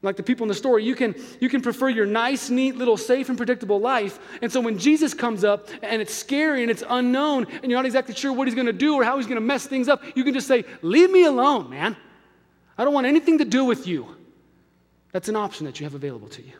Like 0.01 0.15
the 0.15 0.23
people 0.23 0.45
in 0.45 0.47
the 0.47 0.55
story, 0.55 0.85
you 0.85 0.95
can, 0.95 1.13
you 1.41 1.49
can 1.49 1.61
prefer 1.61 1.89
your 1.89 2.05
nice, 2.05 2.49
neat, 2.49 2.77
little 2.77 2.95
safe 2.95 3.27
and 3.27 3.37
predictable 3.37 3.81
life. 3.81 4.17
And 4.41 4.49
so 4.49 4.61
when 4.61 4.77
Jesus 4.77 5.13
comes 5.13 5.43
up 5.43 5.67
and 5.83 6.01
it's 6.01 6.13
scary 6.13 6.61
and 6.61 6.71
it's 6.71 6.85
unknown 6.87 7.47
and 7.51 7.69
you're 7.69 7.77
not 7.77 7.85
exactly 7.85 8.15
sure 8.15 8.31
what 8.31 8.47
he's 8.47 8.55
going 8.55 8.67
to 8.67 8.71
do 8.71 8.95
or 8.95 9.03
how 9.03 9.17
he's 9.17 9.25
going 9.27 9.35
to 9.35 9.41
mess 9.41 9.65
things 9.65 9.89
up, 9.89 10.01
you 10.15 10.23
can 10.23 10.33
just 10.33 10.47
say, 10.47 10.63
Leave 10.81 11.11
me 11.11 11.25
alone, 11.25 11.69
man. 11.69 11.97
I 12.79 12.85
don't 12.85 12.93
want 12.93 13.07
anything 13.07 13.37
to 13.39 13.45
do 13.45 13.65
with 13.65 13.87
you. 13.87 14.15
That's 15.11 15.27
an 15.27 15.35
option 15.35 15.65
that 15.65 15.81
you 15.81 15.83
have 15.83 15.95
available 15.95 16.29
to 16.29 16.41
you. 16.41 16.53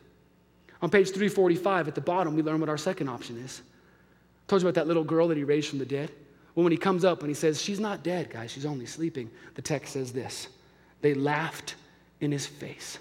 On 0.82 0.90
page 0.90 1.08
345 1.08 1.88
at 1.88 1.94
the 1.94 2.02
bottom, 2.02 2.36
we 2.36 2.42
learn 2.42 2.60
what 2.60 2.68
our 2.68 2.76
second 2.76 3.08
option 3.08 3.38
is. 3.38 3.62
I 3.64 4.44
told 4.46 4.60
you 4.60 4.68
about 4.68 4.78
that 4.78 4.86
little 4.86 5.02
girl 5.02 5.28
that 5.28 5.38
he 5.38 5.44
raised 5.44 5.70
from 5.70 5.78
the 5.78 5.86
dead. 5.86 6.10
Well, 6.54 6.64
when 6.64 6.72
he 6.72 6.76
comes 6.76 7.06
up 7.06 7.20
and 7.20 7.28
he 7.28 7.34
says, 7.34 7.62
She's 7.62 7.80
not 7.80 8.02
dead, 8.02 8.28
guys, 8.28 8.50
she's 8.50 8.66
only 8.66 8.84
sleeping, 8.84 9.30
the 9.54 9.62
text 9.62 9.94
says 9.94 10.12
this 10.12 10.48
They 11.00 11.14
laughed 11.14 11.76
in 12.20 12.30
his 12.30 12.46
face. 12.46 12.98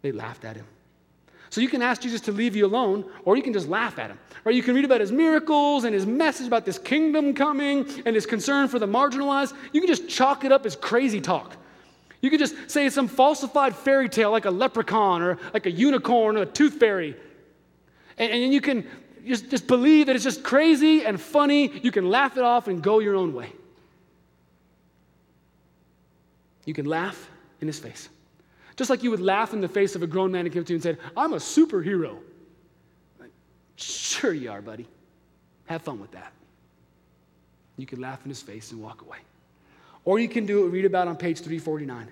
They 0.00 0.12
laughed 0.12 0.46
at 0.46 0.56
him. 0.56 0.66
So 1.50 1.60
you 1.60 1.68
can 1.68 1.82
ask 1.82 2.00
Jesus 2.00 2.22
to 2.22 2.32
leave 2.32 2.56
you 2.56 2.64
alone, 2.64 3.04
or 3.26 3.36
you 3.36 3.42
can 3.42 3.52
just 3.52 3.68
laugh 3.68 3.98
at 3.98 4.10
him. 4.10 4.18
Or 4.46 4.52
you 4.52 4.62
can 4.62 4.74
read 4.74 4.84
about 4.86 5.02
his 5.02 5.12
miracles 5.12 5.84
and 5.84 5.94
his 5.94 6.06
message 6.06 6.46
about 6.46 6.64
this 6.64 6.78
kingdom 6.78 7.34
coming 7.34 7.86
and 8.06 8.14
his 8.14 8.24
concern 8.24 8.68
for 8.68 8.78
the 8.78 8.86
marginalized. 8.86 9.54
You 9.72 9.82
can 9.82 9.88
just 9.88 10.08
chalk 10.08 10.44
it 10.44 10.52
up 10.52 10.64
as 10.64 10.74
crazy 10.74 11.20
talk. 11.20 11.56
You 12.26 12.30
can 12.30 12.40
just 12.40 12.68
say 12.68 12.86
it's 12.86 12.96
some 12.96 13.06
falsified 13.06 13.76
fairy 13.76 14.08
tale 14.08 14.32
like 14.32 14.46
a 14.46 14.50
leprechaun 14.50 15.22
or 15.22 15.38
like 15.54 15.66
a 15.66 15.70
unicorn 15.70 16.36
or 16.36 16.42
a 16.42 16.46
tooth 16.46 16.74
fairy. 16.74 17.14
And, 18.18 18.32
and 18.32 18.52
you 18.52 18.60
can 18.60 18.84
just, 19.24 19.48
just 19.48 19.68
believe 19.68 20.06
that 20.06 20.16
it's 20.16 20.24
just 20.24 20.42
crazy 20.42 21.04
and 21.04 21.20
funny. 21.20 21.70
You 21.78 21.92
can 21.92 22.10
laugh 22.10 22.36
it 22.36 22.42
off 22.42 22.66
and 22.66 22.82
go 22.82 22.98
your 22.98 23.14
own 23.14 23.32
way. 23.32 23.52
You 26.64 26.74
can 26.74 26.86
laugh 26.86 27.30
in 27.60 27.68
his 27.68 27.78
face. 27.78 28.08
Just 28.74 28.90
like 28.90 29.04
you 29.04 29.12
would 29.12 29.20
laugh 29.20 29.52
in 29.52 29.60
the 29.60 29.68
face 29.68 29.94
of 29.94 30.02
a 30.02 30.08
grown 30.08 30.32
man 30.32 30.46
who 30.46 30.50
came 30.50 30.64
to 30.64 30.72
you 30.72 30.78
and 30.78 30.82
said, 30.82 30.98
I'm 31.16 31.32
a 31.32 31.36
superhero. 31.36 32.18
Sure 33.76 34.32
you 34.32 34.50
are, 34.50 34.60
buddy. 34.60 34.88
Have 35.66 35.82
fun 35.82 36.00
with 36.00 36.10
that. 36.10 36.32
You 37.76 37.86
can 37.86 38.00
laugh 38.00 38.24
in 38.24 38.30
his 38.30 38.42
face 38.42 38.72
and 38.72 38.82
walk 38.82 39.02
away. 39.02 39.18
Or 40.04 40.18
you 40.18 40.28
can 40.28 40.44
do 40.44 40.62
what 40.62 40.72
we 40.72 40.78
read 40.78 40.86
about 40.86 41.08
on 41.08 41.16
page 41.16 41.38
349. 41.38 42.08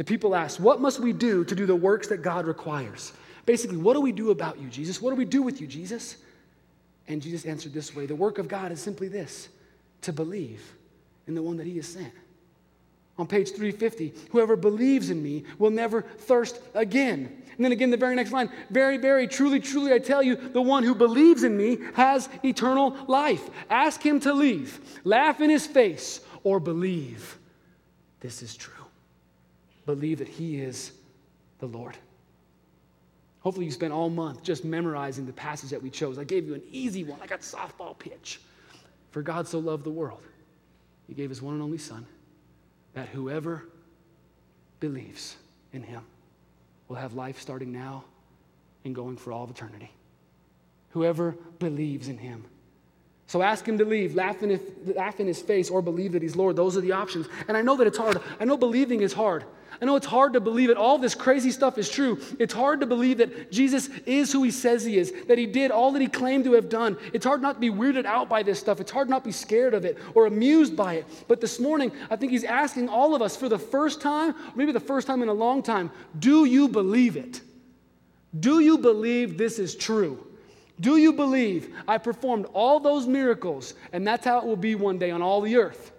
The 0.00 0.04
people 0.04 0.34
ask, 0.34 0.58
What 0.58 0.80
must 0.80 0.98
we 0.98 1.12
do 1.12 1.44
to 1.44 1.54
do 1.54 1.66
the 1.66 1.76
works 1.76 2.08
that 2.08 2.22
God 2.22 2.46
requires? 2.46 3.12
Basically, 3.44 3.76
what 3.76 3.92
do 3.92 4.00
we 4.00 4.12
do 4.12 4.30
about 4.30 4.58
you, 4.58 4.68
Jesus? 4.68 5.02
What 5.02 5.10
do 5.10 5.16
we 5.16 5.26
do 5.26 5.42
with 5.42 5.60
you, 5.60 5.66
Jesus? 5.66 6.16
And 7.06 7.20
Jesus 7.20 7.44
answered 7.44 7.74
this 7.74 7.94
way 7.94 8.06
The 8.06 8.16
work 8.16 8.38
of 8.38 8.48
God 8.48 8.72
is 8.72 8.80
simply 8.80 9.08
this 9.08 9.50
to 10.00 10.14
believe 10.14 10.72
in 11.26 11.34
the 11.34 11.42
one 11.42 11.58
that 11.58 11.66
he 11.66 11.76
has 11.76 11.86
sent 11.86 12.14
on 13.18 13.26
page 13.26 13.50
350 13.50 14.14
whoever 14.30 14.56
believes 14.56 15.10
in 15.10 15.22
me 15.22 15.44
will 15.58 15.70
never 15.70 16.00
thirst 16.00 16.58
again 16.72 17.42
and 17.56 17.62
then 17.62 17.70
again 17.70 17.90
the 17.90 17.96
very 17.98 18.16
next 18.16 18.32
line 18.32 18.50
very 18.70 18.96
very 18.96 19.28
truly 19.28 19.60
truly 19.60 19.92
i 19.92 19.98
tell 19.98 20.22
you 20.22 20.34
the 20.36 20.62
one 20.62 20.82
who 20.82 20.94
believes 20.94 21.42
in 21.42 21.54
me 21.54 21.76
has 21.92 22.30
eternal 22.42 22.96
life 23.08 23.50
ask 23.68 24.00
him 24.00 24.18
to 24.18 24.32
leave 24.32 24.80
laugh 25.04 25.42
in 25.42 25.50
his 25.50 25.66
face 25.66 26.20
or 26.44 26.58
believe 26.58 27.38
this 28.20 28.42
is 28.42 28.56
true 28.56 28.79
believe 29.94 30.18
that 30.18 30.28
he 30.28 30.60
is 30.60 30.92
the 31.58 31.66
lord 31.66 31.96
hopefully 33.40 33.66
you 33.66 33.72
spent 33.72 33.92
all 33.92 34.10
month 34.10 34.42
just 34.42 34.64
memorizing 34.64 35.26
the 35.26 35.32
passage 35.32 35.70
that 35.70 35.82
we 35.82 35.90
chose 35.90 36.18
i 36.18 36.24
gave 36.24 36.46
you 36.46 36.54
an 36.54 36.62
easy 36.70 37.04
one 37.04 37.18
i 37.22 37.26
got 37.26 37.40
softball 37.40 37.98
pitch 37.98 38.40
for 39.10 39.22
god 39.22 39.46
so 39.46 39.58
loved 39.58 39.84
the 39.84 39.90
world 39.90 40.22
he 41.06 41.14
gave 41.14 41.28
his 41.28 41.42
one 41.42 41.54
and 41.54 41.62
only 41.62 41.78
son 41.78 42.06
that 42.94 43.08
whoever 43.08 43.64
believes 44.80 45.36
in 45.72 45.82
him 45.82 46.02
will 46.88 46.96
have 46.96 47.14
life 47.14 47.40
starting 47.40 47.70
now 47.70 48.04
and 48.84 48.94
going 48.94 49.16
for 49.16 49.32
all 49.32 49.44
of 49.44 49.50
eternity. 49.50 49.90
Whoever 50.90 51.36
believes 51.58 52.08
in 52.08 52.18
him. 52.18 52.44
So 53.30 53.42
ask 53.42 53.64
him 53.64 53.78
to 53.78 53.84
leave, 53.84 54.16
laugh 54.16 54.42
in, 54.42 54.50
his, 54.50 54.60
laugh 54.96 55.20
in 55.20 55.28
his 55.28 55.40
face, 55.40 55.70
or 55.70 55.82
believe 55.82 56.10
that 56.14 56.22
he's 56.22 56.34
Lord. 56.34 56.56
Those 56.56 56.76
are 56.76 56.80
the 56.80 56.90
options. 56.90 57.28
And 57.46 57.56
I 57.56 57.62
know 57.62 57.76
that 57.76 57.86
it's 57.86 57.96
hard. 57.96 58.20
I 58.40 58.44
know 58.44 58.56
believing 58.56 59.02
is 59.02 59.12
hard. 59.12 59.44
I 59.80 59.84
know 59.84 59.94
it's 59.94 60.06
hard 60.06 60.32
to 60.32 60.40
believe 60.40 60.66
that 60.66 60.76
all 60.76 60.98
this 60.98 61.14
crazy 61.14 61.52
stuff 61.52 61.78
is 61.78 61.88
true. 61.88 62.20
It's 62.40 62.52
hard 62.52 62.80
to 62.80 62.86
believe 62.86 63.18
that 63.18 63.52
Jesus 63.52 63.88
is 64.04 64.32
who 64.32 64.42
he 64.42 64.50
says 64.50 64.84
he 64.84 64.98
is, 64.98 65.14
that 65.28 65.38
he 65.38 65.46
did 65.46 65.70
all 65.70 65.92
that 65.92 66.02
he 66.02 66.08
claimed 66.08 66.42
to 66.42 66.54
have 66.54 66.68
done. 66.68 66.96
It's 67.12 67.24
hard 67.24 67.40
not 67.40 67.54
to 67.54 67.60
be 67.60 67.70
weirded 67.70 68.04
out 68.04 68.28
by 68.28 68.42
this 68.42 68.58
stuff. 68.58 68.80
It's 68.80 68.90
hard 68.90 69.08
not 69.08 69.20
to 69.20 69.26
be 69.26 69.32
scared 69.32 69.74
of 69.74 69.84
it 69.84 69.96
or 70.16 70.26
amused 70.26 70.74
by 70.74 70.94
it. 70.94 71.06
But 71.28 71.40
this 71.40 71.60
morning, 71.60 71.92
I 72.10 72.16
think 72.16 72.32
he's 72.32 72.42
asking 72.42 72.88
all 72.88 73.14
of 73.14 73.22
us 73.22 73.36
for 73.36 73.48
the 73.48 73.60
first 73.60 74.00
time, 74.00 74.34
maybe 74.56 74.72
the 74.72 74.80
first 74.80 75.06
time 75.06 75.22
in 75.22 75.28
a 75.28 75.32
long 75.32 75.62
time, 75.62 75.92
do 76.18 76.46
you 76.46 76.66
believe 76.66 77.16
it? 77.16 77.42
Do 78.40 78.58
you 78.58 78.76
believe 78.76 79.38
this 79.38 79.60
is 79.60 79.76
true? 79.76 80.26
Do 80.80 80.96
you 80.96 81.12
believe 81.12 81.74
I 81.86 81.98
performed 81.98 82.46
all 82.54 82.80
those 82.80 83.06
miracles 83.06 83.74
and 83.92 84.06
that's 84.06 84.24
how 84.24 84.38
it 84.38 84.46
will 84.46 84.56
be 84.56 84.74
one 84.74 84.98
day 84.98 85.10
on 85.10 85.20
all 85.22 85.40
the 85.40 85.56
earth? 85.56 85.92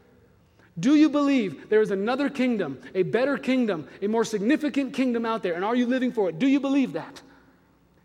Do 0.79 0.95
you 0.95 1.09
believe 1.09 1.69
there 1.69 1.81
is 1.81 1.91
another 1.91 2.29
kingdom, 2.29 2.81
a 2.95 3.03
better 3.03 3.37
kingdom, 3.37 3.87
a 4.01 4.07
more 4.07 4.23
significant 4.23 4.93
kingdom 4.93 5.25
out 5.25 5.43
there? 5.43 5.53
And 5.53 5.63
are 5.63 5.75
you 5.75 5.85
living 5.85 6.11
for 6.11 6.29
it? 6.29 6.39
Do 6.39 6.47
you 6.47 6.59
believe 6.59 6.93
that? 6.93 7.21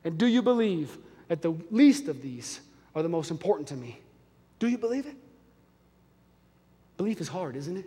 And 0.04 0.18
do 0.18 0.26
you 0.26 0.42
believe 0.42 0.96
that 1.28 1.42
the 1.42 1.54
least 1.70 2.08
of 2.08 2.22
these 2.22 2.60
are 2.94 3.02
the 3.02 3.08
most 3.08 3.30
important 3.30 3.68
to 3.68 3.74
me? 3.74 3.98
Do 4.58 4.68
you 4.68 4.78
believe 4.78 5.06
it? 5.06 5.16
Belief 6.96 7.20
is 7.20 7.28
hard, 7.28 7.56
isn't 7.56 7.76
it? 7.76 7.86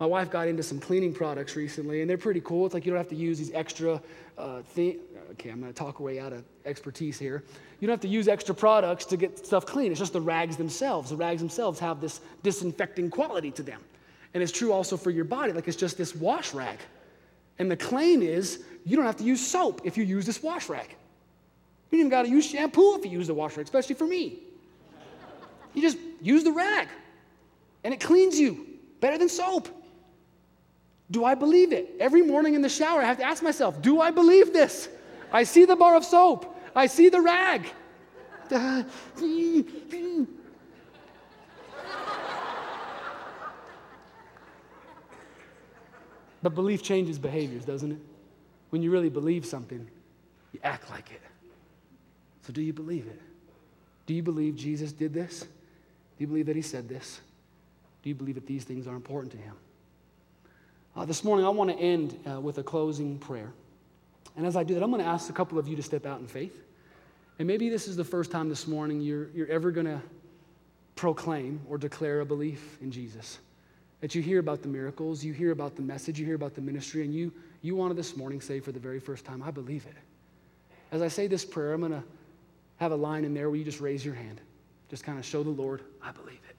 My 0.00 0.06
wife 0.06 0.30
got 0.30 0.46
into 0.46 0.62
some 0.62 0.78
cleaning 0.78 1.12
products 1.12 1.56
recently, 1.56 2.00
and 2.00 2.10
they're 2.10 2.18
pretty 2.18 2.40
cool. 2.40 2.66
It's 2.66 2.74
like 2.74 2.86
you 2.86 2.92
don't 2.92 2.98
have 2.98 3.08
to 3.08 3.16
use 3.16 3.38
these 3.38 3.52
extra 3.52 4.00
uh, 4.36 4.62
things. 4.62 4.98
Okay, 5.32 5.50
I'm 5.50 5.60
going 5.60 5.72
to 5.72 5.78
talk 5.78 6.00
way 6.00 6.18
out 6.18 6.32
of 6.32 6.42
expertise 6.64 7.18
here. 7.18 7.44
You 7.80 7.86
don't 7.86 7.92
have 7.92 8.00
to 8.00 8.08
use 8.08 8.28
extra 8.28 8.54
products 8.54 9.04
to 9.06 9.16
get 9.16 9.44
stuff 9.44 9.66
clean. 9.66 9.90
It's 9.90 10.00
just 10.00 10.14
the 10.14 10.20
rags 10.20 10.56
themselves. 10.56 11.10
The 11.10 11.16
rags 11.16 11.40
themselves 11.40 11.78
have 11.80 12.00
this 12.00 12.20
disinfecting 12.42 13.10
quality 13.10 13.50
to 13.52 13.62
them. 13.62 13.82
And 14.32 14.42
it's 14.42 14.52
true 14.52 14.72
also 14.72 14.96
for 14.96 15.10
your 15.10 15.24
body. 15.24 15.52
Like 15.52 15.68
it's 15.68 15.76
just 15.76 15.98
this 15.98 16.14
wash 16.14 16.54
rag. 16.54 16.78
And 17.58 17.70
the 17.70 17.76
claim 17.76 18.22
is 18.22 18.64
you 18.84 18.96
don't 18.96 19.04
have 19.04 19.16
to 19.16 19.24
use 19.24 19.46
soap 19.46 19.82
if 19.84 19.98
you 19.98 20.04
use 20.04 20.24
this 20.24 20.42
wash 20.42 20.68
rag. 20.68 20.88
You 21.90 21.98
don't 21.98 22.00
even 22.00 22.10
got 22.10 22.22
to 22.22 22.30
use 22.30 22.46
shampoo 22.46 22.96
if 22.96 23.04
you 23.04 23.10
use 23.10 23.26
the 23.26 23.34
wash 23.34 23.56
rag, 23.56 23.64
especially 23.64 23.96
for 23.96 24.06
me. 24.06 24.38
You 25.74 25.82
just 25.82 25.98
use 26.20 26.44
the 26.44 26.52
rag, 26.52 26.88
and 27.84 27.94
it 27.94 28.00
cleans 28.00 28.38
you 28.38 28.66
better 29.00 29.18
than 29.18 29.28
soap. 29.28 29.68
Do 31.10 31.24
I 31.24 31.34
believe 31.34 31.72
it? 31.72 31.94
Every 32.00 32.22
morning 32.22 32.54
in 32.54 32.62
the 32.62 32.68
shower, 32.68 33.00
I 33.00 33.04
have 33.04 33.18
to 33.18 33.24
ask 33.24 33.42
myself, 33.42 33.80
do 33.80 34.00
I 34.00 34.10
believe 34.10 34.52
this? 34.52 34.88
I 35.32 35.44
see 35.44 35.64
the 35.64 35.76
bar 35.76 35.96
of 35.96 36.04
soap. 36.04 36.56
I 36.74 36.86
see 36.86 37.08
the 37.08 37.20
rag. 37.20 37.70
But 46.42 46.54
belief 46.54 46.82
changes 46.82 47.18
behaviors, 47.18 47.64
doesn't 47.64 47.92
it? 47.92 47.98
When 48.70 48.82
you 48.82 48.90
really 48.90 49.08
believe 49.08 49.44
something, 49.44 49.88
you 50.52 50.60
act 50.62 50.88
like 50.90 51.10
it. 51.10 51.22
So, 52.42 52.52
do 52.52 52.62
you 52.62 52.72
believe 52.72 53.06
it? 53.06 53.20
Do 54.06 54.14
you 54.14 54.22
believe 54.22 54.56
Jesus 54.56 54.92
did 54.92 55.12
this? 55.12 55.40
Do 55.40 55.48
you 56.18 56.26
believe 56.26 56.46
that 56.46 56.56
he 56.56 56.62
said 56.62 56.88
this? 56.88 57.20
Do 58.02 58.08
you 58.08 58.14
believe 58.14 58.36
that 58.36 58.46
these 58.46 58.64
things 58.64 58.86
are 58.86 58.94
important 58.94 59.32
to 59.32 59.38
him? 59.38 59.54
Uh, 60.96 61.04
this 61.04 61.22
morning, 61.24 61.44
I 61.44 61.50
want 61.50 61.70
to 61.70 61.76
end 61.76 62.18
uh, 62.26 62.40
with 62.40 62.58
a 62.58 62.62
closing 62.62 63.18
prayer. 63.18 63.52
And 64.38 64.46
as 64.46 64.56
I 64.56 64.62
do 64.62 64.72
that, 64.74 64.82
I'm 64.84 64.90
going 64.90 65.02
to 65.02 65.08
ask 65.08 65.28
a 65.28 65.32
couple 65.32 65.58
of 65.58 65.66
you 65.66 65.76
to 65.76 65.82
step 65.82 66.06
out 66.06 66.20
in 66.20 66.28
faith. 66.28 66.62
And 67.38 67.46
maybe 67.46 67.68
this 67.68 67.88
is 67.88 67.96
the 67.96 68.04
first 68.04 68.30
time 68.30 68.48
this 68.48 68.68
morning 68.68 69.00
you're, 69.00 69.30
you're 69.30 69.48
ever 69.48 69.72
going 69.72 69.86
to 69.86 70.00
proclaim 70.94 71.60
or 71.68 71.76
declare 71.76 72.20
a 72.20 72.24
belief 72.24 72.78
in 72.80 72.90
Jesus. 72.90 73.38
that 74.00 74.14
you 74.14 74.22
hear 74.22 74.38
about 74.38 74.62
the 74.62 74.68
miracles, 74.68 75.24
you 75.24 75.32
hear 75.32 75.50
about 75.50 75.74
the 75.74 75.82
message, 75.82 76.18
you 76.18 76.26
hear 76.26 76.36
about 76.36 76.54
the 76.54 76.60
ministry, 76.60 77.04
and 77.04 77.12
you, 77.12 77.32
you 77.62 77.74
want 77.74 77.90
to 77.90 77.94
this 77.94 78.16
morning 78.16 78.40
say 78.40 78.60
for 78.60 78.72
the 78.72 78.78
very 78.78 79.00
first 79.00 79.24
time, 79.24 79.42
I 79.42 79.50
believe 79.50 79.86
it. 79.86 79.96
As 80.92 81.02
I 81.02 81.08
say 81.08 81.26
this 81.26 81.44
prayer, 81.44 81.72
I'm 81.72 81.80
going 81.80 81.92
to 81.92 82.04
have 82.76 82.92
a 82.92 82.96
line 82.96 83.24
in 83.24 83.34
there 83.34 83.50
where 83.50 83.58
you 83.58 83.64
just 83.64 83.80
raise 83.80 84.04
your 84.04 84.14
hand. 84.14 84.40
Just 84.88 85.04
kind 85.04 85.18
of 85.18 85.24
show 85.24 85.42
the 85.42 85.50
Lord, 85.50 85.82
I 86.02 86.12
believe 86.12 86.40
it. 86.48 86.56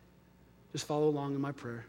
Just 0.74 0.86
follow 0.86 1.08
along 1.08 1.34
in 1.34 1.42
my 1.42 1.52
prayer. 1.52 1.86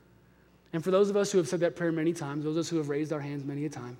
And 0.72 0.82
for 0.82 0.92
those 0.92 1.10
of 1.10 1.16
us 1.16 1.32
who 1.32 1.38
have 1.38 1.48
said 1.48 1.60
that 1.60 1.74
prayer 1.74 1.90
many 1.90 2.12
times, 2.12 2.44
those 2.44 2.56
of 2.56 2.60
us 2.60 2.68
who 2.68 2.76
have 2.78 2.88
raised 2.88 3.12
our 3.12 3.20
hands 3.20 3.44
many 3.44 3.64
a 3.64 3.68
time, 3.68 3.98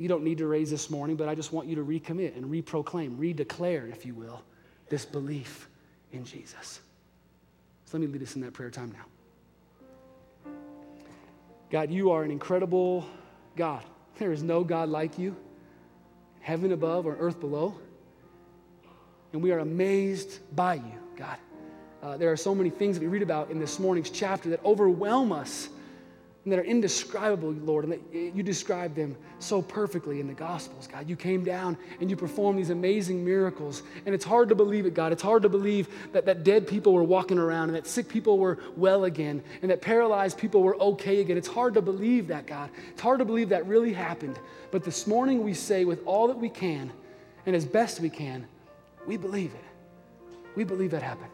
you 0.00 0.08
don't 0.08 0.24
need 0.24 0.38
to 0.38 0.46
raise 0.46 0.70
this 0.70 0.88
morning, 0.88 1.14
but 1.14 1.28
I 1.28 1.34
just 1.34 1.52
want 1.52 1.68
you 1.68 1.76
to 1.76 1.84
recommit 1.84 2.34
and 2.34 2.46
reproclaim, 2.46 3.18
redeclare, 3.18 3.92
if 3.92 4.06
you 4.06 4.14
will, 4.14 4.42
this 4.88 5.04
belief 5.04 5.68
in 6.10 6.24
Jesus. 6.24 6.80
So 7.84 7.98
let 7.98 8.00
me 8.00 8.06
lead 8.06 8.22
us 8.22 8.34
in 8.34 8.40
that 8.40 8.54
prayer 8.54 8.70
time 8.70 8.94
now. 8.94 10.52
God, 11.70 11.90
you 11.90 12.12
are 12.12 12.22
an 12.22 12.30
incredible 12.30 13.06
God. 13.56 13.84
There 14.18 14.32
is 14.32 14.42
no 14.42 14.64
God 14.64 14.88
like 14.88 15.18
you, 15.18 15.36
heaven 16.40 16.72
above 16.72 17.06
or 17.06 17.16
earth 17.18 17.38
below. 17.38 17.74
And 19.34 19.42
we 19.42 19.52
are 19.52 19.58
amazed 19.58 20.38
by 20.56 20.76
you, 20.76 20.94
God. 21.14 21.36
Uh, 22.02 22.16
there 22.16 22.32
are 22.32 22.38
so 22.38 22.54
many 22.54 22.70
things 22.70 22.98
that 22.98 23.02
we 23.02 23.08
read 23.08 23.22
about 23.22 23.50
in 23.50 23.58
this 23.58 23.78
morning's 23.78 24.08
chapter 24.08 24.48
that 24.48 24.64
overwhelm 24.64 25.30
us 25.30 25.68
and 26.44 26.52
that 26.52 26.58
are 26.58 26.64
indescribable, 26.64 27.52
Lord, 27.52 27.84
and 27.84 27.92
that 27.92 28.00
eh, 28.14 28.30
you 28.34 28.42
describe 28.42 28.94
them 28.94 29.14
so 29.40 29.60
perfectly 29.60 30.20
in 30.20 30.26
the 30.26 30.32
Gospels, 30.32 30.86
God. 30.86 31.06
You 31.06 31.14
came 31.14 31.44
down 31.44 31.76
and 32.00 32.08
you 32.08 32.16
performed 32.16 32.58
these 32.58 32.70
amazing 32.70 33.22
miracles, 33.22 33.82
and 34.06 34.14
it's 34.14 34.24
hard 34.24 34.48
to 34.48 34.54
believe 34.54 34.86
it, 34.86 34.94
God. 34.94 35.12
It's 35.12 35.22
hard 35.22 35.42
to 35.42 35.50
believe 35.50 35.88
that, 36.12 36.24
that 36.24 36.42
dead 36.42 36.66
people 36.66 36.94
were 36.94 37.04
walking 37.04 37.38
around 37.38 37.68
and 37.68 37.76
that 37.76 37.86
sick 37.86 38.08
people 38.08 38.38
were 38.38 38.58
well 38.74 39.04
again 39.04 39.42
and 39.60 39.70
that 39.70 39.82
paralyzed 39.82 40.38
people 40.38 40.62
were 40.62 40.76
okay 40.80 41.20
again. 41.20 41.36
It's 41.36 41.48
hard 41.48 41.74
to 41.74 41.82
believe 41.82 42.28
that, 42.28 42.46
God. 42.46 42.70
It's 42.88 43.02
hard 43.02 43.18
to 43.18 43.26
believe 43.26 43.50
that 43.50 43.66
really 43.66 43.92
happened. 43.92 44.38
But 44.70 44.82
this 44.82 45.06
morning 45.06 45.44
we 45.44 45.52
say 45.52 45.84
with 45.84 46.02
all 46.06 46.26
that 46.28 46.38
we 46.38 46.48
can 46.48 46.90
and 47.44 47.54
as 47.54 47.66
best 47.66 48.00
we 48.00 48.08
can, 48.08 48.46
we 49.06 49.18
believe 49.18 49.52
it. 49.52 49.64
We 50.56 50.64
believe 50.64 50.90
that 50.92 51.02
happened. 51.02 51.30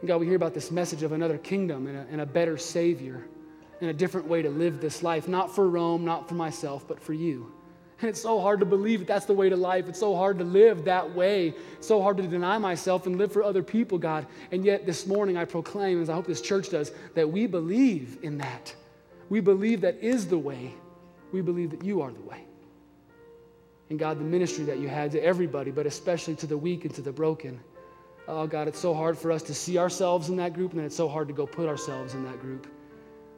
And 0.00 0.08
God, 0.08 0.18
we 0.18 0.26
hear 0.26 0.36
about 0.36 0.52
this 0.52 0.70
message 0.70 1.02
of 1.02 1.12
another 1.12 1.38
kingdom 1.38 1.86
and 1.86 1.96
a, 1.96 2.06
and 2.12 2.20
a 2.20 2.26
better 2.26 2.58
Savior 2.58 3.24
and 3.80 3.90
a 3.90 3.92
different 3.92 4.26
way 4.26 4.42
to 4.42 4.50
live 4.50 4.80
this 4.80 5.02
life, 5.02 5.28
not 5.28 5.54
for 5.54 5.68
Rome, 5.68 6.04
not 6.04 6.28
for 6.28 6.34
myself, 6.34 6.86
but 6.86 7.00
for 7.00 7.12
you. 7.12 7.52
And 8.00 8.10
it's 8.10 8.20
so 8.20 8.40
hard 8.40 8.60
to 8.60 8.66
believe 8.66 9.00
that 9.00 9.08
that's 9.08 9.24
the 9.24 9.32
way 9.32 9.48
to 9.48 9.56
life. 9.56 9.88
It's 9.88 9.98
so 9.98 10.14
hard 10.14 10.38
to 10.38 10.44
live 10.44 10.84
that 10.84 11.14
way. 11.14 11.54
It's 11.78 11.86
so 11.86 12.02
hard 12.02 12.18
to 12.18 12.22
deny 12.24 12.58
myself 12.58 13.06
and 13.06 13.16
live 13.16 13.32
for 13.32 13.42
other 13.42 13.62
people, 13.62 13.96
God. 13.96 14.26
And 14.52 14.64
yet 14.64 14.84
this 14.84 15.06
morning 15.06 15.38
I 15.38 15.46
proclaim, 15.46 16.02
as 16.02 16.10
I 16.10 16.14
hope 16.14 16.26
this 16.26 16.42
church 16.42 16.68
does, 16.70 16.92
that 17.14 17.30
we 17.30 17.46
believe 17.46 18.18
in 18.22 18.36
that. 18.38 18.74
We 19.30 19.40
believe 19.40 19.80
that 19.80 19.96
is 20.02 20.26
the 20.26 20.36
way. 20.36 20.74
We 21.32 21.40
believe 21.40 21.70
that 21.70 21.84
you 21.84 22.02
are 22.02 22.10
the 22.10 22.20
way. 22.20 22.44
And 23.88 23.98
God, 23.98 24.18
the 24.18 24.24
ministry 24.24 24.64
that 24.64 24.78
you 24.78 24.88
had 24.88 25.12
to 25.12 25.20
everybody, 25.22 25.70
but 25.70 25.86
especially 25.86 26.34
to 26.36 26.46
the 26.46 26.58
weak 26.58 26.84
and 26.84 26.94
to 26.94 27.02
the 27.02 27.12
broken. 27.12 27.58
Oh, 28.28 28.46
God, 28.46 28.68
it's 28.68 28.78
so 28.78 28.92
hard 28.92 29.16
for 29.16 29.30
us 29.30 29.42
to 29.44 29.54
see 29.54 29.78
ourselves 29.78 30.28
in 30.28 30.36
that 30.36 30.52
group, 30.52 30.72
and 30.72 30.82
it's 30.82 30.96
so 30.96 31.08
hard 31.08 31.28
to 31.28 31.34
go 31.34 31.46
put 31.46 31.68
ourselves 31.68 32.14
in 32.14 32.24
that 32.24 32.40
group. 32.40 32.66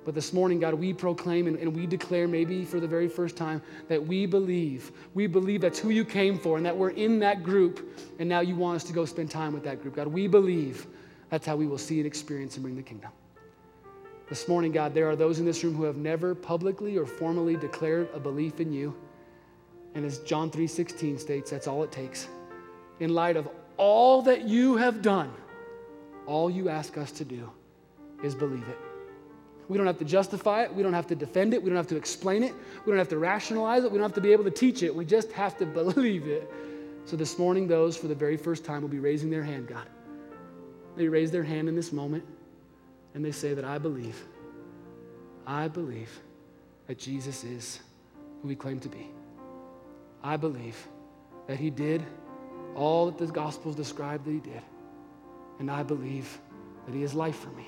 But 0.08 0.14
this 0.14 0.32
morning, 0.32 0.58
God, 0.58 0.72
we 0.72 0.94
proclaim 0.94 1.48
and, 1.48 1.58
and, 1.58 1.76
we 1.76 1.84
declare, 1.84 2.26
maybe 2.26 2.64
for 2.64 2.80
the 2.80 2.86
very 2.86 3.08
first 3.08 3.36
time, 3.36 3.60
that 3.88 4.02
we 4.02 4.24
believe. 4.24 4.90
We 5.12 5.26
believe 5.26 5.60
that's 5.60 5.78
who 5.78 5.90
you 5.90 6.02
came 6.02 6.38
for 6.38 6.56
and 6.56 6.64
that 6.64 6.74
we're 6.74 6.92
in 6.92 7.18
that 7.18 7.42
group, 7.42 7.86
and 8.18 8.26
now 8.26 8.40
you 8.40 8.56
want 8.56 8.76
us 8.76 8.84
to 8.84 8.94
go 8.94 9.04
spend 9.04 9.30
time 9.30 9.52
with 9.52 9.64
that 9.64 9.82
group. 9.82 9.96
God, 9.96 10.06
we 10.06 10.26
believe 10.26 10.86
that's 11.28 11.44
how 11.44 11.56
we 11.56 11.66
will 11.66 11.76
see 11.76 11.98
and 11.98 12.06
experience 12.06 12.54
and 12.54 12.62
bring 12.62 12.74
the 12.74 12.82
kingdom. 12.82 13.10
This 14.30 14.48
morning, 14.48 14.72
God, 14.72 14.94
there 14.94 15.10
are 15.10 15.14
those 15.14 15.40
in 15.40 15.44
this 15.44 15.62
room 15.62 15.74
who 15.74 15.82
have 15.82 15.98
never 15.98 16.34
publicly 16.34 16.96
or 16.96 17.04
formally 17.04 17.58
declared 17.58 18.08
a 18.14 18.18
belief 18.18 18.60
in 18.60 18.72
you. 18.72 18.96
And 19.94 20.06
as 20.06 20.20
John 20.20 20.50
3:16 20.50 21.18
states, 21.18 21.50
that's 21.50 21.66
all 21.66 21.82
it 21.82 21.92
takes. 21.92 22.28
In 23.00 23.12
light 23.12 23.36
of 23.36 23.46
all 23.76 24.22
that 24.22 24.48
you 24.48 24.78
have 24.78 25.02
done, 25.02 25.30
all 26.24 26.48
you 26.48 26.70
ask 26.70 26.96
us 26.96 27.12
to 27.12 27.26
do 27.26 27.50
is 28.22 28.34
believe 28.34 28.66
it. 28.70 28.87
We 29.68 29.76
don't 29.76 29.86
have 29.86 29.98
to 29.98 30.04
justify 30.04 30.62
it. 30.64 30.74
We 30.74 30.82
don't 30.82 30.94
have 30.94 31.06
to 31.08 31.14
defend 31.14 31.52
it. 31.52 31.62
We 31.62 31.68
don't 31.68 31.76
have 31.76 31.88
to 31.88 31.96
explain 31.96 32.42
it. 32.42 32.54
We 32.84 32.90
don't 32.90 32.98
have 32.98 33.08
to 33.08 33.18
rationalize 33.18 33.84
it. 33.84 33.92
We 33.92 33.98
don't 33.98 34.06
have 34.06 34.14
to 34.14 34.20
be 34.20 34.32
able 34.32 34.44
to 34.44 34.50
teach 34.50 34.82
it. 34.82 34.94
We 34.94 35.04
just 35.04 35.30
have 35.32 35.58
to 35.58 35.66
believe 35.80 36.26
it. 36.26 36.50
So 37.04 37.16
this 37.16 37.38
morning, 37.38 37.68
those 37.68 37.96
for 37.96 38.06
the 38.06 38.14
very 38.14 38.36
first 38.36 38.64
time 38.64 38.82
will 38.82 38.88
be 38.88 38.98
raising 38.98 39.30
their 39.30 39.42
hand, 39.42 39.66
God. 39.66 39.86
They 40.96 41.08
raise 41.08 41.30
their 41.30 41.44
hand 41.44 41.68
in 41.68 41.76
this 41.76 41.92
moment 41.92 42.24
and 43.14 43.24
they 43.24 43.32
say 43.32 43.54
that 43.54 43.64
I 43.64 43.78
believe. 43.78 44.22
I 45.46 45.68
believe 45.68 46.10
that 46.86 46.98
Jesus 46.98 47.44
is 47.44 47.80
who 48.42 48.48
he 48.48 48.56
claimed 48.56 48.82
to 48.82 48.88
be. 48.88 49.10
I 50.22 50.36
believe 50.36 50.76
that 51.46 51.58
he 51.58 51.70
did 51.70 52.04
all 52.74 53.06
that 53.06 53.18
the 53.18 53.26
Gospels 53.26 53.74
describe 53.74 54.24
that 54.24 54.30
he 54.30 54.40
did. 54.40 54.62
And 55.58 55.70
I 55.70 55.82
believe 55.82 56.38
that 56.86 56.94
he 56.94 57.02
is 57.02 57.14
life 57.14 57.36
for 57.36 57.50
me. 57.50 57.66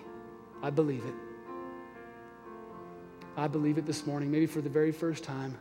I 0.63 0.71
believe 0.71 1.05
it. 1.05 1.15
I 3.41 3.49
believe 3.49 3.79
it 3.79 3.87
this 3.87 4.07
morning, 4.07 4.31
maybe 4.31 4.45
for 4.45 4.61
the 4.61 4.69
very 4.69 4.93
first 4.93 5.25
time. 5.25 5.57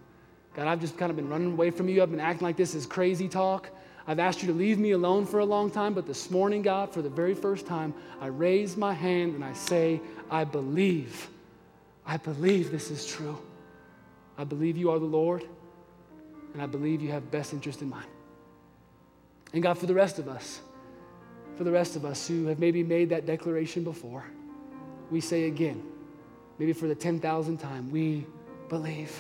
God, 0.53 0.67
I've 0.67 0.81
just 0.81 0.97
kind 0.97 1.09
of 1.09 1.15
been 1.15 1.29
running 1.29 1.53
away 1.53 1.71
from 1.71 1.87
you. 1.87 2.03
I've 2.03 2.11
been 2.11 2.19
acting 2.19 2.45
like 2.45 2.57
this 2.57 2.75
is 2.75 2.85
crazy 2.85 3.29
talk. 3.29 3.69
I've 4.05 4.19
asked 4.19 4.41
you 4.41 4.49
to 4.49 4.53
leave 4.53 4.77
me 4.77 4.91
alone 4.91 5.25
for 5.25 5.39
a 5.39 5.45
long 5.45 5.71
time, 5.71 5.93
but 5.93 6.05
this 6.05 6.29
morning, 6.29 6.61
God, 6.61 6.93
for 6.93 7.01
the 7.01 7.09
very 7.09 7.33
first 7.33 7.65
time, 7.65 7.93
I 8.19 8.27
raise 8.27 8.75
my 8.75 8.93
hand 8.93 9.33
and 9.33 9.45
I 9.45 9.53
say, 9.53 10.01
I 10.29 10.43
believe. 10.43 11.29
I 12.05 12.17
believe 12.17 12.69
this 12.69 12.91
is 12.91 13.05
true. 13.05 13.37
I 14.37 14.43
believe 14.43 14.75
you 14.75 14.91
are 14.91 14.99
the 14.99 15.05
Lord, 15.05 15.45
and 16.51 16.61
I 16.61 16.65
believe 16.65 17.01
you 17.01 17.11
have 17.11 17.31
best 17.31 17.53
interest 17.53 17.81
in 17.81 17.89
mind. 17.89 18.09
And 19.53 19.63
God, 19.63 19.77
for 19.77 19.85
the 19.85 19.93
rest 19.93 20.19
of 20.19 20.27
us, 20.27 20.59
for 21.55 21.63
the 21.63 21.71
rest 21.71 21.95
of 21.95 22.03
us 22.03 22.27
who 22.27 22.47
have 22.47 22.59
maybe 22.59 22.83
made 22.83 23.07
that 23.11 23.25
declaration 23.25 23.85
before, 23.85 24.25
we 25.09 25.21
say 25.21 25.45
again, 25.45 25.81
maybe 26.59 26.73
for 26.73 26.87
the 26.87 26.95
10,000th 26.95 27.59
time, 27.59 27.89
we 27.89 28.25
believe. 28.67 29.11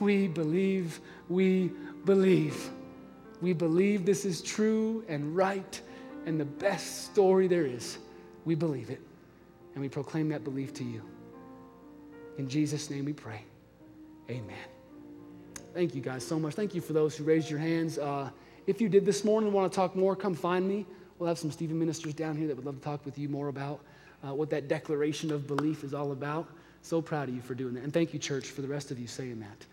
We 0.00 0.28
believe. 0.28 1.00
We 1.28 1.72
believe. 2.04 2.70
We 3.40 3.52
believe 3.52 4.06
this 4.06 4.24
is 4.24 4.40
true 4.42 5.04
and 5.08 5.34
right 5.34 5.80
and 6.26 6.40
the 6.40 6.44
best 6.44 7.06
story 7.06 7.46
there 7.46 7.64
is. 7.64 7.98
We 8.44 8.54
believe 8.54 8.90
it. 8.90 9.00
And 9.74 9.82
we 9.82 9.88
proclaim 9.88 10.28
that 10.30 10.44
belief 10.44 10.74
to 10.74 10.84
you. 10.84 11.02
In 12.38 12.48
Jesus' 12.48 12.90
name 12.90 13.04
we 13.04 13.12
pray. 13.12 13.42
Amen. 14.28 14.56
Thank 15.74 15.94
you 15.94 16.00
guys 16.00 16.26
so 16.26 16.38
much. 16.38 16.54
Thank 16.54 16.74
you 16.74 16.80
for 16.80 16.92
those 16.92 17.16
who 17.16 17.24
raised 17.24 17.50
your 17.50 17.58
hands. 17.58 17.98
Uh, 17.98 18.30
if 18.66 18.80
you 18.80 18.88
did 18.88 19.04
this 19.06 19.24
morning 19.24 19.48
and 19.48 19.54
want 19.54 19.70
to 19.70 19.76
talk 19.76 19.94
more, 19.94 20.16
come 20.16 20.34
find 20.34 20.66
me. 20.66 20.86
We'll 21.18 21.28
have 21.28 21.38
some 21.38 21.50
Stephen 21.50 21.78
ministers 21.78 22.14
down 22.14 22.36
here 22.36 22.48
that 22.48 22.56
would 22.56 22.66
love 22.66 22.76
to 22.76 22.82
talk 22.82 23.04
with 23.04 23.18
you 23.18 23.28
more 23.28 23.48
about 23.48 23.80
uh, 24.26 24.34
what 24.34 24.50
that 24.50 24.68
declaration 24.68 25.30
of 25.30 25.46
belief 25.46 25.84
is 25.84 25.94
all 25.94 26.12
about. 26.12 26.48
So 26.86 27.02
proud 27.02 27.28
of 27.28 27.34
you 27.34 27.40
for 27.40 27.56
doing 27.56 27.74
that. 27.74 27.82
And 27.82 27.92
thank 27.92 28.12
you, 28.12 28.20
church, 28.20 28.46
for 28.46 28.62
the 28.62 28.68
rest 28.68 28.92
of 28.92 29.00
you 29.00 29.08
saying 29.08 29.40
that. 29.40 29.66